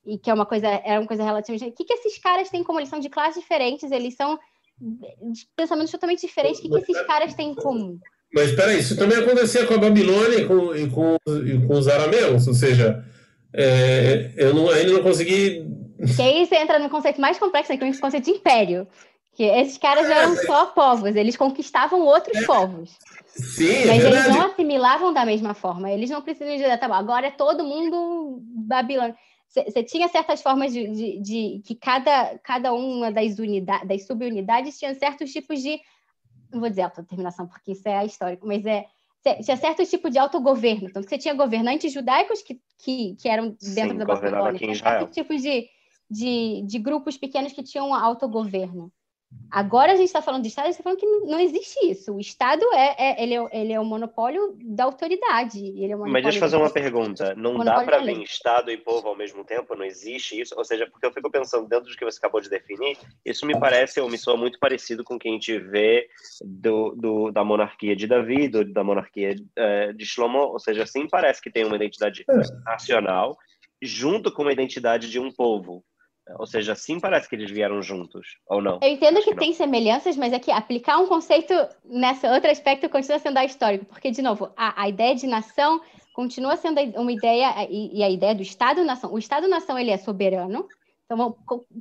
e 0.06 0.18
que 0.18 0.30
é 0.30 0.34
uma 0.34 0.46
coisa, 0.46 0.68
é 0.68 0.98
uma 0.98 1.08
coisa 1.08 1.24
relativamente. 1.24 1.70
O 1.70 1.76
que, 1.76 1.86
que 1.86 1.94
esses 1.94 2.18
caras 2.18 2.50
têm 2.50 2.64
como 2.64 2.80
eles 2.80 2.90
são 2.90 3.00
de 3.00 3.10
classes 3.10 3.42
diferentes, 3.42 3.92
eles 3.92 4.16
são 4.16 4.40
de 4.80 5.48
pensamentos 5.56 5.92
totalmente 5.92 6.26
diferentes. 6.26 6.60
O 6.60 6.64
que, 6.64 6.70
que 6.70 6.92
esses 6.92 7.06
caras 7.06 7.34
têm 7.34 7.52
em 7.52 7.56
comum? 7.56 8.00
Mas 8.34 8.50
espera 8.50 8.72
aí, 8.72 8.80
isso 8.80 8.98
também 8.98 9.18
acontecia 9.18 9.66
com 9.66 9.74
a 9.74 9.78
Babilônia 9.78 10.40
e 10.40 10.46
com, 10.46 10.76
e 10.76 10.90
com, 10.90 11.18
e 11.46 11.68
com 11.68 11.74
os 11.74 11.88
arameus, 11.88 12.48
ou 12.48 12.54
seja, 12.54 13.04
é, 13.54 14.32
eu 14.38 14.54
não, 14.54 14.70
ainda 14.70 14.94
não 14.94 15.04
consegui. 15.04 15.68
Que 16.16 16.22
aí 16.22 16.46
você 16.46 16.56
entra 16.56 16.80
no 16.80 16.90
conceito 16.90 17.20
mais 17.20 17.38
complexo, 17.38 17.72
né, 17.72 17.78
que 17.78 17.84
é 17.84 17.90
o 17.90 18.00
conceito 18.00 18.26
de 18.26 18.32
império. 18.32 18.88
Que 19.34 19.44
esses 19.44 19.78
caras 19.78 20.10
não 20.10 20.16
eram 20.16 20.36
só 20.36 20.68
povos, 20.68 21.16
eles 21.16 21.38
conquistavam 21.38 22.02
outros 22.02 22.38
é. 22.38 22.46
povos. 22.46 22.98
Sim, 23.28 23.84
é 23.84 23.86
Mas 23.86 24.04
é 24.04 24.08
eles 24.08 24.28
não 24.28 24.42
assimilavam 24.48 25.14
da 25.14 25.26
mesma 25.26 25.54
forma. 25.54 25.90
Eles 25.90 26.10
não 26.10 26.22
precisam 26.22 26.56
de. 26.56 26.78
Tá 26.78 26.88
bom, 26.88 26.96
agora 26.96 27.28
é 27.28 27.32
todo 27.32 27.64
mundo 27.64 28.42
babilônio. 28.42 29.16
Você 29.52 29.84
tinha 29.84 30.08
certas 30.08 30.42
formas 30.42 30.72
de, 30.72 30.88
de, 30.88 31.20
de, 31.20 31.62
que 31.66 31.76
cada, 31.76 32.38
cada 32.40 32.74
uma 32.74 33.12
das 33.12 33.38
unidades, 33.38 33.88
das 33.88 34.08
subunidades 34.08 34.80
tinha 34.80 34.96
certos 34.96 35.32
tipos 35.32 35.62
de, 35.62 35.80
não 36.52 36.62
vou 36.62 36.70
dizer 36.70 36.84
autodeterminação, 36.84 37.46
porque 37.48 37.74
isso 37.74 37.88
é 37.88 38.06
histórico, 38.06 38.48
mas 38.48 38.66
é 38.66 38.86
tinha 39.44 39.58
certo 39.58 39.86
tipo 39.86 40.10
de 40.10 40.18
autogoverno. 40.18 40.88
Então, 40.88 41.04
você 41.04 41.18
tinha 41.18 41.34
governantes 41.34 41.94
judaicos 41.94 42.42
que, 42.42 42.60
que, 42.80 43.16
que 43.16 43.30
eram 43.30 43.56
dentro 43.62 43.92
Sim, 43.92 43.98
da 43.98 44.06
Babilônia, 44.06 44.58
tinha 44.58 44.76
certos 44.76 45.14
tipos 45.14 45.42
de, 45.42 45.68
de, 46.10 46.64
de 46.66 46.80
grupos 46.80 47.18
pequenos 47.18 47.54
que 47.54 47.62
tinham 47.62 47.94
autogoverno. 47.94 48.92
Agora 49.52 49.92
a 49.92 49.96
gente 49.96 50.06
está 50.06 50.22
falando 50.22 50.44
de 50.44 50.48
Estado, 50.48 50.66
a 50.66 50.68
gente 50.68 50.80
está 50.80 50.84
falando 50.84 51.00
que 51.00 51.30
não 51.30 51.38
existe 51.38 51.78
isso. 51.86 52.14
O 52.14 52.20
Estado 52.22 52.64
é, 52.74 52.96
é, 52.98 53.24
ele 53.24 53.36
é, 53.36 53.50
ele 53.52 53.74
é 53.74 53.80
o 53.80 53.84
monopólio 53.84 54.58
da 54.64 54.86
autoridade. 54.86 55.60
Ele 55.60 55.92
é 55.92 55.96
Mas 55.98 56.24
deixa 56.24 56.38
eu 56.38 56.40
fazer 56.40 56.56
uma 56.56 56.70
pergunta. 56.70 57.36
Não 57.36 57.60
dá 57.60 57.84
para 57.84 58.00
vir 58.00 58.24
Estado 58.24 58.72
e 58.72 58.78
povo 58.78 59.10
ao 59.10 59.16
mesmo 59.16 59.44
tempo? 59.44 59.76
Não 59.76 59.84
existe 59.84 60.40
isso? 60.40 60.56
Ou 60.58 60.64
seja, 60.64 60.88
porque 60.90 61.06
eu 61.06 61.12
fico 61.12 61.30
pensando, 61.30 61.68
dentro 61.68 61.90
do 61.90 61.98
que 61.98 62.06
você 62.06 62.18
acabou 62.18 62.40
de 62.40 62.50
definir, 62.50 62.98
isso 63.26 63.46
me 63.46 63.60
parece, 63.60 64.00
ou 64.00 64.10
me 64.10 64.18
soa 64.18 64.38
muito 64.38 64.58
parecido 64.58 65.04
com 65.04 65.16
o 65.16 65.20
que 65.20 65.28
a 65.28 65.32
gente 65.32 65.60
vê 65.60 66.08
do, 66.42 66.96
do 66.96 67.32
da 67.32 67.44
monarquia 67.44 67.94
de 67.94 68.08
Davi, 68.08 68.48
do, 68.48 68.64
da 68.64 68.86
monarquia 68.86 69.36
uh, 69.36 69.94
de 69.94 70.06
Shlomo. 70.06 70.40
Ou 70.40 70.60
seja, 70.60 70.86
sim, 70.86 71.10
parece 71.10 71.42
que 71.42 71.52
tem 71.52 71.66
uma 71.66 71.76
identidade 71.76 72.24
é. 72.30 72.34
nacional 72.64 73.38
junto 73.82 74.32
com 74.32 74.44
uma 74.44 74.54
identidade 74.54 75.10
de 75.10 75.20
um 75.20 75.32
povo. 75.32 75.84
Ou 76.38 76.46
seja, 76.46 76.76
sim 76.76 77.00
parece 77.00 77.28
que 77.28 77.36
eles 77.36 77.50
vieram 77.50 77.82
juntos, 77.82 78.38
ou 78.48 78.62
não? 78.62 78.80
Eu 78.82 78.90
entendo 78.90 79.22
que, 79.22 79.32
que 79.32 79.36
tem 79.36 79.54
semelhanças, 79.54 80.18
mas 80.18 80.34
é 80.34 80.40
que 80.40 80.52
aplicar 80.52 80.98
um 80.98 81.08
conceito 81.08 81.54
nesse 81.86 82.28
outro 82.28 82.50
aspecto 82.50 82.90
continua 82.90 83.20
sendo 83.20 83.40
histórico, 83.40 83.86
porque, 83.86 84.12
de 84.12 84.22
novo, 84.22 84.52
a, 84.56 84.84
a 84.84 84.90
ideia 84.90 85.16
de 85.16 85.28
nação 85.28 85.82
continua 86.14 86.58
sendo 86.58 86.80
uma 87.00 87.12
ideia, 87.12 87.68
e, 87.70 88.00
e 88.00 88.04
a 88.04 88.10
ideia 88.10 88.36
do 88.36 88.42
Estado-nação. 88.42 89.14
O 89.14 89.20
Estado-nação, 89.20 89.78
ele 89.78 89.92
é 89.92 89.98
soberano. 89.98 90.68
Então, 91.06 91.36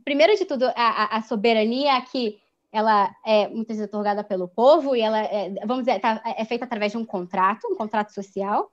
primeiro 0.05 0.37
de 0.37 0.45
tudo, 0.45 0.67
a, 0.75 1.17
a 1.17 1.23
soberania 1.23 1.97
aqui, 1.97 2.39
ela 2.73 3.11
é 3.25 3.49
muitas 3.49 3.77
vezes 3.77 3.89
otorgada 3.89 4.23
pelo 4.23 4.49
povo, 4.49 4.95
e 4.95 5.01
ela, 5.01 5.21
é, 5.21 5.51
vamos 5.67 5.85
dizer, 5.85 6.01
tá, 6.01 6.23
é 6.25 6.45
feita 6.45 6.65
através 6.65 6.93
de 6.93 6.99
um 6.99 7.05
contrato, 7.05 7.67
um 7.67 7.77
contrato 7.77 8.13
social 8.13 8.71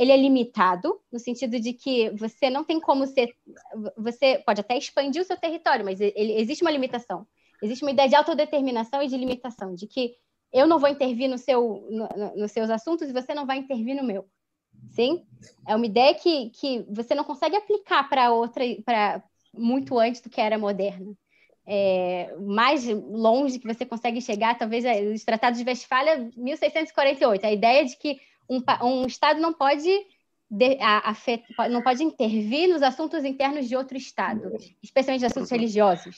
ele 0.00 0.12
é 0.12 0.16
limitado, 0.16 0.98
no 1.12 1.18
sentido 1.18 1.60
de 1.60 1.74
que 1.74 2.08
você 2.12 2.48
não 2.48 2.64
tem 2.64 2.80
como 2.80 3.06
ser. 3.06 3.36
Você 3.98 4.42
pode 4.46 4.62
até 4.62 4.78
expandir 4.78 5.20
o 5.20 5.24
seu 5.26 5.36
território, 5.36 5.84
mas 5.84 6.00
ele, 6.00 6.40
existe 6.40 6.62
uma 6.62 6.70
limitação. 6.70 7.26
Existe 7.62 7.84
uma 7.84 7.90
ideia 7.90 8.08
de 8.08 8.14
autodeterminação 8.14 9.02
e 9.02 9.08
de 9.08 9.18
limitação, 9.18 9.74
de 9.74 9.86
que 9.86 10.14
eu 10.50 10.66
não 10.66 10.78
vou 10.78 10.88
intervir 10.88 11.28
no 11.28 11.36
seu, 11.36 11.86
no, 11.90 12.08
no, 12.16 12.36
nos 12.38 12.50
seus 12.50 12.70
assuntos 12.70 13.10
e 13.10 13.12
você 13.12 13.34
não 13.34 13.44
vai 13.44 13.58
intervir 13.58 13.94
no 13.94 14.02
meu. 14.02 14.26
Sim? 14.90 15.22
É 15.68 15.76
uma 15.76 15.84
ideia 15.84 16.14
que, 16.14 16.48
que 16.48 16.82
você 16.88 17.14
não 17.14 17.22
consegue 17.22 17.56
aplicar 17.56 18.08
para 18.08 18.32
outra, 18.32 18.64
para 18.82 19.22
muito 19.52 19.98
antes 19.98 20.22
do 20.22 20.30
que 20.30 20.40
era 20.40 20.56
moderna. 20.56 21.12
É, 21.66 22.34
mais 22.38 22.88
longe 22.88 23.58
que 23.58 23.68
você 23.68 23.84
consegue 23.84 24.22
chegar, 24.22 24.56
talvez, 24.56 24.82
é, 24.82 25.02
os 25.02 25.22
Tratados 25.24 25.58
de 25.58 25.68
Westfália, 25.68 26.30
1648, 26.34 27.44
a 27.44 27.52
ideia 27.52 27.84
de 27.84 27.98
que 27.98 28.18
um, 28.50 28.62
um 28.82 29.06
Estado 29.06 29.40
não 29.40 29.52
pode, 29.52 29.88
de, 30.50 30.76
a, 30.80 31.14
a, 31.58 31.68
não 31.68 31.82
pode 31.82 32.02
intervir 32.02 32.68
nos 32.68 32.82
assuntos 32.82 33.24
internos 33.24 33.68
de 33.68 33.76
outro 33.76 33.96
Estado, 33.96 34.42
especialmente 34.82 35.24
assuntos 35.24 35.50
religiosos. 35.50 36.16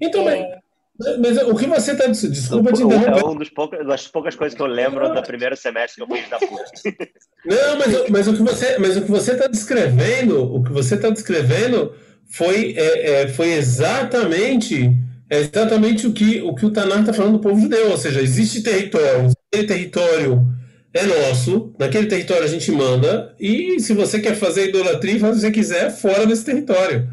Então, 0.00 0.28
é... 0.28 0.60
mas, 0.98 1.18
mas, 1.18 1.38
o 1.42 1.54
que 1.54 1.66
você 1.66 1.92
está... 1.92 2.06
Desculpa 2.06 2.72
te 2.72 2.82
interromper. 2.82 3.20
É 3.20 3.24
uma 3.24 3.44
poucas, 3.54 3.86
das 3.86 4.08
poucas 4.08 4.34
coisas 4.34 4.56
que 4.56 4.62
eu 4.62 4.66
lembro 4.66 5.12
do 5.14 5.22
primeiro 5.22 5.54
semestre 5.54 6.04
que 6.04 6.12
eu 6.12 6.16
fiz 6.16 6.30
da 6.30 6.38
PUC. 6.38 6.96
Não, 7.44 7.78
mas, 7.78 8.08
mas, 8.08 8.28
o 8.28 8.34
que 8.34 8.42
você 8.42 8.78
mas 8.78 8.96
o 8.96 9.02
que 9.02 9.10
você 9.10 9.32
está 9.32 9.46
descrevendo, 9.46 10.54
o 10.54 10.64
que 10.64 10.72
você 10.72 10.94
está 10.94 11.10
descrevendo 11.10 11.94
foi, 12.26 12.74
é, 12.76 13.22
é, 13.22 13.28
foi 13.28 13.52
exatamente 13.52 14.90
é 15.28 15.38
exatamente 15.38 16.06
o 16.06 16.12
que 16.12 16.40
o 16.40 16.54
que 16.54 16.64
o 16.64 16.70
Tanar 16.70 17.00
está 17.00 17.12
falando 17.12 17.34
do 17.34 17.40
povo 17.40 17.60
judeu, 17.60 17.90
ou 17.90 17.96
seja, 17.96 18.20
existe 18.22 18.62
território, 18.62 19.32
território 19.50 20.46
é 20.92 21.02
nosso, 21.04 21.74
naquele 21.78 22.06
território 22.06 22.44
a 22.44 22.48
gente 22.48 22.70
manda, 22.72 23.34
e 23.38 23.78
se 23.80 23.92
você 23.92 24.18
quer 24.18 24.34
fazer 24.34 24.68
idolatria, 24.68 25.18
faz 25.20 25.32
o 25.32 25.34
que 25.36 25.40
você 25.40 25.50
quiser 25.50 25.90
fora 25.90 26.26
desse 26.26 26.44
território. 26.44 27.08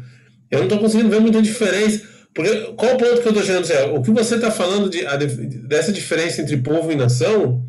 Eu 0.50 0.58
não 0.58 0.66
estou 0.66 0.78
conseguindo 0.78 1.10
ver 1.10 1.20
muita 1.20 1.42
diferença. 1.42 2.02
Porque, 2.34 2.50
qual 2.76 2.94
o 2.94 2.98
ponto 2.98 3.20
que 3.20 3.28
eu 3.28 3.30
estou 3.30 3.32
dizendo? 3.32 3.72
É, 3.72 3.84
o 3.84 4.02
que 4.02 4.10
você 4.10 4.36
está 4.36 4.50
falando 4.50 4.90
de, 4.90 5.06
a, 5.06 5.16
dessa 5.16 5.92
diferença 5.92 6.42
entre 6.42 6.56
povo 6.56 6.90
e 6.90 6.96
nação, 6.96 7.64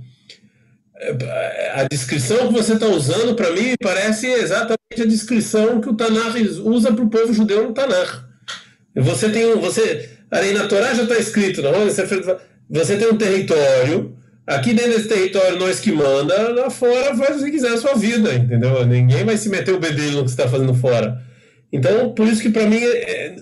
a 1.73 1.83
descrição 1.89 2.47
que 2.47 2.53
você 2.53 2.73
está 2.73 2.87
usando, 2.87 3.35
para 3.35 3.51
mim, 3.51 3.75
parece 3.81 4.27
exatamente 4.27 5.01
a 5.01 5.05
descrição 5.05 5.81
que 5.81 5.89
o 5.89 5.93
Tanar 5.93 6.35
usa 6.63 6.93
para 6.93 7.03
o 7.03 7.09
povo 7.09 7.33
judeu 7.33 7.67
no 7.67 7.73
Tanar. 7.73 8.27
Você 8.95 9.29
tem 9.29 9.45
um. 9.45 9.59
Você, 9.59 10.09
ali 10.31 10.53
na 10.53 10.67
Torá 10.67 10.93
já 10.93 11.03
está 11.03 11.17
escrito, 11.17 11.61
não? 11.61 11.85
Você, 11.85 12.05
você 12.69 12.97
tem 12.97 13.09
um 13.09 13.17
território 13.17 14.15
Aqui 14.47 14.73
dentro 14.73 14.91
desse 14.91 15.07
território, 15.07 15.57
nós 15.57 15.79
que 15.79 15.91
manda, 15.91 16.49
lá 16.53 16.69
fora 16.69 17.15
faz 17.15 17.41
o 17.41 17.45
que 17.45 17.51
quiser 17.51 17.73
a 17.73 17.77
sua 17.77 17.95
vida, 17.95 18.31
entendeu? 18.33 18.85
Ninguém 18.85 19.23
vai 19.25 19.37
se 19.37 19.49
meter 19.49 19.73
o 19.73 19.79
bedelho 19.79 20.17
no 20.17 20.23
que 20.23 20.29
você 20.29 20.41
está 20.41 20.47
fazendo 20.47 20.73
fora. 20.75 21.19
Então, 21.73 22.13
por 22.13 22.27
isso 22.27 22.43
que 22.43 22.51
para 22.51 22.67
mim, 22.67 22.77
é, 22.77 23.35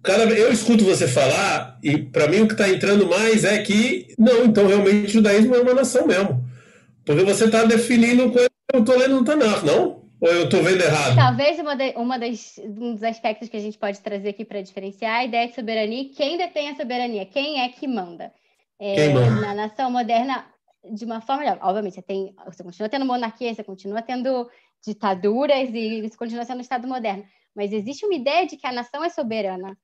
cada, 0.00 0.24
eu 0.24 0.52
escuto 0.52 0.84
você 0.84 1.08
falar, 1.08 1.76
e 1.82 1.98
para 1.98 2.28
mim 2.28 2.42
o 2.42 2.46
que 2.46 2.54
está 2.54 2.68
entrando 2.68 3.08
mais 3.08 3.42
é 3.42 3.58
que, 3.62 4.14
não, 4.16 4.44
então 4.44 4.66
realmente 4.66 5.06
o 5.06 5.12
judaísmo 5.14 5.56
é 5.56 5.60
uma 5.60 5.74
nação 5.74 6.06
mesmo. 6.06 6.44
Porque 7.04 7.24
você 7.24 7.46
está 7.46 7.64
definindo 7.64 8.30
coisa 8.30 8.48
que 8.48 8.76
eu 8.76 8.80
estou 8.80 8.96
lendo 8.96 9.16
no 9.16 9.24
Tanakh, 9.24 9.64
não? 9.64 10.02
Ou 10.20 10.28
eu 10.28 10.44
estou 10.44 10.62
vendo 10.62 10.80
errado? 10.80 11.16
Talvez 11.16 11.58
uma, 11.58 11.74
de, 11.74 11.94
uma 11.96 12.16
das, 12.16 12.60
um 12.64 12.94
dos 12.94 13.02
aspectos 13.02 13.48
que 13.48 13.56
a 13.56 13.60
gente 13.60 13.76
pode 13.76 13.98
trazer 13.98 14.28
aqui 14.28 14.44
para 14.44 14.62
diferenciar 14.62 15.16
a 15.16 15.24
ideia 15.24 15.48
de 15.48 15.54
soberania, 15.56 16.10
quem 16.16 16.38
detém 16.38 16.68
a 16.68 16.76
soberania, 16.76 17.26
quem 17.26 17.60
é 17.60 17.68
que 17.68 17.88
manda. 17.88 18.30
É, 18.84 19.12
na 19.12 19.54
nação 19.54 19.90
moderna, 19.92 20.44
de 20.92 21.04
uma 21.04 21.20
forma 21.20 21.42
melhor. 21.42 21.58
Obviamente, 21.62 21.94
você, 21.94 22.02
tem, 22.02 22.34
você 22.44 22.64
continua 22.64 22.88
tendo 22.88 23.06
monarquia, 23.06 23.54
você 23.54 23.62
continua 23.62 24.02
tendo 24.02 24.50
ditaduras 24.84 25.70
e 25.72 26.04
isso 26.04 26.18
continua 26.18 26.44
sendo 26.44 26.58
um 26.58 26.62
Estado 26.62 26.88
moderno. 26.88 27.24
Mas 27.54 27.72
existe 27.72 28.04
uma 28.04 28.14
ideia 28.14 28.44
de 28.44 28.56
que 28.56 28.66
a 28.66 28.72
nação 28.72 29.04
é 29.04 29.08
soberana. 29.08 29.78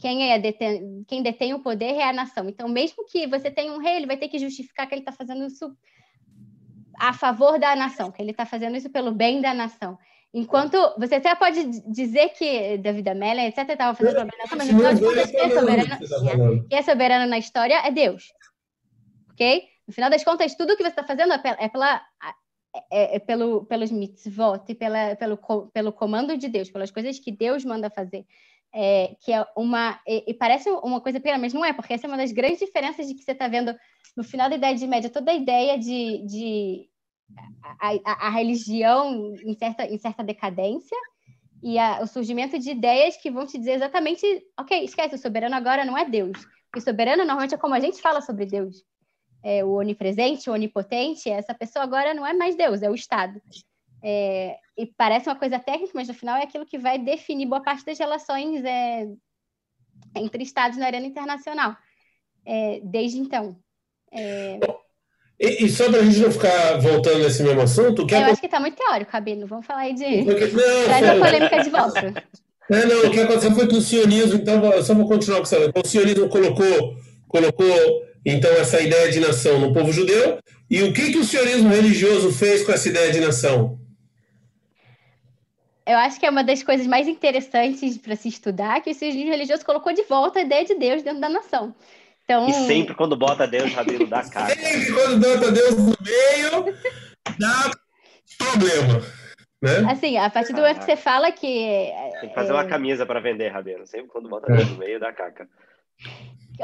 Quem, 0.00 0.32
é 0.32 0.38
deten 0.38 1.04
quem 1.06 1.22
detém 1.22 1.52
o 1.52 1.62
poder 1.62 1.94
é 1.96 2.08
a 2.08 2.12
nação. 2.12 2.48
Então, 2.48 2.68
mesmo 2.68 3.04
que 3.04 3.26
você 3.26 3.50
tenha 3.50 3.72
um 3.72 3.78
rei, 3.78 3.96
ele 3.96 4.06
vai 4.06 4.16
ter 4.16 4.28
que 4.28 4.38
justificar 4.38 4.86
que 4.86 4.94
ele 4.94 5.02
está 5.02 5.12
fazendo 5.12 5.44
isso 5.44 5.76
a 6.98 7.12
favor 7.12 7.58
da 7.58 7.76
nação, 7.76 8.10
que 8.10 8.22
ele 8.22 8.30
está 8.30 8.46
fazendo 8.46 8.76
isso 8.76 8.88
pelo 8.88 9.12
bem 9.12 9.42
da 9.42 9.52
nação. 9.52 9.98
Enquanto 10.32 10.76
você 10.98 11.16
até 11.16 11.34
pode 11.34 11.64
dizer 11.90 12.30
que 12.30 12.78
David 12.78 13.08
Amélia, 13.08 13.48
etc., 13.48 13.70
estava 13.70 13.96
fazendo 13.96 14.26
nação, 14.26 14.58
mas 14.58 14.70
no 14.70 14.78
final 14.78 14.94
de 14.94 15.00
contas, 15.00 15.30
quem 15.30 15.40
é, 15.40 15.50
soberano, 15.50 16.68
quem 16.68 16.78
é 16.78 16.82
soberano 16.82 17.26
na 17.26 17.38
história 17.38 17.74
é 17.86 17.90
Deus. 17.90 18.32
Ok? 19.38 19.68
No 19.86 19.94
final 19.94 20.10
das 20.10 20.24
contas, 20.24 20.56
tudo 20.56 20.76
que 20.76 20.82
você 20.82 20.88
está 20.88 21.04
fazendo 21.04 21.32
é, 21.32 21.40
é, 21.60 21.68
pela, 21.68 22.02
é, 22.90 23.16
é, 23.16 23.18
pelo, 23.20 23.64
pelos 23.66 23.90
mitzvot 23.92 24.74
pela, 24.74 25.14
pelo, 25.14 25.38
pelo 25.72 25.92
comando 25.92 26.36
de 26.36 26.48
Deus, 26.48 26.70
pelas 26.70 26.90
coisas 26.90 27.20
que 27.20 27.30
Deus 27.30 27.64
manda 27.64 27.88
fazer. 27.88 28.26
É, 28.74 29.16
que 29.22 29.32
é 29.32 29.46
uma. 29.56 29.98
E, 30.06 30.24
e, 30.30 30.34
parece 30.34 30.68
uma 30.68 31.00
coisa 31.00 31.20
pena, 31.20 31.38
mas 31.38 31.54
não 31.54 31.64
é, 31.64 31.72
porque 31.72 31.94
essa 31.94 32.06
é 32.06 32.08
uma 32.08 32.18
das 32.18 32.32
grandes 32.32 32.58
diferenças 32.58 33.06
de 33.06 33.14
que 33.14 33.22
você 33.22 33.30
está 33.30 33.48
vendo 33.48 33.74
no 34.16 34.22
final 34.22 34.50
da 34.50 34.56
Idade 34.56 34.86
Média, 34.86 35.08
toda 35.08 35.30
a 35.30 35.34
ideia 35.34 35.78
de. 35.78 36.26
de 36.26 36.90
a, 37.80 37.92
a, 38.04 38.26
a 38.26 38.30
religião 38.30 39.34
em 39.42 39.54
certa, 39.54 39.86
em 39.86 39.98
certa 39.98 40.24
decadência 40.24 40.96
e 41.62 41.78
a, 41.78 42.00
o 42.02 42.06
surgimento 42.06 42.58
de 42.58 42.70
ideias 42.70 43.16
que 43.16 43.30
vão 43.30 43.46
te 43.46 43.56
dizer 43.56 43.72
exatamente: 43.72 44.26
ok, 44.58 44.84
esquece, 44.84 45.14
o 45.14 45.18
soberano 45.18 45.54
agora 45.54 45.84
não 45.84 45.96
é 45.96 46.04
Deus. 46.04 46.38
O 46.76 46.80
soberano 46.80 47.24
normalmente 47.24 47.54
é 47.54 47.58
como 47.58 47.74
a 47.74 47.80
gente 47.80 48.02
fala 48.02 48.20
sobre 48.20 48.44
Deus 48.44 48.84
é, 49.42 49.64
o 49.64 49.74
onipresente, 49.74 50.50
o 50.50 50.52
onipotente, 50.52 51.30
essa 51.30 51.54
pessoa 51.54 51.84
agora 51.84 52.14
não 52.14 52.26
é 52.26 52.32
mais 52.32 52.56
Deus, 52.56 52.82
é 52.82 52.90
o 52.90 52.94
Estado. 52.94 53.40
É, 54.02 54.56
e 54.76 54.86
parece 54.86 55.28
uma 55.28 55.36
coisa 55.36 55.58
técnica, 55.58 55.92
mas 55.94 56.08
no 56.08 56.14
final 56.14 56.36
é 56.36 56.44
aquilo 56.44 56.66
que 56.66 56.78
vai 56.78 56.98
definir 56.98 57.46
boa 57.46 57.62
parte 57.62 57.84
das 57.84 57.98
relações 57.98 58.64
é, 58.64 59.08
entre 60.16 60.42
Estados 60.42 60.78
na 60.78 60.86
arena 60.86 61.06
internacional, 61.06 61.76
é, 62.44 62.80
desde 62.82 63.18
então. 63.18 63.56
É, 64.12 64.58
e, 65.40 65.66
e, 65.66 65.68
só 65.68 65.88
para 65.88 66.00
a 66.00 66.04
gente 66.04 66.18
não 66.18 66.32
ficar 66.32 66.78
voltando 66.80 67.20
nesse 67.20 67.42
mesmo 67.44 67.60
assunto... 67.60 68.06
Que 68.06 68.14
eu 68.14 68.24
acho 68.24 68.40
que 68.40 68.46
está 68.46 68.58
muito 68.58 68.76
teórico, 68.76 69.12
Rabino. 69.12 69.46
Vamos 69.46 69.66
falar 69.66 69.82
aí 69.82 69.94
de... 69.94 70.24
Porque, 70.24 70.46
não, 70.48 70.58
Traz 70.84 71.08
a 71.08 71.14
polêmica 71.14 71.62
de 71.62 71.70
volta. 71.70 72.14
É, 72.70 72.84
não, 72.84 73.06
o 73.06 73.10
que 73.10 73.18
aconteceu 73.18 73.50
foi 73.52 73.66
que 73.66 73.76
o 73.76 73.80
sionismo, 73.80 74.34
então, 74.34 74.60
só 74.82 74.92
vou 74.92 75.08
continuar 75.08 75.38
com 75.38 75.44
isso. 75.44 75.56
O 75.56 75.88
sionismo 75.88 76.28
colocou, 76.28 76.98
colocou 77.26 77.66
então 78.24 78.50
essa 78.52 78.80
ideia 78.80 79.10
de 79.10 79.20
nação 79.20 79.58
no 79.60 79.72
povo 79.72 79.92
judeu. 79.92 80.38
E 80.70 80.82
o 80.82 80.92
que, 80.92 81.12
que 81.12 81.18
o 81.18 81.24
sionismo 81.24 81.68
religioso 81.68 82.30
fez 82.32 82.64
com 82.64 82.72
essa 82.72 82.88
ideia 82.88 83.10
de 83.10 83.20
nação? 83.20 83.78
Eu 85.86 85.96
acho 85.96 86.20
que 86.20 86.26
é 86.26 86.30
uma 86.30 86.44
das 86.44 86.62
coisas 86.62 86.86
mais 86.86 87.08
interessantes 87.08 87.96
para 87.96 88.14
se 88.14 88.28
estudar, 88.28 88.82
que 88.82 88.90
o 88.90 88.94
sionismo 88.94 89.30
religioso 89.30 89.64
colocou 89.64 89.94
de 89.94 90.02
volta 90.02 90.38
a 90.38 90.42
ideia 90.42 90.64
de 90.64 90.74
Deus 90.74 91.02
dentro 91.02 91.20
da 91.20 91.30
nação. 91.30 91.74
Então... 92.24 92.46
E 92.46 92.52
sempre 92.52 92.94
quando 92.94 93.16
bota 93.16 93.46
Deus, 93.46 93.72
Rabino 93.72 94.06
dá 94.06 94.22
cara. 94.28 94.54
Sempre 94.54 94.92
quando 94.92 95.18
bota 95.18 95.50
Deus 95.50 95.76
no 95.76 95.96
meio, 96.02 96.74
dá 97.38 97.70
problema. 98.36 99.02
Né? 99.62 99.90
Assim, 99.90 100.18
a 100.18 100.28
partir 100.28 100.52
do 100.52 100.60
momento 100.60 100.80
que 100.80 100.84
você 100.84 100.96
fala 100.96 101.32
que. 101.32 101.90
Tem 102.20 102.28
que 102.28 102.34
fazer 102.34 102.50
é... 102.50 102.54
uma 102.54 102.66
camisa 102.66 103.06
para 103.06 103.18
vender, 103.18 103.48
Rabino. 103.48 103.86
Sempre 103.86 104.08
quando 104.08 104.28
bota 104.28 104.52
Deus 104.52 104.68
no 104.70 104.76
meio, 104.76 105.00
dá 105.00 105.10
caca. 105.12 105.48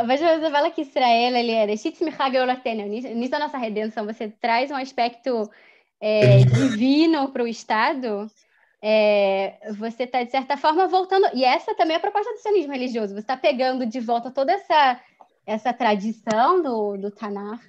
Vejo 0.02 0.24
você 0.24 0.50
fala 0.50 0.70
que 0.70 0.82
Israel 0.82 1.36
ele 1.36 1.52
é 1.52 1.66
nisso 1.66 3.30
da 3.30 3.38
nossa 3.38 3.56
redenção, 3.56 4.04
você 4.04 4.28
traz 4.28 4.70
um 4.70 4.76
aspecto 4.76 5.48
é, 6.00 6.38
divino 6.38 7.28
para 7.28 7.44
o 7.44 7.48
Estado, 7.48 8.28
é, 8.82 9.56
você 9.78 10.02
está, 10.02 10.22
de 10.22 10.30
certa 10.30 10.56
forma, 10.56 10.88
voltando. 10.88 11.28
E 11.32 11.44
essa 11.44 11.74
também 11.74 11.94
é 11.94 11.96
a 11.98 12.00
proposta 12.00 12.32
do 12.32 12.38
sionismo 12.38 12.72
religioso. 12.72 13.14
Você 13.14 13.20
está 13.20 13.36
pegando 13.36 13.86
de 13.86 14.00
volta 14.00 14.30
toda 14.30 14.52
essa, 14.52 15.00
essa 15.46 15.72
tradição 15.72 16.60
do, 16.60 16.96
do 16.96 17.10
Tanar 17.10 17.60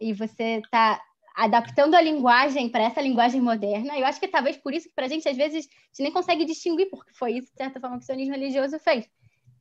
e 0.00 0.12
você 0.14 0.60
está 0.64 1.00
adaptando 1.36 1.94
a 1.94 2.00
linguagem 2.00 2.68
para 2.68 2.84
essa 2.84 3.00
linguagem 3.00 3.40
moderna. 3.40 3.98
Eu 3.98 4.06
acho 4.06 4.18
que 4.18 4.26
talvez 4.26 4.56
por 4.56 4.72
isso 4.72 4.88
que 4.88 4.94
para 4.94 5.04
a 5.04 5.08
gente, 5.08 5.28
às 5.28 5.36
vezes, 5.36 5.66
a 5.66 5.86
gente 5.88 6.02
nem 6.02 6.12
consegue 6.12 6.44
distinguir, 6.44 6.88
porque 6.90 7.12
foi 7.12 7.34
isso, 7.34 7.52
de 7.52 7.56
certa 7.58 7.78
forma, 7.78 7.98
que 7.98 8.02
o 8.02 8.06
sionismo 8.06 8.34
religioso 8.34 8.78
fez 8.78 9.08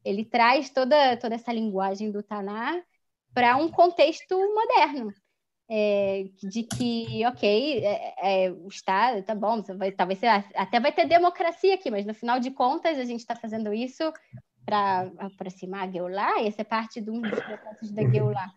ele 0.10 0.26
traz 0.26 0.70
toda, 0.70 1.16
toda 1.18 1.36
essa 1.36 1.54
linguagem 1.54 2.12
do 2.12 2.24
Tanar 2.24 2.76
para 3.34 3.56
um 3.58 3.70
contexto 3.70 4.36
moderno. 4.54 5.14
É, 5.72 6.26
de 6.42 6.64
que, 6.64 7.24
ok, 7.28 7.84
é, 7.84 8.46
é, 8.46 8.52
o 8.52 8.68
Estado, 8.68 9.22
tá 9.22 9.36
bom, 9.36 9.62
vai, 9.78 9.92
talvez 9.92 10.20
até 10.56 10.80
vai 10.80 10.92
ter 10.92 11.08
democracia 11.08 11.76
aqui, 11.76 11.92
mas 11.92 12.08
no 12.08 12.14
final 12.16 12.40
de 12.40 12.50
contas 12.50 12.98
a 12.98 13.04
gente 13.04 13.20
está 13.20 13.36
fazendo 13.36 13.72
isso 13.72 14.12
para 14.66 15.12
aproximar 15.20 15.88
a 15.88 15.92
Geulah, 15.92 16.42
e 16.42 16.48
essa 16.48 16.62
é 16.62 16.64
parte 16.64 17.00
de 17.00 17.12
um 17.12 17.22
dos 17.22 17.40
processos 17.40 17.92
da 17.92 18.02
Geulah. 18.02 18.52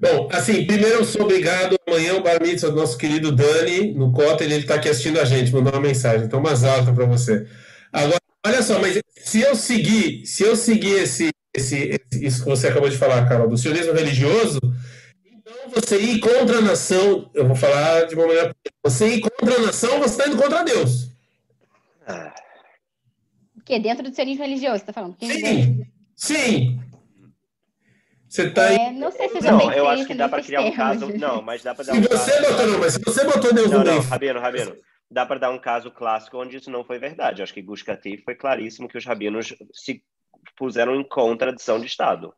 Bom, 0.00 0.28
assim, 0.32 0.66
primeiro 0.66 0.96
eu 0.96 1.04
sou 1.04 1.22
obrigado, 1.22 1.76
amanhã 1.86 2.14
o 2.14 2.22
bar 2.22 2.42
mitzvah 2.42 2.72
nosso 2.72 2.98
querido 2.98 3.30
Dani, 3.30 3.94
no 3.94 4.12
Cota, 4.12 4.42
ele 4.42 4.56
está 4.56 4.74
aqui 4.74 4.88
assistindo 4.88 5.20
a 5.20 5.24
gente, 5.24 5.52
mandou 5.52 5.72
uma 5.72 5.80
mensagem, 5.80 6.26
então 6.26 6.40
umas 6.40 6.64
altas 6.64 6.92
para 6.92 7.06
você. 7.06 7.46
Olha 8.46 8.62
só, 8.62 8.80
mas 8.80 9.00
se 9.16 9.40
eu 9.40 9.54
seguir, 9.54 10.24
se 10.26 10.42
eu 10.42 10.56
seguir 10.56 10.94
esse, 11.02 11.30
esse, 11.54 12.00
isso 12.14 12.42
que 12.42 12.48
você 12.48 12.68
acabou 12.68 12.88
de 12.88 12.96
falar, 12.96 13.28
Carol, 13.28 13.48
do 13.48 13.58
sionismo 13.58 13.92
religioso, 13.92 14.58
então 15.24 15.54
você 15.74 15.98
ir 15.98 16.20
contra 16.20 16.58
a 16.58 16.62
nação, 16.62 17.30
eu 17.34 17.46
vou 17.46 17.54
falar 17.54 18.06
de 18.06 18.14
uma 18.14 18.26
maneira. 18.26 18.56
Você 18.82 19.08
ir 19.08 19.20
contra 19.20 19.56
a 19.56 19.60
nação, 19.66 19.98
você 19.98 20.14
está 20.14 20.26
indo 20.26 20.42
contra 20.42 20.64
Deus. 20.64 21.10
O 23.56 23.62
quê? 23.64 23.78
Dentro 23.78 24.08
do 24.08 24.14
sionismo 24.14 24.42
religioso, 24.42 24.78
você 24.78 24.82
está 24.82 24.92
falando? 24.92 25.16
Quem 25.16 25.30
sim, 25.30 25.86
sim. 26.16 26.80
Você 28.26 28.46
está 28.46 28.72
é, 28.72 28.90
Não 28.90 29.10
sei 29.10 29.28
se 29.28 29.36
eu 29.38 29.42
Não, 29.42 29.72
eu 29.72 29.88
acho 29.88 30.06
que 30.06 30.14
dá 30.14 30.28
para 30.28 30.42
criar 30.42 30.62
um 30.62 30.72
caso. 30.72 31.08
Não, 31.18 31.42
mas 31.42 31.62
dá 31.62 31.74
para 31.74 31.84
dar 31.84 31.92
se 31.92 31.98
um 31.98 32.02
você 32.02 32.30
caso. 32.32 32.48
Botou, 32.48 32.66
não, 32.68 32.78
mas 32.78 32.92
se 32.94 33.00
você 33.00 33.24
botou 33.24 33.52
Deus 33.52 33.70
não, 33.70 33.80
no 33.80 33.84
meio. 33.84 34.00
Rabino, 34.02 34.40
Rabino 34.40 34.76
dá 35.10 35.26
para 35.26 35.40
dar 35.40 35.50
um 35.50 35.58
caso 35.58 35.90
clássico 35.90 36.38
onde 36.38 36.56
isso 36.56 36.70
não 36.70 36.84
foi 36.84 36.98
verdade. 36.98 37.42
Acho 37.42 37.52
que 37.52 37.62
Gush 37.62 37.82
Katif 37.82 38.22
foi 38.22 38.34
claríssimo 38.34 38.88
que 38.88 38.96
os 38.96 39.04
rabinos 39.04 39.54
se 39.72 40.02
puseram 40.56 40.94
em 40.94 41.02
contradição 41.02 41.80
de 41.80 41.86
Estado. 41.86 42.32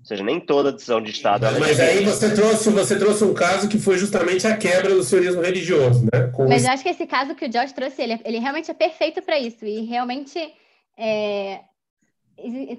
Ou 0.00 0.06
seja, 0.06 0.22
nem 0.22 0.40
toda 0.40 0.72
decisão 0.72 1.00
de 1.00 1.12
Estado. 1.12 1.46
Mas 1.58 1.78
é 1.78 1.92
aí 1.92 2.04
você 2.04 2.34
trouxe, 2.34 2.70
você 2.70 2.98
trouxe 2.98 3.24
um 3.24 3.32
caso 3.32 3.68
que 3.68 3.78
foi 3.78 3.96
justamente 3.96 4.46
a 4.46 4.56
quebra 4.56 4.94
do 4.94 5.02
sionismo 5.02 5.40
religioso, 5.40 6.04
né? 6.12 6.26
Com 6.34 6.48
Mas 6.48 6.64
eu 6.64 6.72
acho 6.72 6.82
que 6.82 6.88
esse 6.88 7.06
caso 7.06 7.34
que 7.34 7.46
o 7.46 7.48
Josh 7.48 7.72
trouxe, 7.72 8.02
ele, 8.02 8.20
ele 8.24 8.38
realmente 8.38 8.70
é 8.70 8.74
perfeito 8.74 9.22
para 9.22 9.38
isso. 9.38 9.64
E 9.64 9.82
realmente. 9.86 10.38
É... 10.98 11.60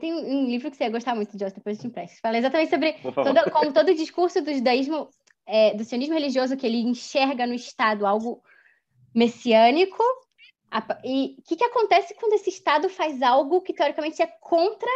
Tem 0.02 0.14
um 0.14 0.48
livro 0.48 0.70
que 0.70 0.76
você 0.76 0.84
ia 0.84 0.90
gostar 0.90 1.16
muito, 1.16 1.38
Josh, 1.38 1.54
depois 1.54 1.78
eu 1.78 1.84
te 1.84 1.88
empresto. 1.88 2.20
Fala 2.22 2.38
exatamente 2.38 2.70
sobre 2.70 2.94
todo, 2.94 3.52
como 3.52 3.72
todo 3.72 3.90
o 3.92 3.96
discurso 3.96 4.42
do 4.42 4.54
judaísmo 4.54 5.08
é, 5.46 5.74
do 5.74 5.84
sionismo 5.84 6.14
religioso 6.14 6.58
que 6.58 6.66
ele 6.66 6.80
enxerga 6.82 7.46
no 7.46 7.54
Estado 7.54 8.06
algo 8.06 8.42
messiânico. 9.14 10.04
E 11.04 11.36
o 11.38 11.42
que, 11.44 11.56
que 11.56 11.64
acontece 11.64 12.16
quando 12.16 12.34
esse 12.34 12.50
Estado 12.50 12.90
faz 12.90 13.22
algo 13.22 13.62
que 13.62 13.74
teoricamente 13.74 14.22
é 14.22 14.28
contra 14.28 14.90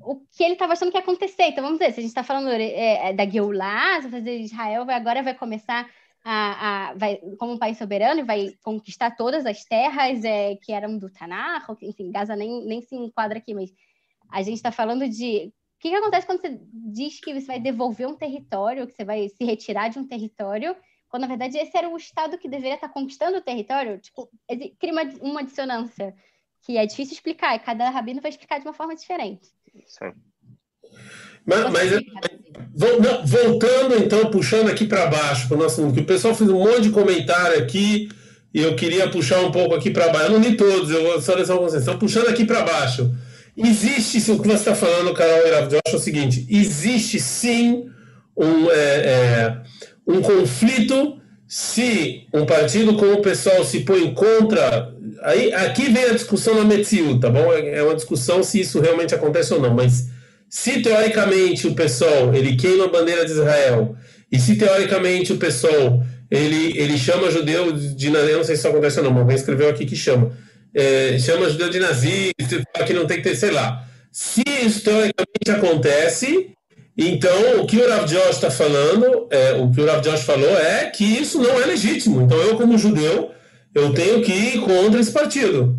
o 0.00 0.20
que 0.30 0.44
ele 0.44 0.54
estava 0.54 0.72
achando 0.72 0.90
que 0.90 0.96
ia 0.96 1.02
acontecer? 1.02 1.44
Então 1.44 1.62
vamos 1.62 1.78
dizer, 1.78 1.92
se 1.92 2.00
a 2.00 2.02
gente 2.02 2.10
está 2.10 2.22
falando 2.22 2.48
é, 2.48 3.08
é, 3.08 3.12
da 3.12 3.28
Geulah, 3.28 3.98
Israel 4.40 4.86
vai, 4.86 4.94
agora 4.94 5.22
vai 5.22 5.34
começar 5.34 5.90
a, 6.24 6.90
a, 6.90 6.94
vai, 6.94 7.16
como 7.38 7.52
um 7.52 7.58
país 7.58 7.76
soberano 7.76 8.20
e 8.20 8.24
vai 8.24 8.54
conquistar 8.62 9.10
todas 9.10 9.44
as 9.44 9.64
terras 9.64 10.24
é, 10.24 10.56
que 10.56 10.72
eram 10.72 10.98
do 10.98 11.10
Tanar, 11.10 11.66
enfim, 11.82 12.10
Gaza 12.10 12.34
nem, 12.34 12.64
nem 12.64 12.80
se 12.80 12.94
enquadra 12.94 13.38
aqui, 13.38 13.54
mas 13.54 13.70
a 14.30 14.42
gente 14.42 14.56
está 14.56 14.70
falando 14.70 15.08
de 15.08 15.52
o 15.78 15.80
que, 15.80 15.90
que 15.90 15.94
acontece 15.94 16.26
quando 16.26 16.40
você 16.40 16.60
diz 16.72 17.20
que 17.20 17.32
você 17.32 17.46
vai 17.46 17.60
devolver 17.60 18.08
um 18.08 18.16
território, 18.16 18.84
que 18.84 18.92
você 18.92 19.04
vai 19.04 19.28
se 19.28 19.44
retirar 19.44 19.88
de 19.88 19.98
um 20.00 20.06
território, 20.06 20.74
quando 21.08 21.22
na 21.22 21.28
verdade 21.28 21.56
esse 21.56 21.76
era 21.76 21.88
o 21.88 21.96
Estado 21.96 22.36
que 22.36 22.48
deveria 22.48 22.74
estar 22.74 22.88
conquistando 22.88 23.38
o 23.38 23.40
território? 23.40 23.96
Tipo, 23.98 24.28
cria 24.80 24.92
uma, 24.92 25.02
uma 25.20 25.44
dissonância 25.44 26.12
que 26.62 26.76
é 26.76 26.84
difícil 26.84 27.14
explicar, 27.14 27.54
e 27.54 27.60
cada 27.60 27.88
rabino 27.90 28.20
vai 28.20 28.30
explicar 28.30 28.58
de 28.58 28.66
uma 28.66 28.74
forma 28.74 28.96
diferente. 28.96 29.46
Sim. 29.86 30.12
Mas, 31.46 31.70
mas 31.70 31.90
voltando 32.74 33.96
então, 33.96 34.32
puxando 34.32 34.68
aqui 34.68 34.84
para 34.84 35.06
baixo, 35.06 35.46
para 35.46 35.56
o 35.56 35.60
nosso 35.60 35.80
mundo, 35.80 35.94
que 35.94 36.00
o 36.00 36.06
pessoal 36.06 36.34
fez 36.34 36.50
um 36.50 36.58
monte 36.58 36.82
de 36.82 36.90
comentário 36.90 37.62
aqui, 37.62 38.08
e 38.52 38.60
eu 38.60 38.74
queria 38.74 39.08
puxar 39.08 39.40
um 39.42 39.52
pouco 39.52 39.76
aqui 39.76 39.92
para 39.92 40.08
baixo. 40.08 40.26
Eu 40.26 40.32
não 40.32 40.40
li 40.40 40.56
todos, 40.56 40.90
eu 40.90 41.04
vou 41.04 41.20
só 41.20 41.34
ler 41.34 41.48
alguns. 41.48 41.74
Então, 41.74 41.96
puxando 41.96 42.26
aqui 42.26 42.44
para 42.44 42.62
baixo. 42.62 43.14
Existe, 43.58 44.30
o 44.30 44.38
que 44.38 44.46
você 44.46 44.54
está 44.54 44.74
falando, 44.74 45.12
Carol 45.12 45.38
eu 45.38 45.80
acho 45.84 45.96
o 45.96 46.00
seguinte: 46.00 46.46
existe 46.48 47.18
sim 47.18 47.86
um, 48.36 48.70
é, 48.70 48.76
é, 48.76 49.56
um 50.06 50.22
conflito 50.22 51.18
se 51.46 52.26
um 52.32 52.46
partido 52.46 52.94
como 52.96 53.14
o 53.14 53.22
pessoal 53.22 53.64
se 53.64 53.80
põe 53.80 54.14
contra. 54.14 54.94
Aí, 55.22 55.52
aqui 55.52 55.90
vem 55.90 56.04
a 56.04 56.12
discussão 56.12 56.54
na 56.54 56.64
Metziu, 56.64 57.18
tá 57.18 57.28
bom? 57.30 57.52
É, 57.52 57.78
é 57.78 57.82
uma 57.82 57.96
discussão 57.96 58.44
se 58.44 58.60
isso 58.60 58.80
realmente 58.80 59.12
acontece 59.12 59.52
ou 59.52 59.60
não, 59.60 59.74
mas 59.74 60.06
se 60.48 60.80
teoricamente 60.80 61.66
o 61.66 61.74
pessoal 61.74 62.32
ele 62.32 62.54
queima 62.54 62.84
a 62.84 62.88
bandeira 62.88 63.24
de 63.24 63.32
Israel 63.32 63.96
e 64.30 64.38
se 64.38 64.54
teoricamente 64.56 65.32
o 65.32 65.36
pessoal 65.36 66.02
ele, 66.30 66.78
ele 66.78 66.96
chama 66.96 67.30
judeu 67.30 67.72
de 67.72 68.06
eu 68.06 68.12
não 68.12 68.44
sei 68.44 68.54
se 68.54 68.60
isso 68.60 68.68
acontece 68.68 68.98
ou 68.98 69.04
não, 69.04 69.10
mas 69.10 69.20
alguém 69.22 69.36
escreveu 69.36 69.68
aqui 69.68 69.84
que 69.84 69.96
chama 69.96 70.32
é, 70.74 71.18
chama 71.18 71.48
judeu 71.48 71.70
de 71.70 71.80
nazista, 71.80 72.62
que 72.86 72.92
não 72.92 73.06
tem 73.06 73.18
que 73.18 73.24
ter, 73.24 73.36
sei 73.36 73.50
lá. 73.50 73.84
Se 74.10 74.42
isso 74.64 74.82
teoricamente 74.84 75.50
acontece, 75.50 76.52
então 76.96 77.60
o 77.60 77.66
que 77.66 77.76
o 77.76 77.88
Rav 77.88 78.06
Josh 78.06 78.36
está 78.36 78.50
falando, 78.50 79.28
é, 79.30 79.52
o 79.52 79.70
que 79.70 79.80
o 79.80 79.86
Rav 79.86 80.00
Josh 80.00 80.22
falou 80.22 80.56
é 80.58 80.86
que 80.90 81.04
isso 81.04 81.40
não 81.40 81.60
é 81.60 81.66
legítimo. 81.66 82.22
Então 82.22 82.38
eu 82.38 82.56
como 82.56 82.76
judeu 82.78 83.32
eu 83.74 83.94
tenho 83.94 84.22
que 84.22 84.32
ir 84.32 84.60
contra 84.60 85.00
esse 85.00 85.12
partido. 85.12 85.78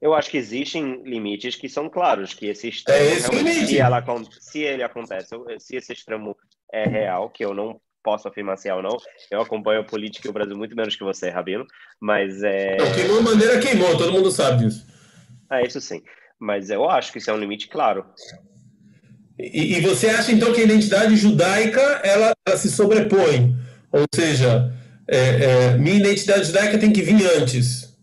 Eu 0.00 0.14
acho 0.14 0.30
que 0.30 0.36
existem 0.36 1.02
limites 1.04 1.56
que 1.56 1.68
são 1.68 1.88
claros, 1.88 2.32
que 2.32 2.46
esse 2.46 2.68
extremo, 2.68 3.00
é 3.00 3.12
esse 3.14 3.34
limite. 3.34 3.66
Se, 3.66 3.78
ela, 3.78 4.04
se 4.40 4.58
ele 4.60 4.82
acontece, 4.82 5.34
se 5.58 5.76
esse 5.76 5.92
extremo 5.92 6.36
é 6.72 6.84
real, 6.84 7.28
que 7.30 7.44
eu 7.44 7.52
não 7.52 7.80
posso 8.02 8.28
afirmar 8.28 8.56
se 8.56 8.68
é 8.68 8.74
ou 8.74 8.82
não, 8.82 8.96
eu 9.30 9.40
acompanho 9.40 9.80
a 9.80 9.84
política 9.84 10.26
e 10.26 10.30
o 10.30 10.32
Brasil 10.32 10.56
muito 10.56 10.76
menos 10.76 10.96
que 10.96 11.04
você, 11.04 11.30
Rabino, 11.30 11.66
mas 12.00 12.42
é... 12.42 12.76
Não, 12.76 12.92
queimou 12.92 13.18
a 13.18 13.22
bandeira, 13.22 13.60
queimou, 13.60 13.96
todo 13.96 14.12
mundo 14.12 14.30
sabe 14.30 14.64
disso. 14.64 14.86
É, 15.50 15.66
isso 15.66 15.80
sim, 15.80 16.02
mas 16.38 16.70
eu 16.70 16.88
acho 16.88 17.12
que 17.12 17.18
isso 17.18 17.30
é 17.30 17.34
um 17.34 17.38
limite 17.38 17.68
claro. 17.68 18.04
E, 19.38 19.76
e 19.76 19.80
você 19.80 20.08
acha, 20.08 20.32
então, 20.32 20.52
que 20.52 20.60
a 20.60 20.64
identidade 20.64 21.16
judaica, 21.16 21.80
ela, 22.02 22.32
ela 22.46 22.56
se 22.56 22.70
sobrepõe? 22.70 23.56
Ou 23.92 24.04
seja, 24.12 24.74
é, 25.06 25.18
é, 25.18 25.78
minha 25.78 25.96
identidade 25.96 26.44
judaica 26.44 26.76
tem 26.76 26.92
que 26.92 27.02
vir 27.02 27.24
antes? 27.38 27.96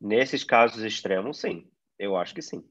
Nesses 0.00 0.42
casos 0.42 0.82
extremos, 0.82 1.38
sim. 1.38 1.64
Eu 1.96 2.16
acho 2.16 2.34
que 2.34 2.42
sim. 2.42 2.64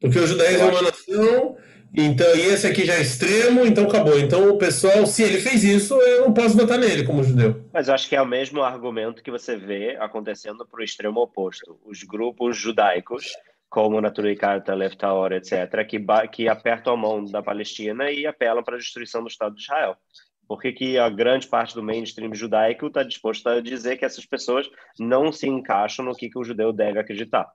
Porque 0.00 0.18
o 0.18 0.26
judaísmo 0.26 0.68
é 0.68 0.70
uma 0.70 0.82
nação, 0.82 1.56
então, 1.96 2.36
e 2.36 2.42
esse 2.42 2.66
aqui 2.66 2.84
já 2.84 2.94
é 2.94 3.00
extremo, 3.00 3.64
então 3.64 3.84
acabou. 3.84 4.18
Então 4.18 4.50
o 4.50 4.58
pessoal, 4.58 5.06
se 5.06 5.22
ele 5.22 5.38
fez 5.38 5.64
isso, 5.64 5.94
eu 5.94 6.26
não 6.26 6.34
posso 6.34 6.54
votar 6.54 6.78
nele 6.78 7.04
como 7.04 7.24
judeu. 7.24 7.64
Mas 7.72 7.88
eu 7.88 7.94
acho 7.94 8.06
que 8.06 8.14
é 8.14 8.20
o 8.20 8.26
mesmo 8.26 8.62
argumento 8.62 9.22
que 9.22 9.30
você 9.30 9.56
vê 9.56 9.96
acontecendo 9.98 10.66
para 10.66 10.80
o 10.80 10.84
extremo 10.84 11.20
oposto. 11.20 11.80
Os 11.86 12.02
grupos 12.02 12.58
judaicos, 12.58 13.32
como 13.70 13.98
Naturicata, 13.98 14.74
Leftaor, 14.74 15.32
etc., 15.32 15.86
que, 15.88 15.98
que 16.30 16.48
apertam 16.48 16.92
a 16.92 16.96
mão 16.98 17.24
da 17.24 17.42
Palestina 17.42 18.10
e 18.10 18.26
apelam 18.26 18.62
para 18.62 18.74
a 18.74 18.78
destruição 18.78 19.22
do 19.22 19.28
Estado 19.28 19.54
de 19.54 19.62
Israel. 19.62 19.96
Por 20.46 20.60
que, 20.60 20.72
que 20.72 20.98
a 20.98 21.08
grande 21.08 21.48
parte 21.48 21.74
do 21.74 21.82
mainstream 21.82 22.34
judaico 22.34 22.88
está 22.88 23.02
disposto 23.02 23.48
a 23.48 23.60
dizer 23.60 23.96
que 23.96 24.04
essas 24.04 24.26
pessoas 24.26 24.68
não 24.98 25.32
se 25.32 25.48
encaixam 25.48 26.04
no 26.04 26.14
que, 26.14 26.28
que 26.28 26.38
o 26.38 26.44
judeu 26.44 26.74
deve 26.74 27.00
acreditar? 27.00 27.48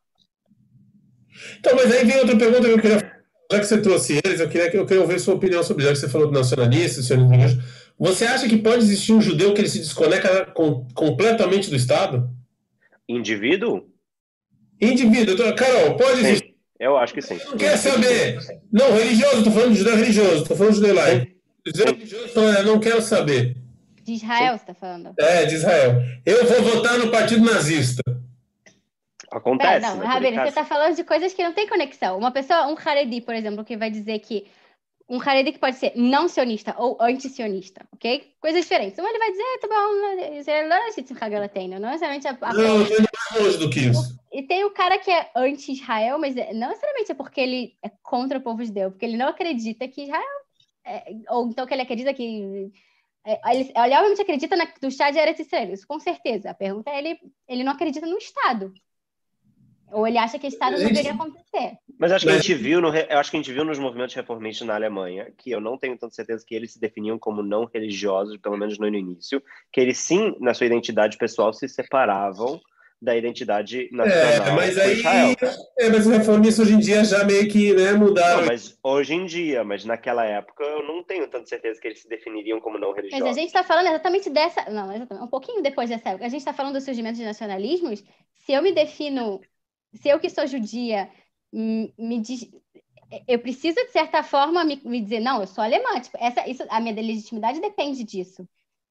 Então, 1.60 1.76
mas 1.76 1.92
aí 1.92 2.04
vem 2.04 2.18
outra 2.18 2.36
pergunta 2.36 2.64
que 2.64 2.74
eu 2.74 2.82
queria. 2.82 3.21
Já 3.52 3.60
que 3.60 3.66
você 3.66 3.82
trouxe 3.82 4.20
eles, 4.24 4.40
eu 4.40 4.48
queria, 4.48 4.76
eu 4.76 4.86
queria 4.86 5.02
ouvir 5.02 5.20
sua 5.20 5.36
opinião 5.36 5.62
sobre 5.62 5.84
isso. 5.84 5.90
Já 5.90 5.94
que 5.94 6.06
você 6.06 6.10
falou 6.10 6.28
do 6.28 6.34
nacionalista, 6.34 7.02
sionismo 7.02 7.62
você 8.00 8.26
acha 8.26 8.50
que 8.50 8.58
pode 8.58 8.80
existir 8.80 9.14
um 9.14 9.22
judeu 9.22 9.54
que 9.54 9.62
ele 9.62 9.70
se 9.70 9.78
desconecta 9.78 10.48
com, 10.56 10.88
completamente 10.96 11.70
do 11.70 11.76
Estado? 11.76 12.32
Indivíduo? 13.08 13.86
Indivíduo. 14.82 15.36
Então, 15.36 15.54
Carol, 15.56 15.96
pode 15.98 16.22
sim, 16.22 16.26
existir? 16.26 16.56
Eu 16.80 16.98
acho 16.98 17.14
que 17.14 17.22
sim. 17.22 17.38
Não 17.46 17.58
quer 17.58 17.78
saber? 17.78 18.40
Não, 18.72 18.92
religioso, 18.92 19.38
estou 19.38 19.54
falando 19.54 19.74
de 19.74 19.78
judeu 19.78 19.96
religioso, 19.96 20.42
estou 20.42 20.58
falando 20.58 20.74
de 20.74 20.80
judeu 20.80 20.96
laico. 20.96 21.32
Eu 22.36 22.66
não 22.66 22.80
quero 22.80 23.04
saber. 23.04 23.56
De 24.04 24.14
Israel, 24.14 24.58
você 24.58 24.64
está 24.64 24.74
falando? 24.74 25.14
É, 25.20 25.46
de 25.46 25.56
Israel. 25.56 26.02
Eu 26.26 26.44
vou 26.48 26.64
votar 26.64 26.98
no 26.98 27.12
partido 27.12 27.46
nazista. 27.46 28.02
Acontece. 29.32 29.86
não, 29.86 30.06
Rabino, 30.06 30.42
você 30.42 30.50
está 30.50 30.66
falando 30.66 30.96
de 30.96 31.04
coisas 31.04 31.34
que 31.34 31.44
não 31.44 31.54
têm 31.54 31.68
conexão. 31.68 32.18
Uma 32.18 32.32
pessoa, 32.32 32.68
um 32.68 32.76
Haredi, 32.78 33.22
por 33.22 33.34
exemplo, 33.34 33.64
que 33.64 33.78
vai 33.78 33.90
dizer 33.90 34.20
que 34.20 34.48
um 35.10 35.22
Haredi 35.22 35.52
que 35.52 35.60
pode 35.60 35.78
ser 35.78 35.94
não 35.96 36.28
sionista 36.28 36.76
ou 36.78 36.98
anti-sionista, 37.02 37.86
ok? 37.94 38.34
Coisas 38.40 38.62
diferentes. 38.62 38.98
Um 39.00 39.08
ele 39.08 39.20
vai 39.20 39.32
dizer, 39.32 39.44
tá 39.60 39.68
bom, 39.68 40.38
Israel 40.38 40.68
não 40.68 40.76
é 40.76 41.80
não 41.80 41.90
necessariamente 41.90 42.28
a, 42.28 42.38
a 42.42 42.54
Não, 42.54 42.82
ele 42.82 42.94
é 42.94 43.00
mais 43.00 43.44
longe 43.44 43.58
do 43.58 43.70
que 43.70 43.80
isso. 43.80 44.20
E 44.32 44.44
tem 44.44 44.64
o 44.64 44.72
cara 44.72 44.98
que 44.98 45.12
é 45.12 45.30
anti-Israel, 45.36 46.18
mas 46.18 46.36
é, 46.38 46.54
não 46.54 46.70
necessariamente 46.70 47.12
é 47.12 47.16
porque 47.16 47.42
ele 47.42 47.78
é 47.84 47.92
contra 48.02 48.38
o 48.38 48.42
povo 48.42 48.64
judeu, 48.64 48.92
porque 48.92 49.06
ele 49.06 49.18
não 49.18 49.28
acredita 49.28 49.88
que 49.88 50.04
Israel 50.04 50.42
é, 50.86 51.04
ou 51.30 51.48
então 51.48 51.66
que 51.66 51.74
ele 51.74 51.84
acredita 51.84 52.14
que 52.14 52.72
é, 53.26 53.40
ele, 53.54 53.72
ele 53.76 53.96
obviamente 53.96 54.22
acredita 54.22 54.56
na, 54.56 54.68
no 54.82 54.88
Estado 54.88 55.14
de 55.14 55.20
Eretz 55.20 55.40
Israel, 55.40 55.74
isso 55.74 55.88
com 55.88 56.00
certeza. 56.00 56.50
A 56.50 56.54
pergunta 56.54 56.90
é 56.90 56.98
ele, 56.98 57.20
ele 57.48 57.64
não 57.64 57.74
acredita 57.74 58.08
no 58.08 58.18
Estado. 58.18 58.74
Ou 59.92 60.08
ele 60.08 60.18
acha 60.18 60.40
que 60.40 60.48
o 60.48 60.50
Estado 60.50 60.78
não 60.78 60.88
deveria 60.88 61.14
acontecer. 61.14 61.78
Mas 62.00 62.12
acho 62.12 62.26
que 62.26 62.32
a 62.32 62.38
gente 62.38 62.54
viu, 62.54 62.82
no, 62.82 62.96
eu 62.96 63.18
acho 63.18 63.30
que 63.30 63.38
a 63.38 63.40
gente 63.40 63.52
viu 63.52 63.64
nos 63.64 63.78
movimentos 63.78 64.16
reformistas 64.16 64.68
na 64.68 64.76
Alemanha, 64.76 65.32
que 65.38 65.52
eu 65.52 65.62
não 65.62 65.78
tenho 65.78 65.98
tanta 65.98 66.16
certeza 66.16 66.46
que 66.46 66.56
eles 66.56 66.74
se 66.74 66.80
definiam 66.80 67.20
como 67.20 67.44
não 67.44 67.66
religiosos, 67.66 68.38
pelo 68.38 68.58
menos 68.58 68.78
no 68.80 68.88
início, 68.88 69.42
que 69.72 69.80
eles 69.80 69.98
sim, 69.98 70.36
na 70.40 70.54
sua 70.54 70.66
identidade 70.66 71.18
pessoal, 71.18 71.54
se 71.54 71.68
separavam 71.68 72.60
da 73.02 73.18
identidade 73.18 73.90
nacional 73.92 74.48
é, 74.48 74.52
mas 74.52 74.78
aí, 74.78 75.02
É, 75.80 75.90
mas 75.90 76.06
os 76.06 76.16
reformistas 76.16 76.68
hoje 76.68 76.76
em 76.76 76.80
dia 76.80 77.04
já 77.04 77.24
meio 77.24 77.50
que 77.50 77.74
né, 77.74 77.94
mudaram. 77.94 78.42
Não, 78.42 78.48
mas 78.48 78.78
hoje 78.84 79.16
em 79.16 79.26
dia, 79.26 79.64
mas 79.64 79.84
naquela 79.84 80.24
época 80.24 80.64
eu 80.64 80.84
não 80.84 81.04
tenho 81.04 81.28
tanta 81.28 81.48
certeza 81.48 81.82
que 81.82 81.88
eles 81.88 82.02
se 82.02 82.08
definiriam 82.08 82.62
como 82.62 82.78
não 82.78 82.94
religiosos. 82.94 83.26
Mas 83.26 83.38
a 83.38 83.40
gente 83.40 83.48
está 83.48 83.64
falando 83.64 83.88
exatamente 83.88 84.30
dessa. 84.30 84.70
Não, 84.70 84.94
exatamente, 84.94 85.26
um 85.26 85.28
pouquinho 85.28 85.64
depois 85.64 85.90
dessa 85.90 86.10
época. 86.10 86.26
A 86.26 86.30
gente 86.30 86.42
está 86.42 86.54
falando 86.54 86.74
do 86.74 86.82
surgimento 86.82 87.18
de 87.18 87.26
nacionalismos. 87.26 88.04
Se 88.36 88.54
eu 88.54 88.62
me 88.62 88.72
defino 88.72 89.42
se 89.94 90.10
eu 90.10 90.20
que 90.20 90.30
sou 90.30 90.48
judia 90.48 91.10
me 91.54 92.20
diz, 92.22 92.50
eu 93.28 93.40
preciso 93.40 93.76
de 93.76 93.92
certa 93.92 94.24
forma 94.24 94.64
me, 94.64 94.82
me, 94.86 95.02
dizer 95.02 95.20
não, 95.20 95.42
eu 95.42 95.48
sou 95.48 95.64
alemã, 95.64 96.00
tipo, 96.00 96.18
essa, 96.20 96.48
isso, 96.48 96.64
a 96.70 96.80
minha 96.80 96.96
legitimidade 96.96 97.60
depende 97.60 98.04
disso, 98.04 98.48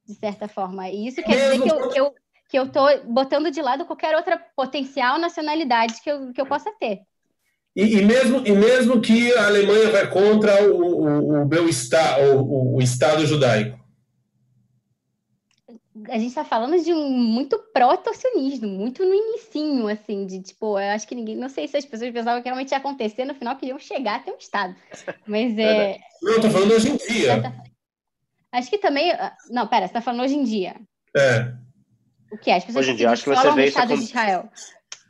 de 0.06 0.14
certa 0.14 0.46
forma. 0.46 0.88
E 0.90 1.06
isso 1.06 1.22
quer 1.22 1.54
dizer 1.54 1.62
que 1.62 1.70
eu, 1.70 1.88
que 1.88 2.00
eu 2.00 2.14
que 2.50 2.58
eu 2.58 2.68
tô 2.68 2.84
botando 3.04 3.48
de 3.48 3.62
lado 3.62 3.84
qualquer 3.84 4.16
outra 4.16 4.36
potencial 4.56 5.18
nacionalidade 5.20 6.02
que 6.02 6.10
eu, 6.10 6.32
que 6.32 6.40
eu 6.40 6.46
possa 6.46 6.72
ter. 6.80 7.02
E, 7.76 7.98
e, 7.98 8.02
mesmo, 8.02 8.44
e 8.44 8.50
mesmo 8.50 9.00
que 9.00 9.32
a 9.34 9.46
Alemanha 9.46 9.90
vai 9.90 10.10
contra 10.10 10.68
o, 10.68 10.80
o, 10.80 11.42
o 11.42 11.48
meu 11.48 11.68
estado, 11.68 12.40
o, 12.40 12.74
o 12.76 12.82
Estado 12.82 13.24
judaico, 13.24 13.78
a 16.10 16.14
gente 16.14 16.28
está 16.28 16.44
falando 16.44 16.82
de 16.82 16.92
um 16.92 17.08
muito 17.08 17.58
proto-sionismo, 17.72 18.66
muito 18.66 19.04
no 19.04 19.14
inicinho, 19.14 19.86
assim, 19.88 20.26
de 20.26 20.42
tipo, 20.42 20.78
eu 20.78 20.90
acho 20.90 21.06
que 21.06 21.14
ninguém, 21.14 21.36
não 21.36 21.48
sei 21.48 21.68
se 21.68 21.76
as 21.76 21.84
pessoas 21.84 22.12
pensavam 22.12 22.42
que 22.42 22.48
realmente 22.48 22.72
ia 22.72 22.78
acontecer, 22.78 23.24
no 23.24 23.34
final 23.34 23.56
queriam 23.56 23.78
chegar 23.78 24.16
até 24.16 24.32
um 24.32 24.36
Estado. 24.36 24.74
Mas 25.26 25.56
é. 25.56 25.98
Não, 26.22 26.32
eu 26.32 26.40
tô 26.40 26.50
falando 26.50 26.72
hoje 26.72 26.90
em 26.90 26.96
dia. 26.96 27.54
Acho 28.52 28.68
que 28.68 28.78
também. 28.78 29.12
Ah, 29.12 29.34
não, 29.48 29.66
pera, 29.68 29.86
você 29.86 29.92
tá 29.92 30.00
falando 30.00 30.22
hoje 30.22 30.34
em 30.34 30.42
dia. 30.42 30.74
É. 31.16 31.52
O 32.32 32.36
que 32.36 32.50
é? 32.50 32.56
As 32.56 32.64
pessoas 32.64 32.84
hoje 32.84 32.92
em 32.92 32.96
dia, 32.96 33.10
acho 33.10 33.24
que 33.24 33.30
você 33.30 33.52
vê 33.52 33.66
Estado 33.66 33.96
de 33.96 34.02
Israel. 34.02 34.48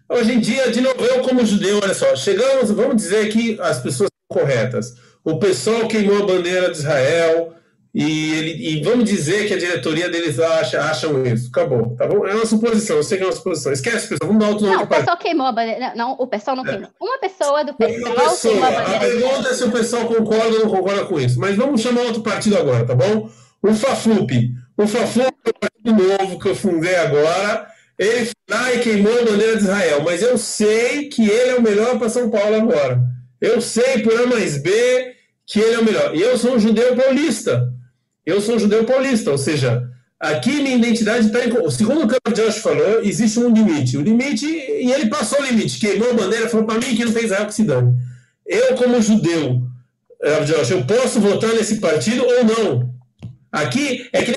Hoje 0.09 0.33
em 0.33 0.41
dia, 0.41 0.71
de 0.71 0.81
novo, 0.81 1.03
eu 1.05 1.23
como 1.23 1.47
judeu, 1.47 1.79
olha 1.83 1.95
só, 1.95 2.15
chegamos, 2.17 2.71
vamos 2.71 2.97
dizer 2.97 3.33
que 3.33 3.59
as 3.61 3.81
pessoas 3.81 4.11
são 4.11 4.41
corretas. 4.41 4.97
O 5.25 5.39
pessoal 5.39 5.87
queimou 5.87 6.23
a 6.23 6.27
bandeira 6.27 6.71
de 6.71 6.79
Israel, 6.79 7.55
e, 7.93 8.35
ele, 8.35 8.69
e 8.69 8.83
vamos 8.83 9.05
dizer 9.05 9.49
que 9.49 9.55
a 9.55 9.59
diretoria 9.59 10.09
deles 10.09 10.39
acha, 10.39 10.81
acham 10.81 11.27
isso. 11.27 11.49
Acabou, 11.49 11.97
tá 11.97 12.07
bom? 12.07 12.25
É 12.25 12.35
uma 12.35 12.47
suposição, 12.47 12.97
eu 12.97 13.03
sei 13.03 13.19
que 13.19 13.25
é 13.25 13.27
uma 13.27 13.33
suposição. 13.33 13.73
Esquece, 13.73 14.09
pessoal, 14.09 14.29
vamos 14.29 14.39
dar 14.39 14.49
outro 14.49 14.67
nome 14.67 14.77
Não, 14.77 14.85
o 14.85 14.87
pessoal 14.87 15.17
queimou 15.17 15.47
a 15.47 15.53
bandeira. 15.53 15.93
Não, 15.97 16.13
o 16.13 16.27
pessoal 16.27 16.57
não 16.57 16.65
é. 16.65 16.71
queimou. 16.71 16.91
Uma 17.01 17.19
pessoa 17.19 17.65
do 17.65 17.75
pessoal 17.75 18.15
pessoa. 18.15 18.53
queimou 18.53 18.69
a 18.69 18.71
bandeira. 18.71 18.97
A 18.97 19.01
pergunta 19.01 19.49
é 19.49 19.55
se 19.55 19.65
o 19.65 19.73
pessoal 19.73 20.07
concorda 20.07 20.57
ou 20.57 20.61
não 20.61 20.71
concorda 20.71 21.05
com 21.05 21.19
isso. 21.19 21.41
Mas 21.41 21.57
vamos 21.57 21.81
chamar 21.81 22.03
outro 22.03 22.23
partido 22.23 22.57
agora, 22.57 22.87
tá 22.87 22.95
bom? 22.95 23.29
O 23.61 23.75
Faflup. 23.75 24.31
O 24.77 24.87
Faflup 24.87 25.35
é 25.45 25.51
um 25.51 25.93
partido 25.93 26.09
novo 26.09 26.39
que 26.39 26.49
eu 26.49 26.55
fundei 26.55 26.95
agora. 26.95 27.67
Ele 27.99 28.25
foi 28.25 28.57
lá 28.57 28.73
e 28.73 28.79
queimou 28.79 29.13
a 29.13 29.25
bandeira 29.25 29.57
de 29.57 29.65
Israel. 29.65 30.03
Mas 30.05 30.23
eu 30.23 30.39
sei 30.39 31.09
que 31.09 31.29
ele 31.29 31.51
é 31.51 31.57
o 31.57 31.63
melhor 31.63 31.99
para 31.99 32.09
São 32.09 32.31
Paulo 32.31 32.55
agora. 32.55 33.01
Eu 33.41 33.61
sei 33.61 33.99
por 33.99 34.15
A 34.17 34.27
mais 34.27 34.63
B 34.63 35.17
que 35.45 35.59
ele 35.59 35.75
é 35.75 35.79
o 35.81 35.85
melhor. 35.85 36.15
E 36.15 36.23
eu 36.23 36.39
sou 36.39 36.55
um 36.55 36.59
judeu 36.59 36.95
paulista. 36.95 37.69
Eu 38.25 38.41
sou 38.41 38.59
judeu 38.59 38.85
paulista, 38.85 39.31
ou 39.31 39.39
seja, 39.39 39.89
aqui 40.19 40.61
minha 40.61 40.77
identidade 40.77 41.27
está 41.27 41.45
em. 41.45 41.71
Segundo 41.71 42.05
o 42.05 42.09
que 42.09 42.17
o 42.29 42.33
Josh 42.33 42.59
falou, 42.59 43.03
existe 43.03 43.39
um 43.39 43.53
limite. 43.53 43.97
O 43.97 44.03
limite, 44.03 44.47
e 44.47 44.93
ele 44.93 45.09
passou 45.09 45.41
o 45.41 45.45
limite, 45.45 45.79
queimou 45.79 46.11
a 46.11 46.15
bandeira, 46.15 46.49
falou 46.49 46.67
para 46.67 46.79
mim 46.79 46.95
que 46.97 47.05
não 47.05 47.13
tem 47.13 47.25
Israel 47.25 47.47
que 47.47 47.55
se 47.55 47.65
dane. 47.65 47.97
Eu, 48.47 48.75
como 48.75 49.01
judeu, 49.01 49.63
Josh, 50.47 50.71
eu 50.71 50.85
posso 50.85 51.21
votar 51.21 51.51
nesse 51.55 51.81
partido 51.81 52.25
ou 52.25 52.45
não? 52.45 52.95
Aqui 53.51 54.09
é 54.13 54.23
que 54.23 54.33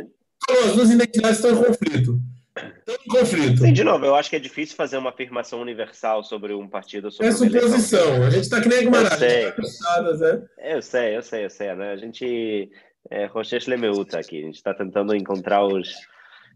as 0.50 0.76
duas 0.76 0.90
identidades 0.90 1.38
estão 1.38 1.52
em 1.52 1.64
conflito. 1.64 2.20
Estão 2.56 2.96
em 2.96 3.10
conflito. 3.10 3.62
Sim, 3.62 3.74
de 3.74 3.84
novo, 3.84 4.06
eu 4.06 4.16
acho 4.16 4.30
que 4.30 4.36
é 4.36 4.40
difícil 4.40 4.76
fazer 4.76 4.98
uma 4.98 5.10
afirmação 5.10 5.62
universal 5.62 6.24
sobre 6.24 6.54
um 6.54 6.68
partido. 6.68 7.12
Sobre 7.12 7.28
é 7.28 7.32
suposição. 7.32 8.24
A 8.24 8.30
gente 8.30 8.44
está 8.44 8.62
que 8.62 8.70
nem 8.70 8.82
Guimarães. 8.82 9.12
Eu 9.12 9.18
sei. 9.20 9.52
Tá 9.52 10.04
eu 10.64 10.82
sei, 10.82 11.18
eu 11.18 11.22
sei, 11.22 11.46
eu 11.46 11.50
sei. 11.50 11.76
Né? 11.76 11.92
A 11.92 11.98
gente 11.98 12.70
é 13.10 13.26
Rochesh 13.26 13.68
Lemeuta 13.68 14.20
aqui. 14.20 14.40
A 14.40 14.46
gente 14.46 14.56
está 14.56 14.74
tentando 14.74 15.16
encontrar 15.16 15.66
os, 15.66 15.94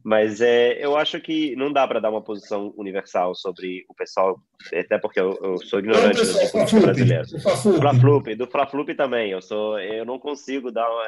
Mas 0.04 0.42
é, 0.42 0.84
eu 0.84 0.96
acho 0.96 1.20
que 1.20 1.56
não 1.56 1.72
dá 1.72 1.88
para 1.88 2.00
dar 2.00 2.10
uma 2.10 2.22
posição 2.22 2.74
universal 2.78 3.36
sobre 3.36 3.86
o 3.90 3.94
pessoal, 3.94 4.40
até 4.74 4.98
porque 4.98 5.20
eu, 5.20 5.38
eu 5.42 5.58
sou 5.58 5.80
ignorante 5.80 6.24
Não, 6.24 6.34
pessoal, 6.34 6.64
dos 6.64 6.74
brasileiros. 6.74 7.34
o 7.34 7.40
Fla-Flup. 7.42 7.80
Fla-Flup, 7.80 8.36
do 8.36 8.48
Fla-Flup 8.48 8.96
também. 8.96 9.32
Eu 9.32 9.42
sou, 9.42 9.80
eu 9.80 10.06
não 10.06 10.20
consigo 10.20 10.72
dar 10.72 10.90
uma, 10.90 11.08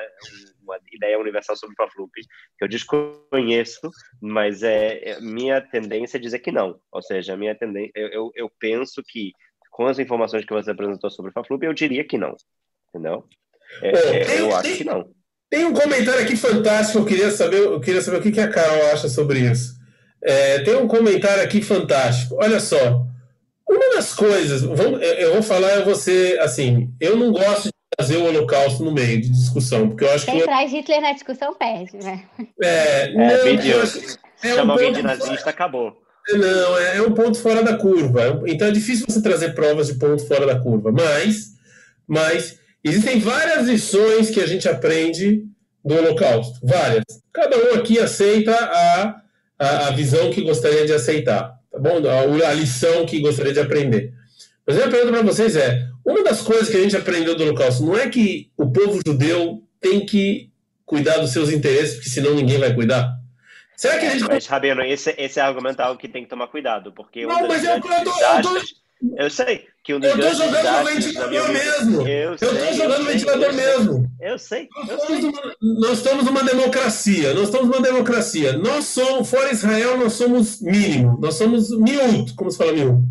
uma 0.63 0.79
ideia 0.91 1.19
universal 1.19 1.55
sobre 1.55 1.73
o 1.73 1.75
Fla-Flup, 1.77 2.11
que 2.57 2.65
eu 2.65 2.67
desconheço, 2.67 3.89
mas 4.21 4.63
é, 4.63 5.11
é 5.11 5.21
minha 5.21 5.61
tendência 5.61 6.17
é 6.17 6.19
dizer 6.19 6.39
que 6.39 6.51
não. 6.51 6.79
Ou 6.91 7.01
seja, 7.01 7.37
minha 7.37 7.55
tendência, 7.55 7.91
eu, 7.95 8.07
eu, 8.09 8.31
eu 8.35 8.51
penso 8.59 9.01
que 9.07 9.31
com 9.71 9.85
as 9.85 9.97
informações 9.97 10.43
que 10.43 10.53
você 10.53 10.71
apresentou 10.71 11.09
sobre 11.09 11.29
o 11.29 11.33
Fla-Flup, 11.33 11.63
eu 11.63 11.73
diria 11.73 12.03
que 12.03 12.17
não. 12.17 12.35
Entendeu? 12.89 13.25
É, 13.81 13.91
É, 13.91 14.41
eu 14.41 14.53
acho 14.55 14.77
que 14.77 14.83
não. 14.83 15.09
Tem 15.49 15.65
um 15.65 15.73
comentário 15.73 16.21
aqui 16.21 16.35
fantástico, 16.35 16.99
eu 16.99 17.05
queria 17.05 17.31
saber, 17.31 17.57
eu 17.57 17.79
queria 17.79 18.01
saber 18.01 18.17
o 18.17 18.21
que 18.21 18.31
que 18.31 18.39
a 18.39 18.47
Carol 18.49 18.91
acha 18.93 19.09
sobre 19.09 19.39
isso. 19.39 19.73
É, 20.23 20.59
tem 20.59 20.75
um 20.75 20.87
comentário 20.87 21.41
aqui 21.43 21.61
fantástico. 21.61 22.35
Olha 22.39 22.59
só, 22.59 23.05
uma 23.67 23.95
das 23.95 24.13
coisas, 24.13 24.61
vamos- 24.61 25.01
eu 25.01 25.33
vou 25.33 25.41
falar 25.41 25.79
a 25.79 25.83
você 25.83 26.37
assim, 26.41 26.93
eu 26.99 27.15
não 27.15 27.31
gosto 27.31 27.63
de 27.65 27.71
trazer 27.97 28.17
o 28.17 28.25
Holocausto 28.25 28.83
no 28.83 28.91
meio 28.91 29.21
de 29.21 29.29
discussão, 29.29 29.89
porque 29.89 30.03
eu 30.03 30.11
acho 30.11 30.25
que 30.25 30.31
Quem 30.31 30.41
traz 30.43 30.71
Hitler 30.71 31.01
na 31.01 31.13
discussão 31.13 31.53
perde, 31.55 31.97
né? 31.97 32.23
é, 32.61 33.05
É, 33.05 33.13
não, 33.13 33.81
acho- 33.81 34.17
é 34.43 34.53
Chama 34.53 34.63
um 34.65 34.71
alguém 34.73 34.93
de 34.93 35.01
ponto 35.01 35.07
nazista, 35.07 35.49
acabou. 35.49 35.97
Não, 36.31 36.77
é, 36.77 36.97
é 36.97 37.01
um 37.01 37.11
ponto 37.13 37.39
fora 37.39 37.63
da 37.63 37.75
curva. 37.75 38.21
É 38.45 38.51
Então 38.51 38.67
é 38.67 38.71
difícil 38.71 39.05
você 39.09 39.19
trazer 39.21 39.55
provas 39.55 39.87
de 39.87 39.95
ponto 39.95 40.25
fora 40.27 40.45
da 40.45 40.59
curva. 40.59 40.91
Mas, 40.91 41.53
mas 42.07 42.58
existem 42.83 43.19
várias 43.19 43.67
lições 43.67 44.29
que 44.29 44.39
a 44.39 44.45
gente 44.47 44.67
aprende 44.67 45.43
do 45.83 45.95
Holocausto. 45.95 46.59
Várias. 46.63 47.03
Cada 47.33 47.57
um 47.57 47.75
aqui 47.75 47.99
aceita 47.99 48.53
a, 48.53 49.21
a, 49.57 49.87
a 49.87 49.91
visão 49.91 50.29
que 50.31 50.41
gostaria 50.41 50.85
de 50.85 50.93
aceitar. 50.93 51.57
Tá 51.71 51.79
bom? 51.79 52.01
A, 52.07 52.49
a 52.49 52.53
lição 52.53 53.05
que 53.05 53.19
gostaria 53.19 53.53
de 53.53 53.59
aprender. 53.59 54.13
Mas 54.65 54.75
a 54.75 54.79
minha 54.79 54.91
pergunta 54.91 55.13
para 55.17 55.25
vocês 55.31 55.55
é: 55.55 55.87
uma 56.05 56.23
das 56.23 56.41
coisas 56.41 56.69
que 56.69 56.77
a 56.77 56.81
gente 56.81 56.95
aprendeu 56.97 57.35
do 57.35 57.43
Holocausto 57.43 57.83
não 57.85 57.97
é 57.97 58.09
que 58.09 58.51
o 58.57 58.71
povo 58.71 58.99
judeu 59.05 59.63
tem 59.79 60.05
que 60.05 60.49
cuidar 60.85 61.17
dos 61.19 61.31
seus 61.31 61.51
interesses, 61.51 61.95
porque 61.95 62.09
senão 62.09 62.33
ninguém 62.33 62.57
vai 62.57 62.73
cuidar? 62.73 63.17
Será 63.75 63.97
que 63.97 64.05
a 64.07 64.09
gente 64.09 64.25
Mas, 64.25 64.45
Rabino, 64.45 64.81
esse, 64.83 65.15
esse 65.17 65.39
argumento 65.39 65.81
é 65.81 65.85
algo 65.85 65.99
que 65.99 66.07
tem 66.09 66.23
que 66.23 66.29
tomar 66.29 66.47
cuidado, 66.47 66.91
porque 66.91 67.25
Não, 67.25 67.47
mas 67.47 67.63
eu- 67.63 67.71
eu 67.71 67.77
eu 67.77 68.03
desastres- 68.03 68.73
eu 69.17 69.29
sei 69.29 69.65
que 69.83 69.93
um 69.93 69.99
dos 69.99 70.09
Eu 70.09 70.19
tô 70.19 70.33
jogando 70.33 70.79
no 70.79 70.85
ventilador 70.85 71.51
mesmo. 71.51 72.07
Eu, 72.07 72.31
Eu 72.31 72.37
sei, 72.37 72.49
estou 72.49 72.73
jogando 72.73 72.99
no 72.99 73.05
ventilador 73.05 73.43
eu 73.45 73.53
sei. 73.53 73.65
mesmo. 73.65 74.11
Eu 74.19 74.39
sei, 74.39 74.69
Nós 74.75 74.89
eu 74.89 74.97
estamos, 74.97 75.21
sei. 75.21 75.21
numa, 75.21 75.79
nós 75.79 75.97
estamos 75.97 76.25
numa 76.25 76.43
democracia. 76.43 77.33
Nós 77.33 77.43
estamos 77.45 77.67
numa 77.69 77.81
democracia. 77.81 78.57
Nós 78.57 78.85
somos, 78.85 79.29
fora 79.29 79.51
Israel, 79.51 79.97
nós 79.97 80.13
somos 80.13 80.61
mínimo. 80.61 81.17
Nós 81.21 81.35
somos 81.35 81.69
miúdo. 81.71 82.33
Como 82.35 82.51
se 82.51 82.57
fala 82.57 82.73
miúdo? 82.73 83.03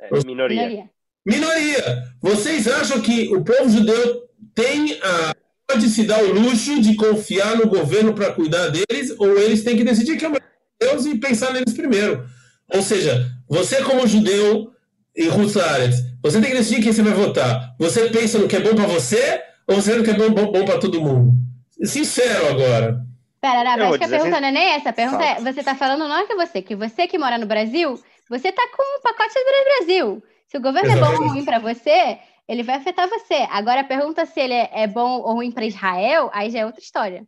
É, 0.00 0.08
minoria. 0.24 0.62
Minoria. 0.62 0.90
Minoria. 1.26 2.04
Vocês 2.20 2.68
acham 2.68 3.00
que 3.00 3.34
o 3.34 3.42
povo 3.42 3.68
judeu 3.68 4.28
tem 4.54 4.98
a. 5.02 5.34
Pode 5.66 5.88
se 5.88 6.04
dar 6.04 6.22
o 6.22 6.30
luxo 6.32 6.80
de 6.80 6.94
confiar 6.94 7.56
no 7.56 7.66
governo 7.66 8.12
para 8.12 8.32
cuidar 8.32 8.68
deles, 8.68 9.14
ou 9.18 9.38
eles 9.38 9.64
têm 9.64 9.76
que 9.76 9.82
decidir 9.82 10.18
que 10.18 10.24
é 10.26 10.28
o 10.28 10.34
Deus 10.78 11.06
e 11.06 11.16
pensar 11.16 11.52
neles 11.54 11.72
primeiro. 11.72 12.24
Ou 12.72 12.82
seja, 12.82 13.30
você, 13.48 13.82
como 13.82 14.06
judeu 14.06 14.73
em 15.16 15.28
Hussaretz, 15.28 15.96
você 16.22 16.40
tem 16.40 16.50
que 16.50 16.56
decidir 16.56 16.82
quem 16.82 16.92
você 16.92 17.02
vai 17.02 17.12
votar. 17.12 17.74
Você 17.78 18.08
pensa 18.10 18.38
no 18.38 18.48
que 18.48 18.56
é 18.56 18.60
bom 18.60 18.74
para 18.74 18.86
você, 18.86 19.42
ou 19.66 19.76
você 19.76 19.94
no 19.94 20.04
que 20.04 20.10
é 20.10 20.14
bom, 20.14 20.30
bom, 20.30 20.50
bom 20.50 20.64
para 20.64 20.78
todo 20.78 21.00
mundo? 21.00 21.32
Sincero 21.82 22.48
agora. 22.48 23.04
Pera, 23.40 23.76
vou 23.76 23.88
acho 23.88 23.98
que 23.98 24.04
a 24.04 24.08
pergunta 24.08 24.30
assim- 24.30 24.40
não 24.40 24.48
é 24.48 24.52
nem 24.52 24.68
essa. 24.72 24.88
A 24.88 24.92
pergunta 24.92 25.22
é: 25.22 25.34
você 25.40 25.62
tá 25.62 25.74
falando 25.74 26.08
não 26.08 26.16
é 26.16 26.26
que 26.26 26.34
você, 26.34 26.62
que 26.62 26.74
você 26.74 27.06
que 27.06 27.18
mora 27.18 27.36
no 27.36 27.46
Brasil, 27.46 28.00
você 28.28 28.50
tá 28.50 28.62
com 28.74 28.82
um 28.82 29.02
pacote 29.02 29.34
do 29.34 29.84
Brasil. 29.84 30.22
Se 30.48 30.56
o 30.56 30.60
governo 30.62 30.90
é 30.90 30.94
bom 30.94 31.00
ou 31.00 31.08
Exatamente. 31.08 31.32
ruim 31.32 31.44
para 31.44 31.58
você, 31.58 32.18
ele 32.48 32.62
vai 32.62 32.76
afetar 32.76 33.08
você. 33.08 33.46
Agora 33.50 33.80
a 33.82 33.84
pergunta 33.84 34.24
se 34.24 34.40
ele 34.40 34.54
é 34.54 34.70
é 34.72 34.86
bom 34.86 35.20
ou 35.20 35.34
ruim 35.34 35.50
para 35.50 35.66
Israel, 35.66 36.30
aí 36.32 36.50
já 36.50 36.60
é 36.60 36.66
outra 36.66 36.80
história. 36.80 37.24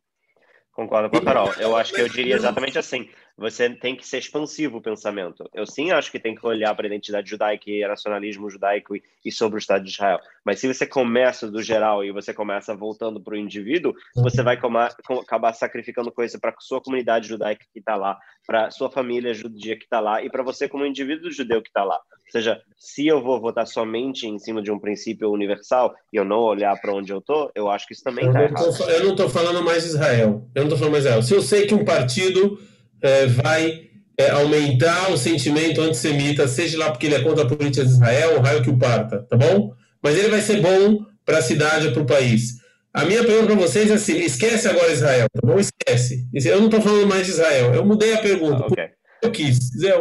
Concordo 0.73 1.11
com 1.11 1.17
a 1.17 1.23
Carol. 1.23 1.53
Eu 1.59 1.77
acho 1.77 1.93
que 1.93 2.01
eu 2.01 2.09
diria 2.09 2.35
exatamente 2.35 2.79
assim. 2.79 3.09
Você 3.39 3.69
tem 3.69 3.95
que 3.95 4.07
ser 4.07 4.17
expansivo 4.19 4.79
o 4.79 4.81
pensamento. 4.83 5.47
Eu 5.53 5.67
sim 5.67 5.91
acho 5.91 6.11
que 6.11 6.19
tem 6.19 6.35
que 6.35 6.47
olhar 6.47 6.75
para 6.75 6.87
a 6.87 6.89
identidade 6.89 7.29
judaica 7.29 7.65
e 7.71 7.87
nacionalismo 7.87 8.49
judaico 8.49 8.97
e, 8.97 9.03
e 9.25 9.31
sobre 9.31 9.57
o 9.57 9.61
Estado 9.61 9.85
de 9.85 9.91
Israel. 9.91 10.19
Mas 10.43 10.59
se 10.59 10.67
você 10.73 10.87
começa 10.87 11.51
do 11.51 11.63
geral 11.63 12.03
e 12.03 12.11
você 12.11 12.33
começa 12.33 12.75
voltando 12.75 13.21
para 13.21 13.35
o 13.35 13.37
indivíduo, 13.37 13.93
você 14.15 14.43
vai 14.43 14.59
coma- 14.59 14.89
com- 15.07 15.21
acabar 15.21 15.53
sacrificando 15.53 16.11
coisa 16.11 16.39
para 16.39 16.55
sua 16.61 16.81
comunidade 16.81 17.29
judaica 17.29 17.65
que 17.73 17.79
está 17.79 17.95
lá, 17.95 18.19
para 18.47 18.71
sua 18.71 18.91
família 18.91 19.35
judia 19.35 19.77
que 19.77 19.85
está 19.85 20.01
lá 20.01 20.23
e 20.23 20.31
para 20.31 20.43
você 20.43 20.67
como 20.67 20.87
indivíduo 20.87 21.31
judeu 21.31 21.61
que 21.61 21.69
está 21.69 21.85
lá. 21.85 21.97
Ou 21.97 22.33
seja, 22.33 22.61
se 22.79 23.07
eu 23.07 23.23
vou 23.23 23.39
votar 23.41 23.67
somente 23.67 24.27
em 24.27 24.39
cima 24.39 24.63
de 24.63 24.73
um 24.73 24.79
princípio 24.79 25.31
universal 25.31 25.95
e 26.13 26.17
eu 26.17 26.25
não 26.25 26.39
olhar 26.39 26.75
para 26.81 26.93
onde 26.95 27.13
eu 27.13 27.21
tô, 27.21 27.51
eu 27.55 27.69
acho 27.71 27.87
que 27.87 27.93
isso 27.93 28.03
também 28.03 28.27
está 28.27 28.43
errado. 28.43 28.77
tô, 28.79 28.85
eu 28.91 29.05
não 29.05 29.15
tô 29.15 29.29
falando 29.29 29.63
mais 29.63 29.85
Israel. 29.85 30.49
Eu 30.55 30.63
não 30.63 30.71
tô 30.71 30.77
falando 30.77 30.93
mais 30.93 31.05
Israel. 31.05 31.23
Se 31.23 31.35
eu 31.35 31.43
sei 31.43 31.67
que 31.67 31.75
um 31.75 31.85
partido 31.85 32.59
eh, 33.03 33.27
vai 33.27 33.83
eh, 34.19 34.31
aumentar 34.31 35.11
o 35.11 35.17
sentimento 35.17 35.81
antissemita, 35.81 36.49
seja 36.49 36.79
lá 36.79 36.91
porque 36.91 37.07
ele 37.07 37.17
é 37.17 37.23
contra 37.23 37.45
a 37.45 37.49
política 37.49 37.85
de 37.85 37.91
Israel, 37.91 38.39
o 38.39 38.41
raio 38.41 38.63
que 38.63 38.71
o 38.71 38.79
parta, 38.79 39.27
tá 39.29 39.37
bom? 39.37 39.73
Mas 40.03 40.17
ele 40.17 40.29
vai 40.29 40.41
ser 40.41 40.61
bom 40.61 41.05
para 41.25 41.39
a 41.39 41.43
cidade 41.43 41.89
ou 41.89 41.93
para 41.93 42.03
o 42.03 42.07
país. 42.07 42.57
A 42.95 43.05
minha 43.05 43.23
pergunta 43.25 43.49
para 43.49 43.67
vocês 43.67 43.91
é 43.91 43.95
assim: 43.95 44.17
esquece 44.17 44.67
agora 44.67 44.91
Israel, 44.91 45.27
tá 45.31 45.47
bom? 45.47 45.59
Esquece. 45.59 46.27
Eu 46.33 46.63
não 46.63 46.71
tô 46.71 46.81
falando 46.81 47.07
mais 47.07 47.27
de 47.27 47.33
Israel. 47.33 47.75
Eu 47.75 47.85
mudei 47.85 48.15
a 48.15 48.19
pergunta. 48.23 48.63
Ah, 48.63 48.67
ok. 48.67 48.85
eu 49.23 49.31
quis. 49.31 49.59
Zé, 49.79 49.93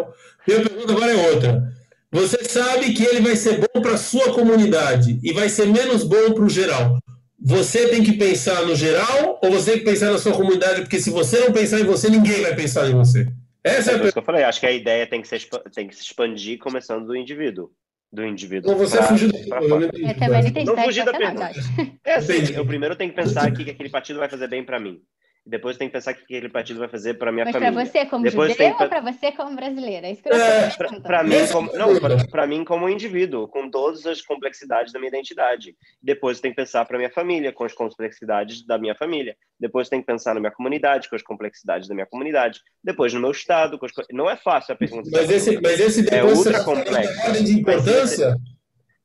Minha 0.47 0.61
pergunta 0.61 0.93
agora 0.93 1.11
é 1.11 1.31
outra. 1.31 1.75
Você 2.09 2.41
sabe 2.45 2.93
que 2.93 3.03
ele 3.03 3.19
vai 3.19 3.35
ser 3.35 3.59
bom 3.59 3.81
para 3.81 3.97
sua 3.97 4.33
comunidade 4.33 5.19
e 5.21 5.33
vai 5.33 5.49
ser 5.49 5.65
menos 5.65 6.03
bom 6.03 6.31
para 6.33 6.45
o 6.45 6.49
geral. 6.49 6.97
Você 7.47 7.89
tem 7.89 8.03
que 8.03 8.13
pensar 8.13 8.65
no 8.65 8.75
geral 8.75 9.39
ou 9.43 9.51
você 9.51 9.71
tem 9.73 9.79
que 9.79 9.85
pensar 9.85 10.11
na 10.11 10.17
sua 10.17 10.33
comunidade? 10.33 10.81
Porque 10.81 10.99
se 10.99 11.11
você 11.11 11.41
não 11.41 11.51
pensar 11.53 11.79
em 11.79 11.83
você, 11.83 12.09
ninguém 12.09 12.41
vai 12.41 12.55
pensar 12.55 12.89
em 12.89 12.93
você. 12.93 13.27
Essa 13.63 13.91
é 13.91 13.93
É 13.93 13.97
a 13.99 14.03
isso 14.03 14.13
que 14.13 14.17
eu 14.19 14.23
falei, 14.23 14.43
acho 14.43 14.59
que 14.59 14.65
a 14.65 14.71
ideia 14.71 15.05
tem 15.05 15.21
que, 15.21 15.27
ser, 15.27 15.39
tem 15.73 15.87
que 15.87 15.95
se 15.95 16.01
expandir 16.01 16.57
começando 16.57 17.05
do 17.05 17.15
indivíduo. 17.15 17.69
Do 18.11 18.25
indivíduo. 18.25 18.71
Então 18.71 18.83
você 18.83 18.97
pra- 18.97 19.07
fugiu 19.07 19.31
da 19.31 19.37
pra 19.47 19.59
pergunta. 19.59 19.69
fora. 19.69 19.73
eu 19.75 19.79
não 19.79 19.87
entendi. 19.87 20.05
Eu 20.09 20.15
também 20.19 20.41
não 20.41 20.47
entendi. 20.49 20.65
Não 20.65 20.75
tá 20.75 20.83
fugi 20.83 21.03
da 21.05 21.13
pergunta. 21.13 21.51
É 22.03 22.13
assim, 22.15 22.53
eu 22.55 22.65
primeiro 22.65 22.95
tenho 22.95 23.09
que 23.11 23.15
pensar 23.15 23.47
o 23.47 23.53
que 23.53 23.63
que 23.63 23.71
aquele 23.71 23.89
partido 23.89 24.19
vai 24.19 24.29
fazer 24.29 24.47
bem 24.47 24.63
para 24.63 24.79
mim. 24.79 25.01
Depois 25.47 25.77
tem 25.77 25.87
que 25.87 25.93
pensar 25.93 26.11
o 26.11 26.15
que 26.15 26.23
aquele 26.23 26.49
partido 26.49 26.79
vai 26.79 26.87
fazer 26.87 27.13
para 27.19 27.31
minha 27.31 27.45
Mas 27.45 27.51
para 27.55 27.65
família. 27.67 27.85
você 27.85 28.05
como 28.07 28.23
Depois 28.23 28.51
judeu 28.51 28.75
que- 28.75 28.83
ou 28.83 28.89
para 28.89 28.99
você 29.01 29.31
como 29.31 29.55
brasileira? 29.55 30.07
É 30.07 30.11
isso 30.11 30.23
que 30.23 30.29
eu 30.29 30.33
É. 30.35 30.71
Para 31.03 31.23
mim, 31.23 31.35
como, 31.51 31.69
é 31.69 31.77
não, 31.77 31.89
para 32.31 32.47
mim 32.47 32.63
como 32.65 32.89
indivíduo, 32.89 33.47
com 33.47 33.69
todas 33.69 34.07
as 34.07 34.21
complexidades 34.23 34.91
da 34.91 34.97
minha 34.97 35.09
identidade. 35.09 35.75
Depois 36.01 36.39
tem 36.39 36.49
que 36.49 36.55
pensar 36.55 36.83
para 36.85 36.97
minha 36.97 37.11
família, 37.11 37.53
com 37.53 37.63
as 37.63 37.73
complexidades 37.73 38.65
da 38.65 38.79
minha 38.79 38.95
família. 38.95 39.37
Depois 39.59 39.87
tem 39.87 39.99
que 40.01 40.07
pensar 40.07 40.33
na 40.33 40.39
minha 40.39 40.51
comunidade, 40.51 41.07
com 41.09 41.15
as 41.15 41.21
complexidades 41.21 41.87
da 41.87 41.93
minha 41.93 42.07
comunidade. 42.07 42.59
Depois 42.83 43.13
no 43.13 43.19
meu 43.19 43.29
estado, 43.31 43.77
com 43.77 43.85
as... 43.85 43.91
não 44.11 44.27
é 44.27 44.35
fácil 44.35 44.73
a 44.73 44.75
pergunta. 44.75 45.07
Mas 45.11 45.29
esse, 45.29 45.61
mas 45.61 45.79
esse 45.79 45.99
É 45.99 46.03
depois 46.09 46.39
ultra 46.39 46.53
você 46.53 46.63
fala 46.63 46.75
complexo. 46.83 47.43
de 47.43 47.59
importância. 47.59 48.35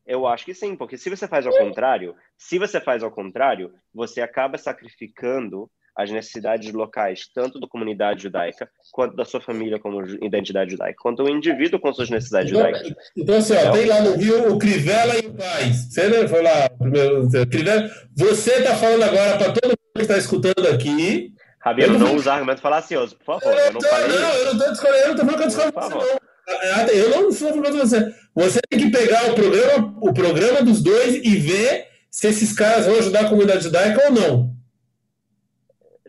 Eu 0.06 0.26
acho 0.26 0.44
que 0.46 0.54
sim, 0.54 0.74
porque 0.74 0.96
se 0.96 1.10
você 1.10 1.28
faz 1.28 1.46
ao 1.46 1.52
contrário, 1.52 2.16
se 2.36 2.58
você 2.58 2.80
faz 2.80 3.02
ao 3.02 3.10
contrário, 3.12 3.72
você 3.94 4.20
acaba 4.22 4.56
sacrificando 4.58 5.70
as 5.96 6.10
necessidades 6.10 6.72
locais, 6.72 7.28
tanto 7.34 7.60
da 7.60 7.66
comunidade 7.68 8.22
judaica, 8.22 8.68
quanto 8.92 9.16
da 9.16 9.24
sua 9.24 9.40
família 9.40 9.78
como 9.78 10.02
identidade 10.24 10.70
judaica, 10.72 10.96
quanto 11.00 11.22
o 11.22 11.28
indivíduo 11.28 11.78
com 11.80 11.92
suas 11.92 12.08
necessidades 12.10 12.50
Então, 12.50 12.64
judaicas. 12.66 12.92
então, 13.16 13.36
assim, 13.36 13.54
ó, 13.54 13.72
tem 13.72 13.86
lá 13.86 14.00
no 14.00 14.16
Rio 14.16 14.52
o 14.54 14.58
Crivella 14.58 15.16
e 15.16 15.26
o 15.26 15.34
Paz. 15.34 15.92
Você 15.92 16.08
né, 16.08 16.28
foi 16.28 16.42
lá 16.42 16.68
primeiro. 16.70 17.28
Crivella, 17.50 17.90
você 18.16 18.52
está 18.54 18.74
falando 18.76 19.02
agora 19.02 19.36
para 19.38 19.52
todo 19.52 19.66
mundo 19.68 19.78
que 19.96 20.02
está 20.02 20.16
escutando 20.18 20.66
aqui. 20.72 21.32
Rabino, 21.62 21.98
não 21.98 22.06
não- 22.08 22.14
usa 22.16 22.32
argumento 22.32 22.60
falacioso, 22.62 23.16
por 23.16 23.38
favor. 23.38 23.52
Eu 23.52 23.66
Eu 23.66 23.72
não 23.72 23.80
tô- 23.80 23.88
falei 23.88 24.18
não, 24.18 24.32
eu 24.32 24.44
não 24.46 24.52
estou 24.52 24.70
discordando, 24.72 25.02
eu 25.04 25.10
estou 25.10 25.24
falando 25.26 25.36
que 25.36 25.42
eu 25.42 25.46
discordo 25.48 25.72
de 25.72 25.86
você, 25.86 25.94
não. 26.12 26.20
Ah, 26.48 26.86
Eu 26.92 27.10
não 27.10 27.28
estou 27.28 27.48
falando 27.50 27.72
de 27.72 27.78
você. 27.78 28.14
Você 28.34 28.60
tem 28.70 28.78
que 28.80 28.90
pegar 28.90 29.30
o 29.30 29.34
programa, 29.34 29.94
o 30.00 30.12
programa 30.14 30.62
dos 30.62 30.82
dois 30.82 31.16
e 31.16 31.36
ver 31.36 31.84
se 32.10 32.26
esses 32.28 32.52
caras 32.54 32.86
vão 32.86 32.98
ajudar 32.98 33.20
a 33.20 33.28
comunidade 33.28 33.64
judaica 33.64 34.04
ou 34.06 34.10
não. 34.12 34.49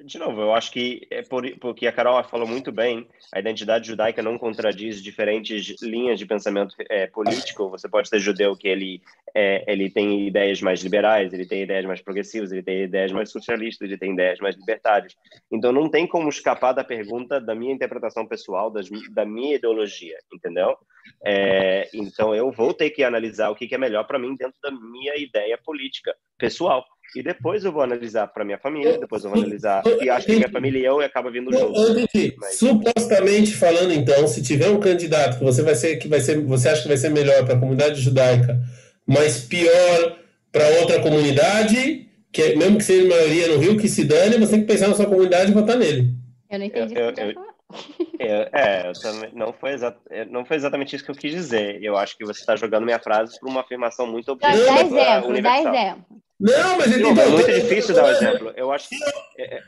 De 0.03 0.17
novo, 0.17 0.41
eu 0.41 0.53
acho 0.53 0.71
que 0.71 1.07
é 1.11 1.21
por, 1.21 1.43
porque 1.59 1.85
a 1.85 1.91
Carol 1.91 2.23
falou 2.23 2.47
muito 2.47 2.71
bem, 2.71 3.07
a 3.31 3.39
identidade 3.39 3.87
judaica 3.87 4.21
não 4.21 4.37
contradiz 4.37 5.01
diferentes 5.01 5.81
linhas 5.81 6.17
de 6.17 6.25
pensamento 6.25 6.75
é, 6.89 7.07
político. 7.07 7.69
Você 7.69 7.87
pode 7.87 8.09
ser 8.09 8.19
judeu 8.19 8.55
que 8.55 8.67
ele, 8.67 9.01
é, 9.35 9.63
ele 9.71 9.89
tem 9.89 10.27
ideias 10.27 10.61
mais 10.61 10.81
liberais, 10.81 11.33
ele 11.33 11.45
tem 11.45 11.63
ideias 11.63 11.85
mais 11.85 12.01
progressivas, 12.01 12.51
ele 12.51 12.63
tem 12.63 12.83
ideias 12.83 13.11
mais 13.11 13.29
socialistas, 13.31 13.87
ele 13.87 13.97
tem 13.97 14.13
ideias 14.13 14.39
mais 14.39 14.55
libertárias. 14.55 15.15
Então 15.51 15.71
não 15.71 15.89
tem 15.89 16.07
como 16.07 16.29
escapar 16.29 16.73
da 16.73 16.83
pergunta 16.83 17.39
da 17.39 17.53
minha 17.53 17.73
interpretação 17.73 18.25
pessoal, 18.25 18.71
das, 18.71 18.89
da 19.11 19.25
minha 19.25 19.55
ideologia, 19.55 20.17
entendeu? 20.33 20.77
É, 21.23 21.89
então 21.93 22.33
eu 22.33 22.51
vou 22.51 22.73
ter 22.73 22.89
que 22.89 23.03
analisar 23.03 23.49
o 23.49 23.55
que, 23.55 23.67
que 23.67 23.75
é 23.75 23.77
melhor 23.77 24.05
para 24.05 24.19
mim 24.19 24.35
dentro 24.35 24.59
da 24.61 24.71
minha 24.71 25.15
ideia 25.15 25.57
política 25.57 26.15
pessoal. 26.37 26.85
E 27.15 27.23
depois 27.23 27.63
eu 27.63 27.71
vou 27.71 27.81
analisar 27.81 28.27
para 28.27 28.45
minha 28.45 28.57
família, 28.57 28.97
depois 28.97 29.23
eu 29.23 29.29
vou 29.29 29.39
analisar 29.39 29.83
e 30.01 30.09
acho 30.09 30.25
que 30.25 30.35
minha 30.35 30.49
família 30.49 30.79
e 30.79 30.85
eu 30.85 30.99
acaba 30.99 31.29
vindo 31.29 31.51
junto. 31.51 31.73
Mas... 32.37 32.55
Supostamente 32.55 33.55
falando, 33.55 33.91
então, 33.91 34.27
se 34.27 34.41
tiver 34.41 34.69
um 34.69 34.79
candidato 34.79 35.37
que 35.37 35.43
você 35.43 35.61
vai 35.61 35.75
ser 35.75 35.97
que 35.97 36.07
vai 36.07 36.19
ser, 36.19 36.39
você 36.41 36.69
acha 36.69 36.81
que 36.81 36.87
vai 36.87 36.97
ser 36.97 37.09
melhor 37.09 37.43
para 37.45 37.55
a 37.55 37.59
comunidade 37.59 38.01
judaica, 38.01 38.59
mas 39.05 39.41
pior 39.41 40.17
para 40.51 40.67
outra 40.81 41.01
comunidade, 41.01 42.07
que 42.31 42.41
é, 42.41 42.55
mesmo 42.55 42.77
que 42.77 42.83
seja 42.83 43.07
maioria 43.07 43.47
no 43.49 43.57
Rio, 43.57 43.77
que 43.77 43.87
se 43.87 44.03
dane, 44.03 44.37
você 44.37 44.51
tem 44.51 44.61
que 44.61 44.67
pensar 44.67 44.87
na 44.87 44.95
sua 44.95 45.05
comunidade 45.05 45.51
e 45.51 45.53
votar 45.53 45.77
nele. 45.77 46.13
Eu 46.49 46.59
não 46.59 46.65
entendi 46.65 46.93
eu, 46.95 47.05
eu, 47.05 47.50
eu, 48.19 48.27
é, 48.27 48.49
é 48.53 48.91
também, 49.01 49.31
não, 49.33 49.53
foi 49.53 49.71
é, 50.09 50.25
não 50.25 50.45
foi 50.45 50.57
exatamente 50.57 50.95
isso 50.95 51.03
que 51.05 51.11
eu 51.11 51.15
quis 51.15 51.31
dizer. 51.31 51.83
Eu 51.83 51.97
acho 51.97 52.17
que 52.17 52.25
você 52.25 52.39
está 52.39 52.55
jogando 52.55 52.85
minha 52.85 52.99
frase 52.99 53.39
para 53.39 53.49
uma 53.49 53.61
afirmação 53.61 54.07
muito 54.07 54.31
objetiva. 54.31 54.65
Dá 54.65 54.81
exemplo, 54.81 55.41
dá 55.41 55.59
exemplo. 55.59 56.05
Não, 56.39 56.77
mas 56.77 56.99
não, 56.99 57.09
é 57.11 57.27
muito 57.27 57.51
difícil 57.51 57.93
dar 57.93 58.05
um 58.05 58.09
exemplo. 58.09 58.53
Eu 58.55 58.71
acho 58.71 58.89
que. 58.89 58.95
É, 59.39 59.61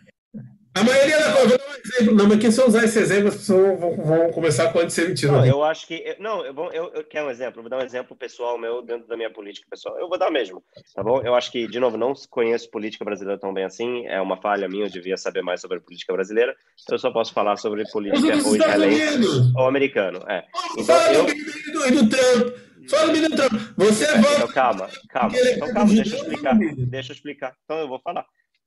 a 0.76 0.84
maioria 0.84 1.19
da 1.19 1.34
coisa, 1.34 1.47
vou 1.49 1.57
dar 1.57 1.67
um 1.67 1.74
exemplo. 1.76 2.15
Não, 2.15 2.28
mas 2.28 2.39
quem 2.39 2.51
só 2.51 2.67
usar 2.67 2.84
esse 2.84 2.97
exemplo, 2.97 3.28
as 3.28 3.36
pessoas 3.36 3.80
vão, 3.80 3.95
vão 3.95 4.32
começar 4.32 4.74
com 4.74 4.80
antissemitismo. 4.80 5.38
Não, 5.38 5.45
eu 5.45 5.63
acho 5.63 5.86
que. 5.86 6.15
Não, 6.19 6.43
eu, 6.43 6.53
eu, 6.71 6.91
eu 6.95 7.03
quero 7.03 7.28
um 7.28 7.30
exemplo. 7.30 7.61
Vou 7.61 7.69
dar 7.69 7.78
um 7.78 7.86
exemplo 7.86 8.15
pessoal 8.15 8.57
meu 8.57 8.82
dentro 8.82 9.07
da 9.07 9.15
minha 9.15 9.32
política 9.32 9.67
pessoal. 9.69 9.99
Eu 9.99 10.09
vou 10.09 10.17
dar 10.17 10.32
mesmo, 10.32 10.63
tá 10.95 11.03
bom? 11.03 11.21
Eu 11.21 11.36
acho 11.36 11.51
que, 11.51 11.67
de 11.67 11.80
novo, 11.80 11.95
não 11.95 12.13
conheço 12.30 12.71
política 12.71 13.05
brasileira 13.05 13.39
tão 13.39 13.53
bem 13.53 13.65
assim. 13.65 14.07
É 14.07 14.19
uma 14.19 14.38
falha 14.38 14.67
minha, 14.67 14.86
eu 14.86 14.89
devia 14.89 15.15
saber 15.15 15.43
mais 15.43 15.61
sobre 15.61 15.80
política 15.80 16.11
brasileira. 16.11 16.55
Eu 16.89 16.97
só 16.97 17.11
posso 17.11 17.34
falar 17.34 17.55
sobre 17.57 17.84
política 17.91 18.47
ou 18.47 18.55
israelense 18.55 19.53
ou 19.55 19.67
americano. 19.67 20.24
É. 20.28 20.43
Então, 20.78 20.95
Fala 20.95 21.13
eu... 21.13 21.26
do, 21.26 22.03
do 22.03 22.09
Trump. 22.09 22.55
Fala 22.89 23.13
do 23.13 23.36
Trump. 23.36 23.61
Você 23.78 24.05
é, 24.05 24.17
então, 24.17 24.47
calma, 24.47 24.89
calma. 25.09 25.38
Então, 25.38 25.71
calma, 25.71 25.93
deixa 25.93 26.15
eu 26.15 26.21
explicar. 26.21 26.57
Deixa 26.57 27.11
eu 27.11 27.15
explicar. 27.15 27.55
Então, 27.63 27.78
eu 27.80 27.88
vou 27.88 27.99
falar 27.99 28.26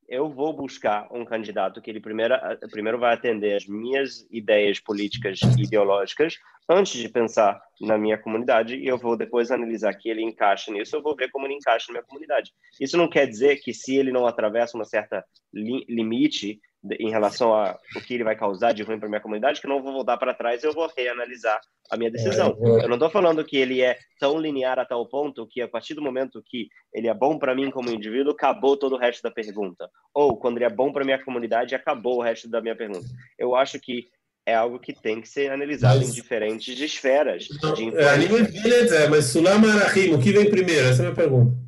eu 0.09 0.29
vou 0.29 0.53
buscar 0.53 1.09
um 1.11 1.25
candidato 1.25 1.81
que 1.81 1.91
ele 1.91 2.01
primeiro, 2.01 2.35
primeiro 2.71 2.99
vai 2.99 3.15
atender 3.15 3.57
as 3.57 3.67
minhas 3.67 4.27
ideias 4.31 4.79
políticas 4.81 5.41
e 5.59 5.63
ideológicas 5.63 6.39
antes 6.69 7.01
de 7.01 7.09
pensar 7.09 7.61
na 7.81 7.97
minha 7.97 8.19
comunidade 8.19 8.77
e 8.77 8.87
eu 8.87 8.99
vou 8.99 9.17
depois 9.17 9.51
analisar 9.51 9.95
que 9.95 10.09
ele 10.09 10.23
encaixa 10.23 10.73
nisso, 10.73 10.97
eu 10.97 11.03
vou 11.03 11.15
ver 11.15 11.31
como 11.31 11.47
ele 11.47 11.55
encaixa 11.55 11.87
na 11.89 11.95
minha 11.95 12.07
comunidade. 12.07 12.53
Isso 12.81 12.97
não 12.97 13.09
quer 13.09 13.27
dizer 13.27 13.57
que 13.57 13.73
se 13.73 13.97
ele 13.97 14.13
não 14.13 14.27
atravessa 14.27 14.77
uma 14.77 14.85
certa 14.85 15.25
li 15.53 15.85
limite 15.89 16.61
em 16.99 17.11
relação 17.11 17.55
a 17.55 17.79
o 17.95 18.01
que 18.01 18.15
ele 18.15 18.25
vai 18.25 18.37
causar 18.37 18.73
de 18.73 18.83
ruim 18.83 18.99
para 18.99 19.09
minha 19.09 19.21
comunidade, 19.21 19.61
que 19.61 19.67
eu 19.67 19.71
não 19.71 19.83
vou 19.83 19.93
voltar 19.93 20.17
para 20.17 20.35
trás, 20.35 20.63
eu 20.63 20.73
vou 20.73 20.91
reanalisar 20.97 21.61
a 21.91 21.97
minha 21.97 22.11
decisão. 22.11 22.57
É, 22.61 22.85
eu 22.85 22.89
não 22.89 22.97
estou 22.97 23.11
falando 23.11 23.45
que 23.45 23.57
ele 23.57 23.83
é 23.83 23.99
tão 24.19 24.39
linear 24.39 24.79
a 24.79 24.85
tal 24.85 25.07
ponto 25.07 25.47
que 25.47 25.61
a 25.61 25.69
partir 25.69 25.95
do 25.95 26.03
momento 26.03 26.43
que 26.45 26.69
ele 26.93 27.09
é 27.09 27.15
bom 27.15 27.39
para 27.39 27.55
mim 27.55 27.71
como 27.71 27.91
indivíduo, 27.91 28.33
acabou 28.33 28.77
todo 28.77 28.95
o 28.95 28.99
resto 28.99 29.23
da 29.23 29.31
pergunta. 29.31 29.89
Ou 30.15 30.37
quando 30.37 30.59
ele 30.59 30.65
é 30.65 30.71
bom 30.71 30.93
para 30.93 31.05
minha 31.05 31.23
comunidade, 31.23 31.75
acabou 31.75 32.19
o 32.19 32.23
resto 32.23 32.49
da 32.49 32.61
minha 32.61 32.77
pergunta. 32.77 33.07
Eu 33.39 33.55
acho 33.55 33.79
que 33.81 34.09
é 34.47 34.55
algo 34.55 34.79
que 34.79 34.93
tem 34.93 35.21
que 35.21 35.29
ser 35.29 35.51
analisado 35.51 35.99
mas, 35.99 36.11
em 36.11 36.13
diferentes 36.13 36.79
esferas. 36.81 37.45
De 37.45 37.97
é, 37.97 38.09
a 38.09 38.17
nível 38.17 38.39
é, 38.39 39.09
mas 39.09 39.27
Sulam 39.27 39.65
Arahim, 39.69 40.15
o 40.15 40.21
que 40.21 40.33
vem 40.33 40.49
primeiro? 40.49 40.87
Essa 40.87 41.03
é 41.03 41.07
a 41.07 41.11
minha 41.11 41.17
pergunta. 41.17 41.67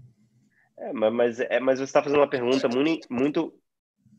É, 0.78 0.92
mas, 0.92 1.40
é, 1.40 1.58
mas 1.58 1.80
você 1.80 1.84
está 1.84 2.02
fazendo 2.02 2.20
uma 2.20 2.30
pergunta 2.30 2.68
muito, 2.68 3.12
muito 3.12 3.52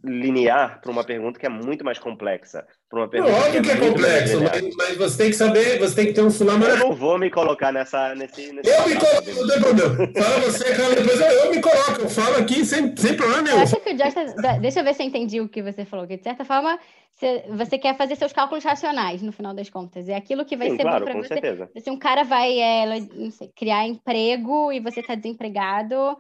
linear 0.04 0.80
para 0.82 0.92
uma 0.92 1.04
pergunta 1.04 1.40
que 1.40 1.46
é 1.46 1.50
muito 1.50 1.84
mais 1.84 2.00
complexa. 2.00 2.66
Para 2.90 3.00
uma 3.00 3.08
pergunta 3.08 3.34
óbvio 3.34 3.62
que 3.62 3.70
é, 3.70 3.76
que 3.76 3.84
é 3.84 3.90
complexo, 3.90 4.42
mas, 4.42 4.76
mas, 4.76 4.98
você 4.98 5.18
tem 5.18 5.30
que 5.30 5.36
saber, 5.36 5.80
você 5.80 5.96
tem 5.96 6.06
que 6.08 6.14
ter 6.14 6.22
um 6.22 6.30
sulama. 6.30 6.66
Eu 6.66 6.78
não 6.78 6.94
vou 6.94 7.20
me 7.20 7.30
colocar 7.30 7.72
nessa. 7.72 8.16
Nesse, 8.16 8.52
nesse 8.54 8.70
eu 8.70 8.88
me 8.88 8.96
coloco, 8.96 9.30
não 9.30 9.48
tem 9.48 9.60
problema. 9.60 10.14
Fala 10.14 10.40
você, 10.40 10.76
cara, 10.76 10.96
depois 10.96 11.22
eu, 11.22 11.28
eu, 11.28 11.52
me 11.52 11.62
coloco, 11.62 12.02
eu 12.02 12.10
falo 12.10 12.38
aqui 12.38 12.66
sem, 12.66 12.96
sem 12.96 13.16
problema 13.16 13.44
nenhum. 13.44 13.62
acho 13.62 13.80
que 13.80 13.92
o 13.92 13.98
Josh, 13.98 14.16
deixa 14.62 14.80
eu 14.80 14.84
ver 14.84 14.96
se 14.96 15.04
eu 15.04 15.08
entendi 15.08 15.42
o 15.42 15.50
que 15.50 15.62
você 15.62 15.86
falou, 15.86 16.08
que 16.08 16.18
de 16.18 16.24
certa 16.24 16.44
forma 16.46 16.80
você, 17.12 17.44
você 17.50 17.78
quer 17.78 17.98
fazer 17.98 18.16
seus 18.16 18.32
cálculos 18.32 18.64
racionais 18.64 19.22
no 19.22 19.32
final 19.32 19.54
das 19.54 19.70
contas. 19.70 20.08
É 20.08 20.16
aquilo 20.16 20.46
que 20.46 20.56
vai 20.56 20.72
Sim, 20.72 20.78
ser 20.78 20.84
claro, 20.84 21.06
bom 21.06 21.12
para 21.12 21.22
você. 21.22 21.34
Certeza. 21.34 21.70
Se 21.78 21.92
um 21.92 21.98
cara 21.98 22.24
vai 22.24 22.60
é, 22.60 22.86
sei, 23.32 23.52
criar 23.56 23.86
emprego 23.86 24.72
e 24.72 24.80
você 24.80 25.02
está 25.02 25.16
desempregado 25.16 26.18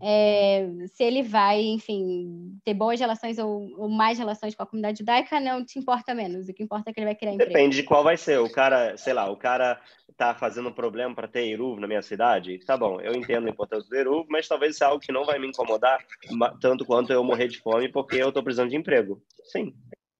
é, 0.00 0.68
se 0.88 1.02
ele 1.02 1.22
vai, 1.22 1.62
enfim, 1.62 2.58
ter 2.64 2.74
boas 2.74 2.98
relações 2.98 3.38
ou, 3.38 3.70
ou, 3.78 3.88
mais 3.88 4.18
relações 4.18 4.54
com 4.54 4.62
a 4.62 4.66
comunidade 4.66 4.98
judaica, 4.98 5.40
não 5.40 5.64
te 5.64 5.78
importa 5.78 6.14
menos. 6.14 6.48
O 6.48 6.54
que 6.54 6.62
importa 6.62 6.90
é 6.90 6.92
que 6.92 7.00
ele 7.00 7.06
vai 7.06 7.14
criar 7.14 7.32
emprego. 7.32 7.52
Depende 7.52 7.76
de 7.76 7.82
qual 7.82 8.02
vai 8.02 8.16
ser. 8.16 8.38
O 8.40 8.50
cara, 8.50 8.96
sei 8.96 9.12
lá, 9.12 9.30
o 9.30 9.36
cara 9.36 9.80
tá 10.16 10.34
fazendo 10.34 10.68
um 10.68 10.72
problema 10.72 11.14
para 11.14 11.28
ter 11.28 11.46
Eruv 11.46 11.80
na 11.80 11.86
minha 11.86 12.02
cidade, 12.02 12.58
tá 12.64 12.76
bom, 12.76 13.00
eu 13.00 13.14
entendo 13.14 13.48
a 13.48 13.50
importância 13.50 13.88
do 13.88 13.96
Eruv, 13.96 14.26
mas 14.28 14.46
talvez 14.46 14.76
seja 14.76 14.86
algo 14.86 15.00
que 15.00 15.10
não 15.10 15.24
vai 15.24 15.40
me 15.40 15.48
incomodar 15.48 15.98
tanto 16.60 16.84
quanto 16.84 17.12
eu 17.12 17.24
morrer 17.24 17.48
de 17.48 17.58
fome 17.58 17.88
porque 17.88 18.16
eu 18.16 18.28
estou 18.28 18.42
precisando 18.42 18.70
de 18.70 18.76
emprego. 18.76 19.20
Sim, 19.44 19.74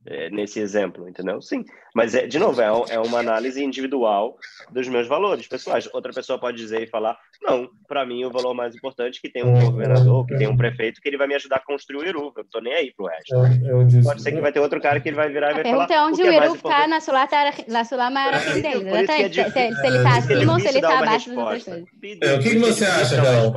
é, 0.06 0.30
nesse 0.30 0.60
exemplo, 0.60 1.08
entendeu? 1.08 1.40
Sim. 1.40 1.64
Mas, 1.94 2.14
é, 2.14 2.26
de 2.26 2.38
novo, 2.38 2.60
é, 2.60 2.66
é, 2.90 2.98
uma 2.98 3.20
análise 3.20 3.62
individual 3.62 4.36
dos 4.70 4.88
meus 4.88 5.06
valores 5.06 5.46
pessoais. 5.46 5.88
Outra 5.92 6.12
pessoa 6.12 6.38
pode 6.38 6.56
dizer 6.56 6.82
e 6.82 6.86
falar: 6.86 7.16
não, 7.42 7.68
para 7.88 8.04
mim 8.04 8.24
o 8.24 8.30
valor 8.30 8.54
mais 8.54 8.74
importante 8.74 9.18
é 9.18 9.20
que 9.20 9.32
tem 9.32 9.44
um 9.44 9.70
governador, 9.70 10.26
que 10.26 10.36
tem 10.36 10.48
um 10.48 10.56
prefeito, 10.56 11.00
que 11.00 11.08
ele 11.08 11.16
vai 11.16 11.26
me 11.26 11.34
ajudar 11.34 11.56
a 11.56 11.64
construir 11.64 11.98
o 11.98 12.06
Eruv. 12.06 12.32
Eu 12.36 12.42
não 12.42 12.50
tô 12.50 12.60
nem 12.60 12.74
aí 12.74 12.92
pro 12.94 13.06
resto. 13.06 13.34
É, 13.34 14.02
pode 14.02 14.22
ser 14.22 14.32
que 14.32 14.40
vai 14.40 14.52
ter 14.52 14.60
outro 14.60 14.80
cara 14.80 15.00
que 15.00 15.08
ele 15.08 15.16
vai 15.16 15.30
virar 15.30 15.52
e 15.52 15.54
vai 15.54 15.64
falar. 15.64 15.86
Pergunta 15.86 16.06
onde 16.06 16.22
o, 16.22 16.26
o 16.26 16.32
Eruv 16.32 16.56
está 16.56 16.86
na 16.86 17.84
Sulama 17.84 18.30
dele. 18.54 18.90
Exatamente. 18.90 19.44
Se, 19.44 19.50
se 19.50 19.86
ele 19.86 19.96
está 19.96 20.16
acima 20.18 20.52
ou 20.52 20.60
se 20.60 20.68
ele 20.68 20.78
está 20.78 20.98
abaixo 20.98 21.28
das 21.30 21.38
outras 21.38 21.64
coisas. 21.64 21.84
o 21.84 22.42
que, 22.42 22.50
que 22.50 22.58
você 22.58 22.84
acha, 22.84 23.16
Carol? 23.16 23.54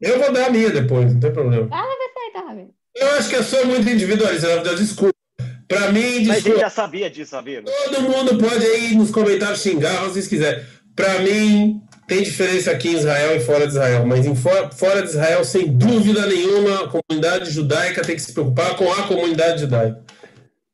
Eu 0.00 0.18
vou 0.20 0.32
dar 0.32 0.46
a 0.46 0.50
minha 0.50 0.70
depois, 0.70 1.12
não 1.12 1.20
tem 1.20 1.32
problema. 1.32 1.68
Fala 1.68 1.88
você, 1.88 2.32
tá, 2.32 2.40
Rabino. 2.46 2.70
Eu 2.94 3.10
acho 3.12 3.28
que 3.28 3.36
eu 3.36 3.42
sou 3.42 3.66
muito 3.66 3.88
individualista, 3.88 4.58
desculpa. 4.76 5.17
Para 5.68 5.92
mim, 5.92 6.24
Mas 6.26 6.38
a 6.38 6.40
gente 6.40 6.60
já 6.60 6.70
sabia 6.70 7.10
disso, 7.10 7.36
amigo. 7.36 7.70
Todo 7.84 8.00
mundo 8.00 8.38
pode 8.38 8.64
aí 8.64 8.94
nos 8.94 9.10
comentários 9.10 9.60
xingar, 9.60 10.04
se 10.04 10.10
vocês 10.10 10.26
quiserem. 10.26 10.64
Para 10.96 11.18
mim, 11.18 11.82
tem 12.08 12.22
diferença 12.22 12.70
aqui 12.70 12.88
em 12.88 12.94
Israel 12.94 13.36
e 13.36 13.40
fora 13.40 13.66
de 13.66 13.74
Israel, 13.74 14.06
mas 14.06 14.26
em 14.26 14.34
fora, 14.34 14.70
fora 14.70 15.02
de 15.02 15.10
Israel, 15.10 15.44
sem 15.44 15.68
dúvida 15.68 16.26
nenhuma, 16.26 16.84
a 16.84 16.88
comunidade 16.88 17.50
judaica 17.50 18.00
tem 18.00 18.16
que 18.16 18.22
se 18.22 18.32
preocupar 18.32 18.76
com 18.76 18.90
a 18.90 19.02
comunidade 19.02 19.60
judaica. 19.60 20.00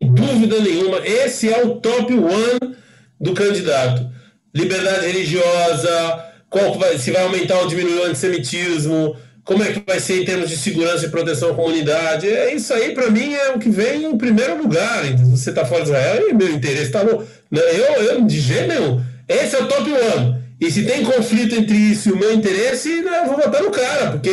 Dúvida 0.01 0.61
nenhuma, 0.61 0.99
esse 1.05 1.53
é 1.53 1.65
o 1.65 1.75
top 1.81 2.15
one 2.15 2.77
do 3.21 3.35
candidato. 3.35 4.09
Liberdade 4.55 5.07
religiosa, 5.07 6.25
qual 6.49 6.79
vai, 6.79 6.97
se 6.99 7.11
vai 7.11 7.25
aumentar 7.25 7.59
ou 7.59 7.67
diminuir 7.67 7.99
o 7.99 8.05
antissemitismo, 8.05 9.17
como 9.45 9.63
é 9.63 9.73
que 9.73 9.83
vai 9.87 10.01
ser 10.01 10.23
em 10.23 10.25
termos 10.25 10.49
de 10.49 10.57
segurança 10.57 11.05
e 11.05 11.11
proteção 11.11 11.51
à 11.51 11.55
comunidade. 11.55 12.27
É 12.27 12.55
isso 12.55 12.73
aí, 12.73 12.95
para 12.95 13.11
mim, 13.11 13.35
é 13.35 13.51
o 13.51 13.59
que 13.59 13.69
vem 13.69 14.05
em 14.05 14.17
primeiro 14.17 14.57
lugar. 14.57 15.05
Você 15.31 15.51
está 15.51 15.67
fora 15.67 15.83
de 15.83 15.91
Israel 15.91 16.31
e 16.31 16.33
meu 16.33 16.51
interesse 16.51 16.85
está 16.85 17.05
bom. 17.05 17.23
Eu, 17.53 18.03
eu, 18.03 18.25
de 18.25 18.41
jeito 18.41 18.69
nenhum. 18.69 19.03
Esse 19.29 19.57
é 19.57 19.63
o 19.63 19.69
top 19.69 19.91
one. 19.93 20.45
E 20.61 20.71
se 20.71 20.85
tem 20.85 21.05
conflito 21.05 21.55
entre 21.55 21.77
isso 21.77 22.09
e 22.09 22.13
o 22.13 22.17
meu 22.17 22.33
interesse, 22.33 23.03
né, 23.03 23.21
eu 23.21 23.27
vou 23.27 23.37
votar 23.37 23.63
no 23.63 23.71
cara, 23.71 24.13
porque 24.13 24.31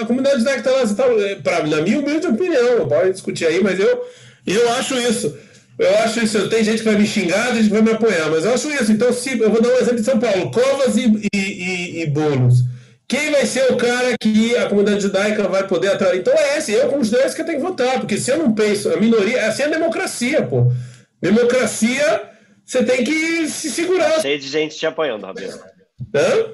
a 0.00 0.04
comunidade 0.04 0.44
que 0.44 0.50
está 0.50 0.70
lá, 0.70 0.86
tá, 0.86 1.04
pra, 1.42 1.66
na 1.66 1.80
minha 1.80 1.98
humilde 1.98 2.26
opinião, 2.26 2.86
pode 2.86 3.12
discutir 3.12 3.46
aí, 3.46 3.62
mas 3.62 3.78
eu, 3.78 4.04
eu 4.46 4.70
acho 4.72 4.98
isso. 4.98 5.34
Eu 5.78 5.98
acho 5.98 6.22
isso. 6.22 6.48
Tem 6.48 6.64
gente 6.64 6.78
que 6.78 6.84
vai 6.84 6.96
me 6.96 7.06
xingar, 7.06 7.46
tem 7.46 7.56
gente 7.56 7.68
que 7.68 7.72
vai 7.74 7.82
me 7.82 7.92
apoiar, 7.92 8.28
mas 8.30 8.44
eu 8.44 8.52
acho 8.52 8.70
isso. 8.70 8.92
Então, 8.92 9.12
se, 9.12 9.38
eu 9.38 9.50
vou 9.50 9.62
dar 9.62 9.68
um 9.68 9.78
exemplo 9.78 9.96
de 9.96 10.04
São 10.04 10.18
Paulo: 10.18 10.50
Covas 10.50 10.96
e, 10.96 11.28
e, 11.32 11.38
e, 11.38 12.02
e 12.02 12.06
Boulos. 12.06 12.64
Quem 13.08 13.30
vai 13.30 13.46
ser 13.46 13.72
o 13.72 13.76
cara 13.76 14.16
que 14.18 14.56
a 14.56 14.68
comunidade 14.68 15.02
judaica 15.02 15.46
vai 15.46 15.66
poder 15.66 15.92
atrair? 15.92 16.18
Então 16.18 16.34
é 16.34 16.58
esse, 16.58 16.72
eu 16.72 16.88
como 16.88 17.04
judeu 17.04 17.20
que 17.32 17.40
eu 17.40 17.46
tenho 17.46 17.60
que 17.60 17.66
votar, 17.66 18.00
porque 18.00 18.18
se 18.18 18.32
eu 18.32 18.38
não 18.38 18.52
penso, 18.52 18.92
a 18.92 18.96
minoria, 18.96 19.46
assim 19.46 19.62
é 19.62 19.66
a 19.66 19.70
democracia, 19.70 20.42
pô. 20.42 20.72
Democracia, 21.20 22.30
você 22.64 22.84
tem 22.84 23.04
que 23.04 23.46
se 23.48 23.70
segurar. 23.70 24.14
Tá 24.14 24.20
cheio 24.22 24.40
de 24.40 24.48
gente 24.48 24.76
te 24.76 24.86
apoiando, 24.86 25.24
Rabino. 25.24 25.52
Hã? 26.14 26.52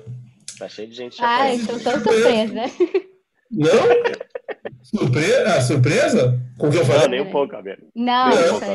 Tá 0.58 0.68
cheio 0.68 0.88
de 0.88 0.94
gente 0.94 1.16
te 1.16 1.22
apoiando. 1.22 1.42
Ah, 1.42 1.54
então 1.54 1.80
tô 1.80 1.90
surpresa. 1.90 2.54
Não? 3.50 4.22
Surpresa? 4.82 5.44
Ah, 5.46 5.60
surpresa? 5.60 6.40
Com 6.58 6.68
o 6.68 6.70
que 6.70 6.76
eu 6.76 6.84
falei? 6.84 7.02
Não, 7.02 7.08
nem 7.08 7.20
um 7.22 7.30
pouco, 7.30 7.54
Rabino. 7.54 7.78
Não, 7.94 8.28
nem 8.28 8.38
um 8.38 8.60
pouco, 8.60 8.66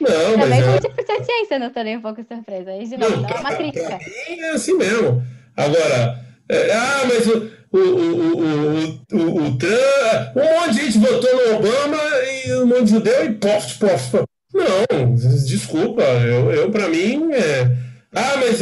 Não, 0.00 0.38
mas 0.38 0.48
Também 0.48 0.74
é... 0.74 0.80
tipo 0.80 1.04
de 1.04 1.24
ciência, 1.24 1.58
não 1.58 1.70
tô 1.70 1.82
nem 1.82 1.96
um 1.96 2.00
pouco 2.00 2.22
surpresa. 2.22 2.70
Aí, 2.70 2.86
de 2.86 2.96
novo, 2.96 3.16
não, 3.16 3.22
dá 3.22 3.40
uma 3.40 3.56
crítica. 3.56 3.98
É 4.28 4.50
assim 4.50 4.74
mesmo. 4.74 5.22
Agora, 5.56 5.84
é, 5.84 6.27
ah, 6.50 7.04
mas 7.06 7.26
o, 7.26 7.50
o, 7.72 7.78
o, 7.78 8.38
o, 9.12 9.46
o, 9.46 9.58
Trump. 9.58 10.36
Um 10.36 10.60
monte 10.60 10.74
de 10.74 10.84
gente 10.84 10.98
votou 10.98 11.34
no 11.34 11.56
Obama 11.56 11.98
e 12.24 12.52
um 12.54 12.66
monte 12.66 12.84
de 12.84 12.90
judeu 12.90 13.24
e 13.24 13.32
pof, 13.34 13.78
pof. 13.78 14.24
Não, 14.54 15.14
desculpa. 15.14 16.02
Eu, 16.02 16.50
eu 16.52 16.70
para 16.70 16.88
mim. 16.88 17.32
É... 17.32 17.88
Ah, 18.14 18.36
mas 18.38 18.58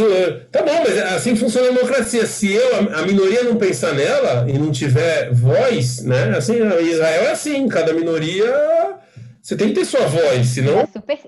tá 0.51 0.63
bom, 0.63 0.83
mas 0.85 0.99
assim 1.15 1.37
funciona 1.37 1.69
a 1.69 1.73
democracia. 1.73 2.27
Se 2.27 2.53
eu, 2.53 2.93
a, 2.93 3.03
minoria 3.03 3.45
não 3.45 3.57
pensar 3.57 3.95
nela 3.95 4.45
e 4.51 4.59
não 4.59 4.73
tiver 4.73 5.33
voz, 5.33 6.03
né? 6.03 6.37
Assim, 6.37 6.55
Israel 6.55 7.23
é 7.23 7.31
assim, 7.31 7.69
cada 7.69 7.93
minoria 7.93 8.53
você 9.47 9.57
tem 9.57 9.69
que 9.69 9.75
ter 9.75 9.85
sua 9.85 10.05
voz, 10.09 10.49
senão. 10.49 10.81
É 10.81 10.87
super. 10.87 11.19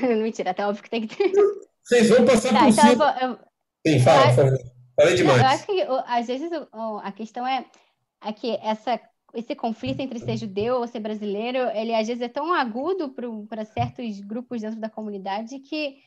Mentira, 0.16 0.52
até 0.52 0.66
óbvio 0.66 0.82
que 0.82 0.88
tem 0.88 1.06
que 1.06 1.14
ter. 1.14 1.30
Vocês 1.84 2.08
vão 2.08 2.24
passar 2.24 2.54
tá, 2.54 2.60
por 2.60 2.68
então 2.70 2.88
cima. 2.88 3.16
Eu 3.20 3.28
vou, 3.28 3.28
eu... 3.28 3.38
Sim, 3.86 4.00
fala, 4.00 4.26
por 4.28 4.34
favor. 4.34 4.58
Falei 4.96 5.14
demais. 5.14 5.38
Não, 5.38 5.44
eu 5.44 5.50
acho 5.50 5.66
que 5.66 5.82
às 6.06 6.26
vezes 6.26 6.50
a 7.02 7.12
questão 7.12 7.46
é 7.46 7.64
aqui 8.20 8.58
essa 8.62 8.98
esse 9.34 9.54
conflito 9.54 10.00
entre 10.00 10.18
ser 10.18 10.38
judeu 10.38 10.76
ou 10.76 10.86
ser 10.86 11.00
brasileiro, 11.00 11.58
ele 11.74 11.94
às 11.94 12.06
vezes 12.06 12.22
é 12.22 12.28
tão 12.28 12.54
agudo 12.54 13.14
para 13.46 13.64
certos 13.66 14.18
grupos 14.20 14.62
dentro 14.62 14.80
da 14.80 14.88
comunidade 14.88 15.58
que 15.58 15.98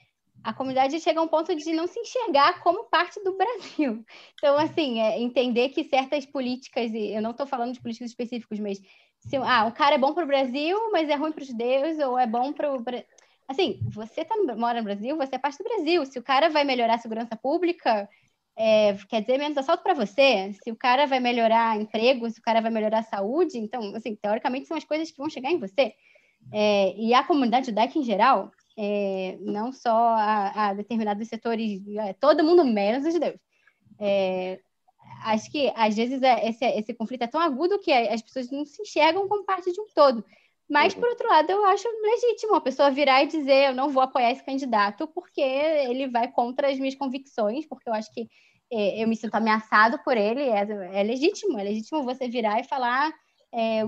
a 0.44 0.54
comunidade 0.54 1.00
chega 1.00 1.20
a 1.20 1.24
um 1.24 1.28
ponto 1.28 1.54
de 1.56 1.74
não 1.74 1.86
se 1.86 2.00
enxergar 2.00 2.62
como 2.62 2.86
parte 2.86 3.22
do 3.24 3.36
Brasil. 3.36 4.04
Então, 4.36 4.58
assim, 4.58 5.00
é 5.00 5.20
entender 5.20 5.70
que 5.70 5.84
certas 5.84 6.26
políticas, 6.26 6.92
e 6.94 7.14
eu 7.14 7.22
não 7.22 7.32
estou 7.32 7.46
falando 7.46 7.74
de 7.74 7.82
políticos 7.82 8.12
específicos, 8.12 8.60
mas 8.60 8.82
se 9.20 9.36
ah, 9.36 9.66
um 9.66 9.72
cara 9.72 9.96
é 9.96 9.98
bom 9.98 10.14
para 10.14 10.24
o 10.24 10.28
Brasil, 10.28 10.78
mas 10.92 11.10
é 11.10 11.16
ruim 11.16 11.32
para 11.32 11.42
os 11.42 11.48
judeus, 11.48 12.00
ou 12.00 12.18
é 12.18 12.26
bom 12.26 12.54
para 12.54 12.74
o. 12.74 12.84
Assim, 13.48 13.80
você 13.92 14.24
tá 14.24 14.36
no, 14.38 14.58
mora 14.58 14.80
no 14.80 14.86
Brasil, 14.86 15.18
você 15.18 15.36
é 15.36 15.40
parte 15.40 15.58
do 15.58 15.64
Brasil. 15.66 16.06
Se 16.06 16.18
o 16.18 16.24
cara 16.24 16.50
vai 16.50 16.64
melhorar 16.64 16.96
a 16.96 17.00
segurança 17.00 17.36
pública, 17.36 18.08
é, 18.62 18.94
quer 19.08 19.22
dizer 19.22 19.38
menos 19.38 19.58
assalto 19.58 19.82
para 19.82 19.94
você. 19.94 20.52
Se 20.62 20.70
o 20.70 20.76
cara 20.76 21.06
vai 21.06 21.22
melhorar 21.22 21.80
emprego, 21.80 22.30
se 22.30 22.42
o 22.42 22.44
cara 22.44 22.60
vai 22.60 22.70
melhorar 22.70 23.00
a 23.00 23.04
saúde, 23.04 23.58
então, 23.58 23.96
assim, 23.96 24.18
teoricamente 24.18 24.68
são 24.68 24.76
as 24.76 24.84
coisas 24.84 25.10
que 25.10 25.18
vão 25.18 25.30
chegar 25.30 25.50
em 25.50 25.58
você. 25.58 25.94
É, 26.52 26.94
e 26.98 27.14
a 27.14 27.24
comunidade 27.24 27.68
judaica 27.68 27.98
em 27.98 28.04
geral, 28.04 28.52
é, 28.78 29.38
não 29.40 29.72
só 29.72 29.96
a, 29.96 30.68
a, 30.68 30.74
determinados 30.74 31.26
setores, 31.30 31.82
é, 32.00 32.12
todo 32.12 32.44
mundo 32.44 32.66
menos 32.66 33.06
os 33.06 33.14
judeus. 33.14 33.40
É, 33.98 34.60
acho 35.24 35.50
que 35.50 35.72
às 35.74 35.96
vezes 35.96 36.22
é, 36.22 36.50
esse, 36.50 36.66
esse 36.66 36.94
conflito 36.94 37.22
é 37.24 37.28
tão 37.28 37.40
agudo 37.40 37.80
que 37.80 37.94
as 37.94 38.22
pessoas 38.22 38.52
não 38.52 38.66
se 38.66 38.82
enxergam 38.82 39.26
como 39.30 39.46
parte 39.46 39.72
de 39.72 39.80
um 39.80 39.88
todo. 39.96 40.26
Mas, 40.70 40.94
por 40.94 41.10
outro 41.10 41.28
lado, 41.28 41.50
eu 41.50 41.66
acho 41.66 41.88
legítimo 42.02 42.54
a 42.54 42.62
pessoa 42.62 42.92
virar 42.92 43.24
e 43.24 43.28
dizer 43.28 43.70
eu 43.70 43.74
não 43.74 43.90
vou 43.90 44.04
apoiar 44.04 44.32
esse 44.32 44.44
candidato 44.44 45.08
porque 45.08 45.42
ele 45.42 46.08
vai 46.08 46.28
contra 46.32 46.70
as 46.70 46.78
minhas 46.78 46.94
convicções, 46.94 47.66
porque 47.66 47.90
eu 47.90 47.94
acho 47.94 48.14
que 48.14 48.30
eu 48.72 49.08
me 49.08 49.16
sinto 49.16 49.36
ameaçado 49.36 50.00
por 50.04 50.16
ele, 50.16 50.42
é, 50.42 51.00
é, 51.00 51.04
legítimo, 51.04 51.60
é 51.60 51.64
legítimo 51.64 52.04
você 52.04 52.28
virar 52.28 52.60
e 52.60 52.64
falar 52.64 53.12
é, 53.52 53.82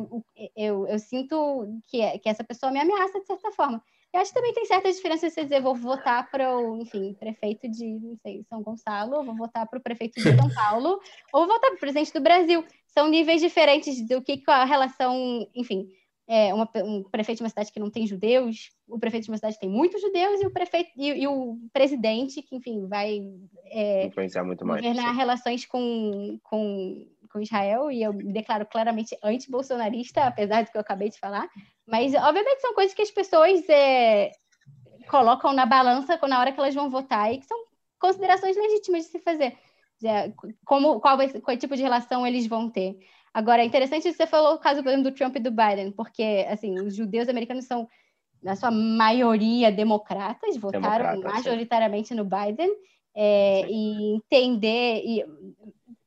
eu, 0.56 0.88
eu, 0.88 1.00
sinto 1.00 1.80
que, 1.88 2.20
que 2.20 2.30
essa 2.30 2.44
pessoa 2.44 2.72
me 2.72 2.80
ameaça 2.80 3.20
de 3.20 3.28
certa 3.28 3.52
forma. 3.52 3.84
Eu 4.14 4.20
acho 4.20 4.32
que 4.32 4.36
também 4.36 4.54
tem 4.54 4.66
certa 4.66 4.92
diferença 4.92 5.30
você 5.30 5.44
dizer, 5.44 5.62
vou 5.62 5.74
votar 5.74 6.30
para 6.30 6.58
o, 6.58 6.82
enfim, 6.82 7.14
prefeito 7.14 7.70
de, 7.70 7.86
não 7.86 8.18
sei, 8.18 8.44
São 8.50 8.62
Gonçalo, 8.62 9.18
ou 9.18 9.24
vou 9.24 9.36
votar 9.36 9.66
para 9.68 9.80
o 9.80 9.82
prefeito 9.82 10.16
de 10.16 10.36
São 10.36 10.50
Paulo, 10.54 11.00
ou 11.32 11.46
vou 11.46 11.56
votar 11.56 11.70
para 11.70 11.78
o 11.78 11.80
presidente 11.80 12.12
do 12.12 12.20
Brasil. 12.20 12.66
São 12.88 13.08
níveis 13.08 13.40
diferentes 13.40 14.06
do 14.06 14.22
que 14.22 14.42
a 14.48 14.66
relação, 14.66 15.48
enfim, 15.56 15.88
é, 16.28 16.53
uma, 16.53 16.69
um 16.84 17.03
prefeito 17.03 17.38
de 17.38 17.43
uma 17.43 17.49
cidade 17.49 17.72
que 17.72 17.80
não 17.80 17.89
tem 17.89 18.07
judeus, 18.07 18.72
o 18.88 18.99
prefeito 18.99 19.26
de 19.26 19.32
uma 19.32 19.38
cidade 19.38 19.55
que 19.55 19.61
tem 19.61 19.69
muitos 19.69 20.01
judeus 20.01 20.41
e 20.41 20.45
o 20.45 20.51
prefeito 20.51 20.91
e, 20.95 21.24
e 21.24 21.28
o 21.28 21.57
presidente 21.74 22.41
que, 22.41 22.55
enfim, 22.55 22.88
vai 22.88 23.22
é, 23.65 24.05
influenciar 24.05 24.43
muito 24.43 24.65
mais. 24.65 24.82
Governar 24.82 25.15
relações 25.15 25.65
com, 25.65 26.39
com, 26.43 27.07
com 27.32 27.41
Israel 27.41 27.91
e 27.91 28.03
eu 28.03 28.13
me 28.13 28.32
declaro 28.32 28.65
claramente 28.65 29.17
anti-bolsonarista, 29.24 30.24
apesar 30.24 30.63
do 30.63 30.72
que 30.72 30.78
eu 30.78 30.82
acabei 30.82 31.09
de 31.09 31.19
falar. 31.19 31.49
Mas, 31.86 32.13
obviamente, 32.13 32.61
são 32.61 32.74
coisas 32.74 32.93
que 32.93 33.01
as 33.01 33.11
pessoas 33.11 33.67
é, 33.67 34.32
colocam 35.09 35.51
na 35.53 35.65
balança 35.65 36.19
na 36.28 36.39
hora 36.39 36.51
que 36.51 36.59
elas 36.59 36.76
vão 36.76 36.89
votar 36.89 37.34
e 37.34 37.39
que 37.39 37.45
são 37.45 37.57
considerações 37.99 38.55
legítimas 38.55 39.05
de 39.05 39.11
se 39.11 39.19
fazer. 39.19 39.57
Como, 40.65 40.99
qual, 40.99 41.17
vai, 41.17 41.30
qual 41.41 41.57
tipo 41.57 41.76
de 41.76 41.84
relação 41.84 42.26
eles 42.26 42.47
vão 42.47 42.69
ter. 42.69 42.97
Agora, 43.34 43.62
é 43.62 43.66
interessante 43.66 44.04
que 44.04 44.14
você 44.14 44.28
falou 44.28 44.56
o 44.56 44.60
caso 44.60 44.82
do 44.82 45.12
Trump 45.12 45.36
e 45.38 45.40
do 45.40 45.52
Biden, 45.52 45.92
porque, 45.92 46.46
assim, 46.50 46.80
os 46.80 46.96
judeus 46.96 47.30
americanos 47.30 47.66
são, 47.66 47.88
na 48.44 48.56
sua 48.56 48.72
maioria, 48.72 49.72
democratas, 49.72 50.58
votaram 50.58 51.12
Democrata, 51.12 51.38
majoritariamente 51.38 52.10
sim. 52.10 52.16
no 52.16 52.26
Biden, 52.26 52.70
é, 53.16 53.66
e 53.70 54.16
entender 54.16 55.02
e 55.06 55.26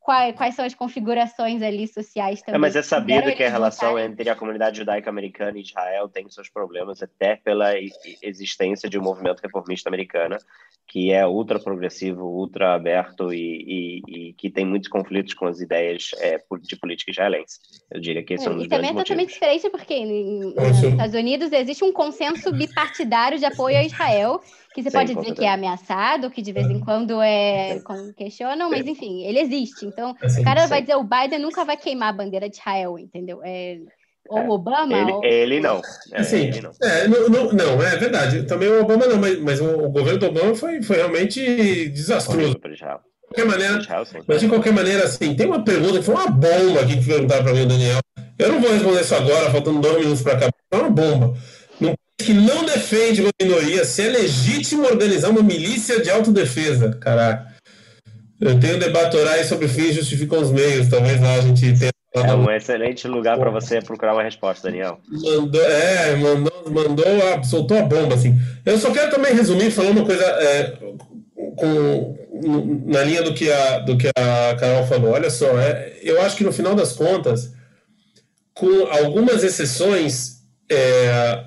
quais, 0.04 0.36
quais 0.36 0.54
são 0.54 0.66
as 0.66 0.74
configurações 0.74 1.62
ali 1.62 1.88
sociais 1.88 2.42
também. 2.42 2.56
É, 2.56 2.58
mas 2.58 2.76
é 2.76 2.82
sabido 2.82 3.34
que 3.34 3.42
a 3.42 3.48
relação 3.48 3.98
entre 3.98 4.28
a 4.28 4.36
comunidade 4.36 4.76
judaica 4.76 5.08
americana 5.08 5.58
e 5.58 5.62
Israel 5.62 6.10
tem 6.10 6.28
seus 6.28 6.50
problemas, 6.50 7.02
até 7.02 7.36
pela 7.36 7.72
existência 8.22 8.88
de 8.88 8.98
um 8.98 9.02
movimento 9.02 9.40
reformista 9.40 9.88
americano 9.88 10.36
que 10.86 11.10
é 11.10 11.26
ultra 11.26 11.58
progressivo, 11.58 12.24
ultra 12.24 12.74
aberto 12.74 13.32
e, 13.32 14.02
e, 14.06 14.28
e 14.28 14.32
que 14.34 14.50
tem 14.50 14.66
muitos 14.66 14.88
conflitos 14.88 15.32
com 15.32 15.46
as 15.46 15.60
ideias 15.60 16.10
é, 16.18 16.38
de 16.60 16.76
política 16.76 17.10
israelense. 17.10 17.58
Eu 17.90 18.00
diria 18.00 18.22
que 18.22 18.34
esse 18.34 18.46
é, 18.46 18.48
é 18.48 18.52
um 18.52 18.56
dos 18.56 18.66
E 18.66 18.68
também 18.68 18.90
é 18.90 18.94
totalmente 18.94 19.32
diferente 19.32 19.70
porque 19.70 20.04
nos 20.04 20.82
Estados 20.82 21.14
Unidos 21.14 21.50
existe 21.52 21.82
um 21.82 21.92
consenso 21.92 22.52
bipartidário 22.52 23.38
de 23.38 23.46
apoio 23.46 23.78
a 23.78 23.82
Israel, 23.82 24.40
que 24.74 24.82
você 24.82 24.90
Sim, 24.90 24.96
pode 24.96 25.14
dizer 25.14 25.34
que 25.34 25.44
é 25.44 25.52
ameaçado, 25.52 26.28
que 26.28 26.42
de 26.42 26.52
vez 26.52 26.68
em 26.68 26.80
quando 26.80 27.22
é 27.22 27.80
questionam, 28.16 28.68
mas 28.68 28.84
enfim, 28.84 29.24
ele 29.24 29.38
existe. 29.38 29.86
Então, 29.86 30.16
é, 30.20 30.40
o 30.40 30.42
cara 30.42 30.66
vai 30.66 30.80
dizer, 30.82 30.96
o 30.96 31.04
Biden 31.04 31.38
nunca 31.38 31.64
vai 31.64 31.76
queimar 31.76 32.08
a 32.08 32.12
bandeira 32.12 32.50
de 32.50 32.56
Israel, 32.56 32.98
entendeu? 32.98 33.40
É, 33.44 33.78
ou 34.28 34.38
é, 34.38 34.48
Obama? 34.48 34.98
Ele, 34.98 35.12
ou... 35.12 35.24
ele 35.24 35.60
não. 35.60 35.80
É, 36.12 36.20
assim, 36.20 36.48
ele 36.48 36.60
não. 36.60 36.72
É, 36.82 37.06
não, 37.06 37.28
não, 37.28 37.52
não, 37.52 37.82
é 37.82 37.96
verdade. 37.96 38.42
Também 38.42 38.68
o 38.68 38.82
Obama 38.82 39.06
não, 39.06 39.16
mas, 39.16 39.40
mas 39.40 39.60
o, 39.60 39.88
governo 39.90 40.18
do 40.18 40.26
Obama 40.26 40.54
foi, 40.56 40.82
foi 40.82 40.96
realmente 40.96 41.88
desastroso. 41.90 42.54
De 42.54 42.58
qualquer 42.58 43.46
maneira, 43.46 43.80
mas 44.26 44.40
de 44.40 44.48
qualquer 44.48 44.72
maneira, 44.72 45.04
assim, 45.04 45.36
tem 45.36 45.46
uma 45.46 45.64
pergunta 45.64 45.98
que 45.98 46.04
foi 46.04 46.14
uma 46.16 46.26
bomba 46.26 46.80
aqui 46.82 46.98
que 46.98 47.06
perguntaram 47.06 47.44
para 47.44 47.54
mim, 47.54 47.62
o 47.62 47.68
Daniel. 47.68 48.00
Eu 48.36 48.52
não 48.52 48.60
vou 48.60 48.72
responder 48.72 49.00
isso 49.00 49.14
agora, 49.14 49.50
faltando 49.50 49.80
dois 49.80 49.98
minutos 49.98 50.22
para 50.22 50.32
acabar. 50.32 50.52
É 50.72 50.76
uma 50.76 50.90
bomba. 50.90 51.34
Que 52.18 52.32
não 52.32 52.64
defende 52.64 53.22
uma 53.22 53.30
minoria, 53.40 53.84
se 53.84 54.02
é 54.02 54.08
legítimo 54.08 54.84
organizar 54.84 55.30
uma 55.30 55.42
milícia 55.42 56.00
de 56.00 56.10
autodefesa. 56.10 56.96
Caraca. 57.00 57.54
Eu 58.40 58.58
tenho 58.60 58.78
debate 58.78 59.16
orais 59.16 59.46
sobre 59.46 59.68
fins 59.68 59.94
justificam 59.94 60.40
os 60.40 60.50
meios. 60.50 60.88
Talvez 60.88 61.20
lá 61.20 61.34
a 61.34 61.40
gente 61.40 61.78
tenha. 61.78 61.90
É 62.14 62.32
um 62.32 62.48
excelente 62.48 63.08
lugar 63.08 63.36
para 63.38 63.50
você 63.50 63.80
procurar 63.82 64.12
uma 64.12 64.22
resposta, 64.22 64.68
Daniel. 64.68 65.00
Mandou, 65.10 65.64
é, 65.64 66.14
mandou, 66.14 66.64
mandou 66.70 67.32
a, 67.32 67.42
soltou 67.42 67.76
a 67.76 67.82
bomba, 67.82 68.14
assim. 68.14 68.38
Eu 68.64 68.78
só 68.78 68.92
quero 68.92 69.10
também 69.10 69.34
resumir 69.34 69.72
falando 69.72 69.98
uma 69.98 70.06
coisa 70.06 70.24
é, 70.24 70.76
com, 71.56 72.16
na 72.86 73.02
linha 73.02 73.22
do 73.22 73.34
que, 73.34 73.50
a, 73.50 73.78
do 73.80 73.98
que 73.98 74.08
a 74.16 74.56
Carol 74.56 74.86
falou. 74.86 75.10
Olha 75.10 75.28
só, 75.28 75.58
é, 75.58 75.98
eu 76.02 76.22
acho 76.22 76.36
que 76.36 76.44
no 76.44 76.52
final 76.52 76.76
das 76.76 76.92
contas, 76.92 77.52
com 78.54 78.86
algumas 78.86 79.42
exceções, 79.42 80.42
é, 80.70 81.44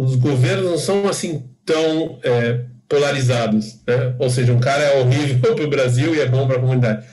os 0.00 0.16
governos 0.16 0.64
não 0.64 0.78
são 0.78 1.08
assim 1.08 1.44
tão 1.64 2.18
é, 2.22 2.60
polarizados, 2.88 3.80
né? 3.86 4.14
Ou 4.18 4.30
seja, 4.30 4.52
um 4.52 4.60
cara 4.60 4.82
é 4.82 5.00
horrível 5.00 5.52
para 5.54 5.64
o 5.64 5.70
Brasil 5.70 6.14
e 6.14 6.20
é 6.20 6.26
bom 6.26 6.46
para 6.46 6.56
a 6.56 6.60
comunidade. 6.60 7.06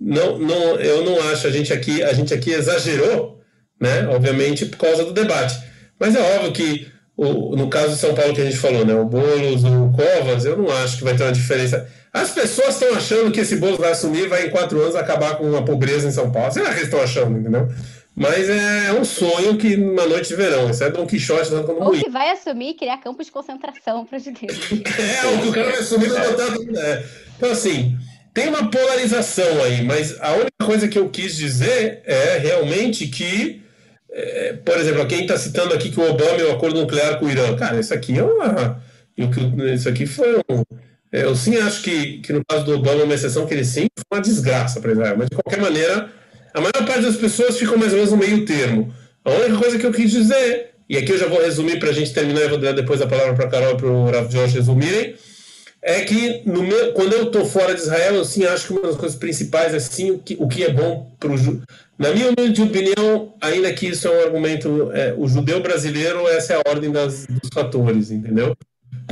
Não, 0.00 0.38
não, 0.38 0.76
eu 0.76 1.04
não 1.04 1.20
acho. 1.30 1.46
A 1.46 1.50
gente 1.50 1.72
aqui, 1.72 2.02
a 2.02 2.12
gente 2.12 2.32
aqui 2.32 2.50
exagerou, 2.50 3.40
né? 3.80 4.06
Obviamente 4.08 4.66
por 4.66 4.78
causa 4.78 5.04
do 5.04 5.12
debate. 5.12 5.58
Mas 5.98 6.14
é 6.14 6.36
óbvio 6.36 6.52
que 6.52 6.86
o, 7.16 7.56
no 7.56 7.68
caso 7.68 7.94
de 7.94 7.98
São 7.98 8.14
Paulo 8.14 8.32
que 8.32 8.40
a 8.40 8.44
gente 8.44 8.56
falou, 8.56 8.84
né? 8.84 8.94
O 8.94 9.04
Boulos, 9.04 9.64
o 9.64 9.92
Covas, 9.92 10.44
eu 10.44 10.56
não 10.56 10.70
acho 10.70 10.98
que 10.98 11.04
vai 11.04 11.16
ter 11.16 11.24
uma 11.24 11.32
diferença. 11.32 11.88
As 12.12 12.30
pessoas 12.30 12.74
estão 12.74 12.94
achando 12.94 13.32
que 13.32 13.40
esse 13.40 13.56
Boulos 13.56 13.78
vai 13.78 13.90
assumir, 13.90 14.28
vai 14.28 14.46
em 14.46 14.50
quatro 14.50 14.80
anos 14.80 14.94
acabar 14.94 15.36
com 15.36 15.56
a 15.56 15.62
pobreza 15.62 16.06
em 16.06 16.12
São 16.12 16.30
Paulo. 16.30 16.52
Será 16.52 16.66
que 16.66 16.74
eles 16.74 16.84
estão 16.84 17.02
achando, 17.02 17.36
entendeu? 17.36 17.68
Mas 18.18 18.50
é 18.50 18.92
um 18.92 19.04
sonho 19.04 19.56
que 19.56 19.76
numa 19.76 20.04
noite 20.04 20.28
de 20.28 20.34
verão. 20.34 20.68
Isso 20.68 20.82
é 20.82 20.90
Dom 20.90 21.06
Quixote 21.06 21.50
dando 21.50 21.64
como 21.64 21.84
Ou 21.84 21.92
que 21.92 22.10
vai 22.10 22.30
assumir 22.30 22.70
e 22.70 22.74
criar 22.74 22.98
campos 22.98 23.26
de 23.26 23.32
concentração 23.32 24.04
para 24.04 24.18
os 24.18 24.24
judeus. 24.24 24.58
é, 24.72 25.26
o 25.26 25.42
que 25.42 25.48
o 25.48 25.52
cara 25.52 25.70
vai 25.70 25.80
assumir 25.80 26.08
vai 26.08 26.28
botar 26.28 26.52
tudo. 26.52 26.76
É. 26.76 27.04
Então, 27.36 27.52
assim, 27.52 27.96
tem 28.34 28.48
uma 28.48 28.68
polarização 28.68 29.62
aí, 29.62 29.84
mas 29.84 30.20
a 30.20 30.32
única 30.32 30.64
coisa 30.64 30.88
que 30.88 30.98
eu 30.98 31.08
quis 31.08 31.36
dizer 31.36 32.02
é 32.04 32.38
realmente 32.38 33.06
que, 33.06 33.62
é, 34.10 34.54
por 34.64 34.76
exemplo, 34.76 35.06
quem 35.06 35.22
está 35.22 35.38
citando 35.38 35.72
aqui 35.72 35.88
que 35.88 36.00
o 36.00 36.10
Obama 36.10 36.40
é 36.40 36.44
o 36.44 36.52
acordo 36.52 36.80
nuclear 36.80 37.20
com 37.20 37.26
o 37.26 37.30
Irã. 37.30 37.54
Cara, 37.56 37.78
isso 37.78 37.94
aqui 37.94 38.18
é 38.18 38.24
uma. 38.24 38.82
Isso 39.74 39.88
aqui 39.88 40.06
foi 40.06 40.38
um. 40.50 40.64
É, 41.12 41.22
eu 41.22 41.36
sim 41.36 41.56
acho 41.56 41.82
que, 41.82 42.18
que 42.18 42.32
no 42.32 42.44
caso 42.44 42.64
do 42.64 42.74
Obama, 42.74 43.04
uma 43.04 43.14
exceção 43.14 43.46
que 43.46 43.54
ele 43.54 43.64
sim 43.64 43.86
foi 43.96 44.18
uma 44.18 44.22
desgraça 44.22 44.80
para 44.80 44.90
Israel, 44.90 45.14
mas 45.16 45.28
de 45.28 45.36
qualquer 45.36 45.60
maneira 45.60 46.17
a 46.54 46.60
maior 46.60 46.86
parte 46.86 47.02
das 47.02 47.16
pessoas 47.16 47.58
ficam 47.58 47.76
mais 47.76 47.92
ou 47.92 47.98
menos 47.98 48.12
no 48.12 48.16
meio 48.16 48.44
termo. 48.44 48.92
A 49.24 49.30
única 49.30 49.56
coisa 49.58 49.78
que 49.78 49.86
eu 49.86 49.92
quis 49.92 50.10
dizer, 50.10 50.70
e 50.88 50.96
aqui 50.96 51.12
eu 51.12 51.18
já 51.18 51.26
vou 51.26 51.40
resumir 51.40 51.78
para 51.78 51.90
a 51.90 51.92
gente 51.92 52.12
terminar 52.12 52.42
e 52.42 52.48
vou 52.48 52.58
dar 52.58 52.72
depois 52.72 53.00
a 53.02 53.06
palavra 53.06 53.34
para 53.34 53.46
a 53.46 53.48
Carol 53.48 53.74
e 53.74 53.76
para 53.76 53.86
o 53.86 54.10
Rav 54.10 54.32
Jorge 54.32 54.54
resumirem, 54.54 55.14
é 55.82 56.00
que 56.00 56.42
meu, 56.44 56.92
quando 56.92 57.12
eu 57.12 57.24
estou 57.24 57.44
fora 57.44 57.74
de 57.74 57.80
Israel, 57.80 58.14
eu 58.14 58.24
sim 58.24 58.44
acho 58.44 58.66
que 58.66 58.72
uma 58.72 58.82
das 58.82 58.96
coisas 58.96 59.16
principais 59.16 59.74
é 59.74 59.78
sim 59.78 60.10
o 60.10 60.18
que, 60.18 60.36
o 60.38 60.48
que 60.48 60.64
é 60.64 60.72
bom 60.72 61.12
para 61.20 61.30
o 61.30 61.62
Na 61.98 62.12
minha 62.12 62.30
opinião, 62.30 63.34
ainda 63.40 63.72
que 63.72 63.86
isso 63.86 64.08
é 64.08 64.10
um 64.10 64.22
argumento, 64.24 64.90
é, 64.92 65.14
o 65.16 65.28
judeu 65.28 65.60
brasileiro, 65.60 66.26
essa 66.28 66.54
é 66.54 66.56
a 66.56 66.68
ordem 66.68 66.90
das, 66.90 67.26
dos 67.26 67.50
fatores, 67.52 68.10
entendeu? 68.10 68.56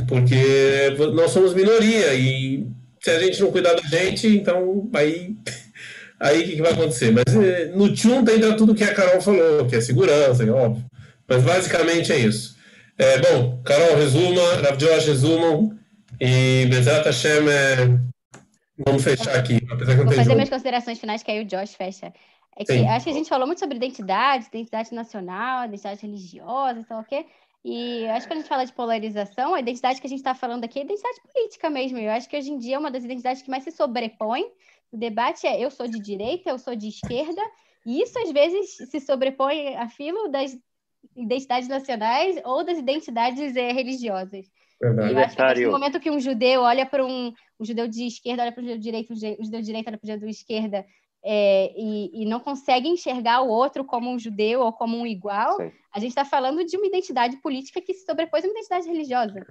Porque 0.07 0.95
nós 1.13 1.31
somos 1.31 1.53
minoria 1.53 2.13
e 2.13 2.67
se 3.01 3.11
a 3.11 3.19
gente 3.19 3.41
não 3.41 3.51
cuidar 3.51 3.73
da 3.73 3.83
gente, 3.83 4.27
então 4.27 4.89
aí 4.93 5.35
Aí 6.19 6.41
o 6.41 6.45
que, 6.45 6.55
que, 6.55 6.61
vai 6.61 6.71
acontecer? 6.73 7.11
Mas 7.11 7.35
eh, 7.35 7.71
no 7.75 7.93
Tchunta 7.93 8.33
entra 8.33 8.57
tudo 8.57 8.73
que 8.73 8.83
a 8.83 8.93
Carol 8.93 9.21
falou, 9.21 9.67
que 9.67 9.75
é 9.75 9.81
segurança, 9.81 10.43
é 10.43 10.49
óbvio. 10.49 10.83
Mas 11.27 11.43
basicamente 11.43 12.11
é 12.11 12.17
isso. 12.17 12.57
É, 12.97 13.19
bom, 13.19 13.61
Carol, 13.63 13.95
resuma, 13.95 14.55
Rav 14.63 14.77
Josh, 14.77 15.05
resumam. 15.05 15.77
E 16.19 16.65
Bezat 16.65 17.05
Hashem, 17.05 17.47
é... 17.47 17.75
vamos 18.83 19.03
fechar 19.03 19.35
aqui. 19.35 19.59
Apesar 19.69 19.91
que 19.91 19.97
não 19.97 20.05
Vou 20.05 20.13
fazer 20.13 20.23
jogo. 20.23 20.35
minhas 20.35 20.49
considerações 20.49 20.99
finais, 20.99 21.21
que 21.21 21.29
aí 21.29 21.41
o 21.41 21.45
Josh 21.45 21.75
fecha. 21.75 22.11
É 22.57 22.65
que 22.65 22.73
Sim. 22.73 22.87
acho 22.87 23.03
que 23.05 23.11
a 23.11 23.13
gente 23.13 23.29
falou 23.29 23.45
muito 23.45 23.59
sobre 23.59 23.77
identidade, 23.77 24.47
identidade 24.47 24.91
nacional, 24.91 25.65
identidade 25.65 26.01
religiosa, 26.01 26.81
sei 26.81 26.95
lá 26.95 27.01
o 27.03 27.05
quê. 27.05 27.23
E 27.63 28.07
acho 28.07 28.21
que 28.21 28.33
quando 28.33 28.37
a 28.37 28.41
gente 28.41 28.49
fala 28.49 28.65
de 28.65 28.73
polarização, 28.73 29.53
a 29.53 29.59
identidade 29.59 30.01
que 30.01 30.07
a 30.07 30.09
gente 30.09 30.19
está 30.19 30.33
falando 30.33 30.63
aqui 30.63 30.79
é 30.79 30.83
identidade 30.83 31.21
política 31.21 31.69
mesmo. 31.69 31.99
Eu 31.99 32.11
acho 32.11 32.27
que 32.27 32.35
hoje 32.35 32.49
em 32.49 32.57
dia 32.57 32.77
é 32.77 32.79
uma 32.79 32.89
das 32.89 33.03
identidades 33.03 33.43
que 33.43 33.49
mais 33.49 33.63
se 33.63 33.71
sobrepõe. 33.71 34.45
O 34.91 34.97
debate 34.97 35.45
é 35.45 35.63
eu 35.63 35.69
sou 35.69 35.87
de 35.87 35.99
direita, 35.99 36.49
eu 36.49 36.57
sou 36.57 36.75
de 36.75 36.87
esquerda, 36.87 37.41
e 37.85 38.01
isso 38.01 38.17
às 38.19 38.31
vezes 38.31 38.89
se 38.89 38.99
sobrepõe 38.99 39.75
a 39.75 39.87
filo 39.89 40.27
das 40.29 40.57
identidades 41.15 41.67
nacionais 41.67 42.39
ou 42.43 42.63
das 42.63 42.77
identidades 42.77 43.55
é, 43.55 43.71
religiosas. 43.71 44.45
Verdade. 44.79 45.09
E 45.09 45.13
eu 45.13 45.19
acho 45.19 45.35
que 45.35 45.65
no 45.65 45.71
momento 45.71 45.99
que 45.99 46.11
um 46.11 46.19
judeu 46.19 46.61
olha 46.61 46.85
para 46.85 47.05
um, 47.05 47.33
um 47.59 47.65
judeu 47.65 47.87
de 47.87 48.05
esquerda, 48.05 48.43
olha 48.43 48.51
para 48.51 48.61
o 48.61 48.63
judeu 48.63 48.77
de 48.77 48.83
direita, 48.83 49.13
o 49.13 49.15
judeu 49.43 49.59
de 49.59 49.65
direita 49.65 49.89
olha 49.89 49.97
para 49.97 50.05
o 50.05 50.11
judeu 50.11 50.27
de 50.27 50.35
esquerda, 50.35 50.85
é, 51.23 51.73
e, 51.75 52.23
e, 52.23 52.25
não 52.25 52.39
consegue 52.39 52.87
enxergar 52.87 53.41
o 53.41 53.49
outro 53.49 53.83
como 53.83 54.09
um 54.09 54.19
judeu 54.19 54.61
ou 54.61 54.71
como 54.71 54.95
um 54.97 55.05
igual, 55.05 55.57
Sim. 55.57 55.71
a 55.93 55.99
gente 55.99 56.09
está 56.09 56.23
falando 56.23 56.63
de 56.63 56.77
uma 56.77 56.85
identidade 56.85 57.37
política 57.37 57.81
que 57.81 57.93
se 57.93 58.05
sobrepôs 58.05 58.43
a 58.43 58.47
uma 58.47 58.53
identidade 58.53 58.87
religiosa. 58.87 59.45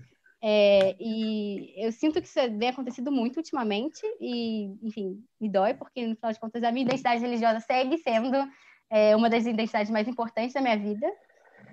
É, 0.49 0.95
e 1.01 1.75
eu 1.77 1.91
sinto 1.91 2.23
que 2.23 2.29
isso 2.29 2.39
vem 2.57 2.69
acontecido 2.69 3.11
muito 3.11 3.39
ultimamente, 3.39 4.01
e, 4.21 4.67
enfim, 4.81 5.21
me 5.41 5.49
dói, 5.49 5.75
porque 5.75 6.07
no 6.07 6.15
final 6.15 6.33
de 6.33 6.39
contas 6.39 6.63
a 6.63 6.71
minha 6.71 6.87
identidade 6.87 7.21
religiosa 7.21 7.59
segue 7.59 7.99
sendo 7.99 8.49
é, 8.89 9.17
uma 9.17 9.29
das 9.29 9.45
identidades 9.45 9.91
mais 9.91 10.07
importantes 10.07 10.55
da 10.55 10.61
minha 10.61 10.79
vida. 10.79 11.05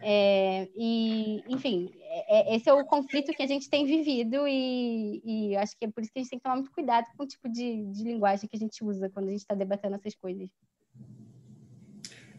É, 0.01 0.67
e, 0.76 1.43
enfim, 1.47 1.93
é, 2.01 2.53
é, 2.53 2.55
esse 2.55 2.67
é 2.67 2.74
o 2.74 2.84
conflito 2.84 3.32
que 3.32 3.43
a 3.43 3.47
gente 3.47 3.69
tem 3.69 3.86
vivido 3.86 4.47
e, 4.47 5.21
e, 5.24 5.55
acho 5.55 5.78
que 5.78 5.86
é 5.86 5.91
por 5.91 6.01
isso 6.01 6.11
que 6.11 6.17
a 6.17 6.24
gente 6.24 6.32
tem 6.32 6.39
que 6.39 6.43
tomar 6.43 6.55
muito 6.55 6.71
cuidado 6.71 7.05
com 7.15 7.26
o 7.26 7.28
tipo 7.28 7.47
de, 7.47 7.86
de 7.91 8.03
linguagem 8.03 8.49
que 8.49 8.55
a 8.55 8.59
gente 8.59 8.84
usa 8.84 9.07
quando 9.07 9.28
a 9.28 9.32
gente 9.32 9.41
está 9.41 9.53
debatendo 9.53 9.97
essas 9.97 10.15
coisas. 10.15 10.49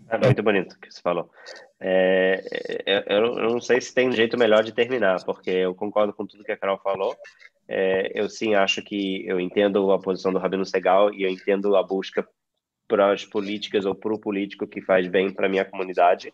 É 0.08 0.18
muito 0.18 0.42
bonito 0.42 0.78
que 0.78 0.92
você 0.92 1.00
falou. 1.00 1.30
É, 1.80 2.44
é 2.86 3.04
eu, 3.06 3.38
eu, 3.38 3.50
não 3.50 3.60
sei 3.60 3.80
se 3.80 3.94
tem 3.94 4.08
um 4.08 4.12
jeito 4.12 4.38
melhor 4.38 4.62
de 4.62 4.72
terminar, 4.72 5.24
porque 5.24 5.50
eu 5.50 5.74
concordo 5.74 6.12
com 6.12 6.26
tudo 6.26 6.44
que 6.44 6.52
a 6.52 6.56
Carol 6.56 6.78
falou. 6.78 7.16
É, 7.66 8.12
eu 8.14 8.28
sim 8.28 8.54
acho 8.54 8.82
que 8.82 9.26
eu 9.26 9.40
entendo 9.40 9.90
a 9.90 9.98
posição 9.98 10.32
do 10.32 10.38
Rabino 10.38 10.66
Segal 10.66 11.12
e 11.12 11.22
eu 11.22 11.30
entendo 11.30 11.74
a 11.76 11.82
busca 11.82 12.26
para 12.86 13.12
as 13.12 13.24
políticas 13.24 13.86
ou 13.86 13.94
para 13.94 14.12
o 14.12 14.20
político 14.20 14.66
que 14.66 14.82
faz 14.82 15.08
bem 15.08 15.32
para 15.32 15.48
minha 15.48 15.64
comunidade 15.64 16.32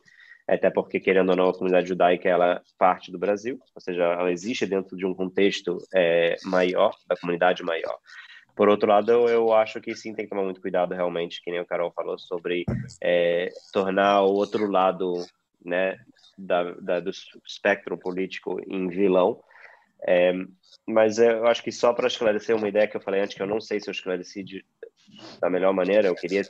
até 0.54 0.68
porque, 0.68 0.98
querendo 0.98 1.30
ou 1.30 1.36
não, 1.36 1.48
a 1.48 1.52
comunidade 1.52 1.88
judaica 1.88 2.28
ela 2.28 2.54
é 2.54 2.60
parte 2.76 3.12
do 3.12 3.18
Brasil, 3.18 3.58
ou 3.74 3.80
seja, 3.80 4.02
ela 4.02 4.32
existe 4.32 4.66
dentro 4.66 4.96
de 4.96 5.06
um 5.06 5.14
contexto 5.14 5.78
é, 5.94 6.36
maior, 6.44 6.92
da 7.06 7.16
comunidade 7.16 7.62
maior. 7.62 7.96
Por 8.60 8.68
outro 8.68 8.90
lado, 8.90 9.10
eu, 9.10 9.26
eu, 9.26 9.52
acho 9.54 9.80
que 9.80 9.96
sim 9.96 10.12
tem 10.12 10.26
que 10.26 10.28
tomar 10.28 10.42
muito 10.42 10.60
cuidado 10.60 10.94
realmente, 10.94 11.40
que 11.42 11.50
nem 11.50 11.60
o 11.60 11.64
Carol 11.64 11.90
falou, 11.92 12.18
sobre 12.18 12.66
é, 13.02 13.48
tornar 13.72 14.20
o 14.20 14.34
outro 14.34 14.70
lado 14.70 15.14
né, 15.64 15.96
da, 16.36 16.70
da, 16.74 17.00
do 17.00 17.08
espectro 17.08 17.96
político 17.96 18.60
em 18.68 18.86
vilão. 18.86 19.42
É, 20.06 20.34
mas 20.86 21.18
eu 21.18 21.46
acho 21.46 21.62
que 21.62 21.72
só 21.72 21.94
para 21.94 22.06
esclarecer 22.06 22.54
uma 22.54 22.68
ideia 22.68 22.86
que 22.86 22.94
eu 22.94 23.00
falei 23.00 23.22
antes, 23.22 23.34
que 23.34 23.40
eu 23.40 23.46
não 23.46 23.62
sei 23.62 23.80
se 23.80 23.88
eu 23.88 23.92
esclareci 23.92 24.44
de, 24.44 24.62
da 25.40 25.50
melhor 25.50 25.72
maneira, 25.72 26.08
eu 26.08 26.14
queria 26.14 26.42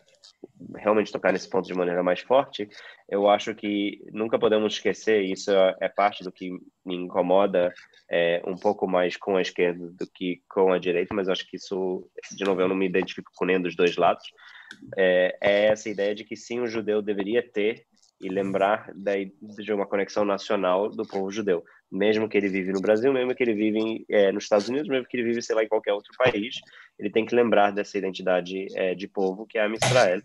realmente 0.77 1.13
tocar 1.13 1.33
nesse 1.33 1.49
ponto 1.49 1.67
de 1.67 1.75
maneira 1.75 2.03
mais 2.03 2.21
forte, 2.21 2.69
eu 3.09 3.29
acho 3.29 3.55
que 3.55 4.01
nunca 4.13 4.39
podemos 4.39 4.75
esquecer, 4.75 5.23
isso 5.23 5.51
é 5.81 5.89
parte 5.89 6.25
do 6.25 6.33
que 6.33 6.51
me 6.85 6.95
incomoda 6.95 7.73
é, 8.11 8.43
um 8.47 8.57
pouco 8.57 8.87
mais 8.87 9.17
com 9.17 9.37
a 9.37 9.43
esquerda 9.43 9.91
do 9.91 10.07
que 10.07 10.43
com 10.49 10.73
a 10.73 10.79
direita, 10.79 11.15
mas 11.15 11.29
acho 11.29 11.47
que 11.49 11.57
isso, 11.57 12.09
de 12.33 12.45
novo, 12.45 12.61
eu 12.61 12.69
não 12.69 12.77
me 12.77 12.87
identifico 12.87 13.31
com 13.35 13.45
nenhum 13.45 13.63
dos 13.63 13.77
dois 13.77 13.97
lados, 13.97 14.25
é, 14.97 15.37
é 15.41 15.67
essa 15.67 15.89
ideia 15.89 16.15
de 16.15 16.25
que 16.25 16.37
sim, 16.37 16.61
o 16.61 16.67
judeu 16.67 17.03
deveria 17.03 17.43
ter 17.43 17.87
e 18.21 18.29
lembrar 18.29 18.91
da, 18.95 19.13
de 19.41 19.73
uma 19.73 19.87
conexão 19.87 20.25
nacional 20.25 20.91
do 20.91 21.07
povo 21.07 21.31
judeu, 21.31 21.65
mesmo 21.91 22.29
que 22.29 22.37
ele 22.37 22.49
vive 22.49 22.73
no 22.73 22.81
Brasil, 22.81 23.13
mesmo 23.13 23.35
que 23.35 23.43
ele 23.43 23.55
vive 23.55 24.05
é, 24.09 24.31
nos 24.31 24.45
Estados 24.45 24.69
Unidos, 24.69 24.89
mesmo 24.89 25.07
que 25.07 25.17
ele 25.17 25.25
vive, 25.25 25.43
sei 25.43 25.57
lá, 25.57 25.65
em 25.65 25.69
qualquer 25.69 25.93
outro 25.93 26.13
país, 26.17 26.57
ele 26.99 27.11
tem 27.11 27.25
que 27.25 27.35
lembrar 27.35 27.71
dessa 27.71 27.97
identidade 27.97 28.67
é, 28.77 28.95
de 28.95 29.09
povo 29.09 29.47
que 29.47 29.59
é 29.59 29.63
a 29.63 29.69
Israel 29.69 30.23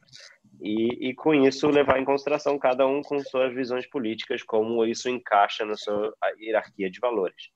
e, 0.61 1.09
e, 1.09 1.13
com 1.13 1.33
isso 1.33 1.67
levar 1.67 1.99
em 1.99 2.05
consideração 2.05 2.57
cada 2.57 2.87
um 2.87 3.01
com 3.01 3.19
suas 3.19 3.53
visões 3.53 3.87
políticas, 3.87 4.43
como 4.43 4.85
isso 4.85 5.09
encaixa 5.09 5.65
na 5.65 5.75
sua 5.75 6.13
hierarquia 6.39 6.89
de 6.89 6.99
valores. 6.99 7.49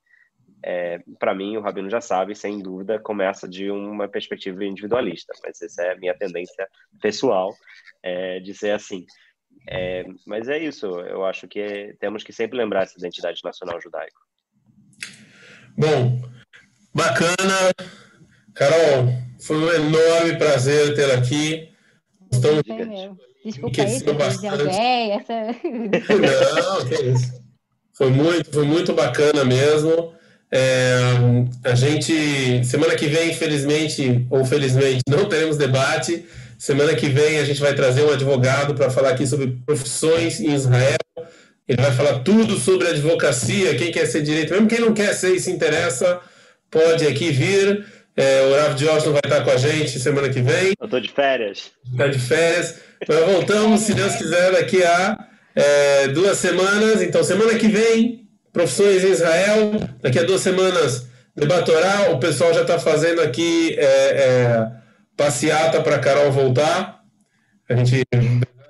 É, 0.63 0.99
para 1.17 1.33
mim, 1.33 1.55
o 1.55 1.61
Rabino 1.61 1.89
já 1.89 2.01
sabe, 2.01 2.35
sem 2.35 2.59
dúvida, 2.61 2.99
começa 2.99 3.47
de 3.47 3.71
uma 3.71 4.09
perspectiva 4.09 4.65
individualista, 4.65 5.33
mas 5.43 5.61
essa 5.61 5.83
é 5.83 5.93
a 5.93 5.97
minha 5.97 6.13
tendência 6.13 6.67
pessoal 7.01 7.55
é, 8.03 8.39
de 8.39 8.53
ser 8.53 8.71
assim. 8.71 9.05
É, 9.67 10.05
mas 10.25 10.47
é 10.47 10.57
isso, 10.57 10.85
eu 10.85 11.23
acho 11.25 11.47
que 11.47 11.95
temos 11.99 12.23
que 12.23 12.33
sempre 12.33 12.57
lembrar 12.57 12.83
essa 12.83 12.97
identidade 12.97 13.41
nacional 13.43 13.79
judaica. 13.79 14.17
Bom, 15.77 16.21
bacana. 16.93 17.71
Carol, 18.53 19.13
foi 19.39 19.57
um 19.57 19.71
enorme 19.71 20.37
prazer 20.37 20.95
tê-la 20.95 21.15
aqui. 21.15 21.69
Estamos 22.31 22.63
Desculpa 23.43 23.81
aí, 23.81 24.31
se 24.31 24.47
alguém, 24.47 25.11
essa... 25.13 25.33
Não, 25.43 26.85
que 26.87 26.95
isso. 27.05 27.41
Foi 27.93 28.09
muito, 28.09 28.51
foi 28.51 28.65
muito 28.65 28.93
bacana 28.93 29.45
mesmo. 29.45 30.13
É, 30.51 30.91
a 31.63 31.75
gente, 31.75 32.63
semana 32.65 32.95
que 32.95 33.07
vem, 33.07 33.31
infelizmente 33.31 34.25
ou 34.29 34.43
felizmente, 34.43 35.01
não 35.07 35.27
teremos 35.29 35.57
debate. 35.57 36.25
Semana 36.59 36.93
que 36.93 37.07
vem 37.07 37.39
a 37.39 37.45
gente 37.45 37.61
vai 37.61 37.73
trazer 37.73 38.03
um 38.03 38.11
advogado 38.11 38.75
para 38.75 38.89
falar 38.89 39.11
aqui 39.11 39.25
sobre 39.25 39.57
profissões 39.65 40.41
em 40.41 40.53
Israel. 40.53 40.97
Ele 41.65 41.81
vai 41.81 41.93
falar 41.93 42.19
tudo 42.19 42.57
sobre 42.57 42.89
advocacia, 42.89 43.75
quem 43.75 43.93
quer 43.93 44.05
ser 44.05 44.23
direito, 44.23 44.51
mesmo 44.51 44.67
quem 44.67 44.81
não 44.81 44.93
quer 44.93 45.13
ser 45.13 45.33
e 45.33 45.39
se 45.39 45.49
interessa, 45.51 46.19
pode 46.69 47.07
aqui 47.07 47.31
vir. 47.31 47.85
É, 48.13 48.41
o 48.41 48.53
Rav 48.59 48.75
Josh 48.75 49.05
não 49.05 49.13
vai 49.13 49.21
estar 49.23 49.41
com 49.45 49.51
a 49.51 49.55
gente 49.55 49.97
semana 49.99 50.27
que 50.27 50.41
vem. 50.41 50.73
Eu 50.77 50.85
estou 50.85 50.99
de 50.99 51.09
férias. 51.09 51.71
Está 51.93 52.07
de 52.07 52.19
férias. 52.19 52.75
Nós 53.07 53.25
voltamos, 53.31 53.79
se 53.79 53.93
Deus 53.93 54.17
quiser, 54.17 54.51
daqui 54.51 54.83
a 54.83 55.17
é, 55.55 56.09
duas 56.09 56.37
semanas. 56.39 57.01
Então, 57.01 57.23
semana 57.23 57.57
que 57.57 57.69
vem, 57.69 58.27
profissões 58.51 59.05
em 59.05 59.11
Israel. 59.11 59.79
Daqui 60.01 60.19
a 60.19 60.23
duas 60.23 60.41
semanas, 60.41 61.07
debatorá. 61.33 62.09
O 62.11 62.19
pessoal 62.19 62.53
já 62.53 62.63
está 62.63 62.77
fazendo 62.77 63.21
aqui 63.21 63.77
é, 63.79 63.85
é, 63.85 64.78
passeata 65.19 65.81
para 65.81 65.99
Carol 65.99 66.31
voltar. 66.31 67.03
A 67.69 67.75
gente, 67.75 68.03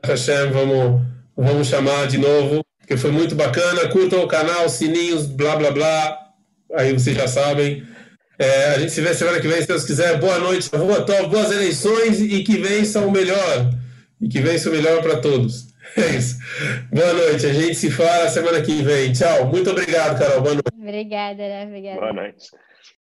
Hashem, 0.04 0.52
vamos, 0.52 1.02
vamos 1.38 1.68
chamar 1.68 2.08
de 2.08 2.18
novo, 2.18 2.66
porque 2.80 2.98
foi 2.98 3.12
muito 3.12 3.36
bacana. 3.36 3.88
Curtam 3.88 4.24
o 4.24 4.28
canal, 4.28 4.68
sininhos, 4.68 5.28
blá 5.28 5.56
blá 5.56 5.70
blá. 5.70 6.18
Aí 6.74 6.92
vocês 6.92 7.16
já 7.16 7.28
sabem. 7.28 7.88
É, 8.40 8.74
a 8.74 8.80
gente 8.80 8.92
se 8.92 9.02
vê 9.02 9.14
semana 9.14 9.40
que 9.40 9.48
vem, 9.48 9.62
se 9.62 9.68
Deus 9.68 9.86
quiser. 9.86 10.20
Boa 10.20 10.40
noite, 10.40 10.70
boa, 10.72 11.06
boas 11.28 11.52
eleições 11.52 12.20
e 12.20 12.44
que 12.44 12.58
vença 12.58 13.00
o 13.02 13.12
melhor. 13.12 13.70
E 14.20 14.28
que 14.28 14.42
vença 14.42 14.70
o 14.70 14.74
melhor 14.74 15.04
para 15.04 15.18
todos. 15.18 15.68
É 15.96 16.16
isso. 16.16 16.38
Boa 16.92 17.14
noite. 17.14 17.46
A 17.46 17.54
gente 17.54 17.76
se 17.76 17.92
fala 17.92 18.30
semana 18.30 18.62
que 18.62 18.82
vem. 18.82 19.12
Tchau. 19.12 19.46
Muito 19.48 19.70
obrigado, 19.70 20.18
Carol. 20.18 20.42
Boa 20.42 20.54
noite. 20.56 20.70
Obrigada, 20.80 21.38
né? 21.38 21.66
Obrigada. 21.66 22.00
Boa 22.00 22.14
noite. 22.14 22.50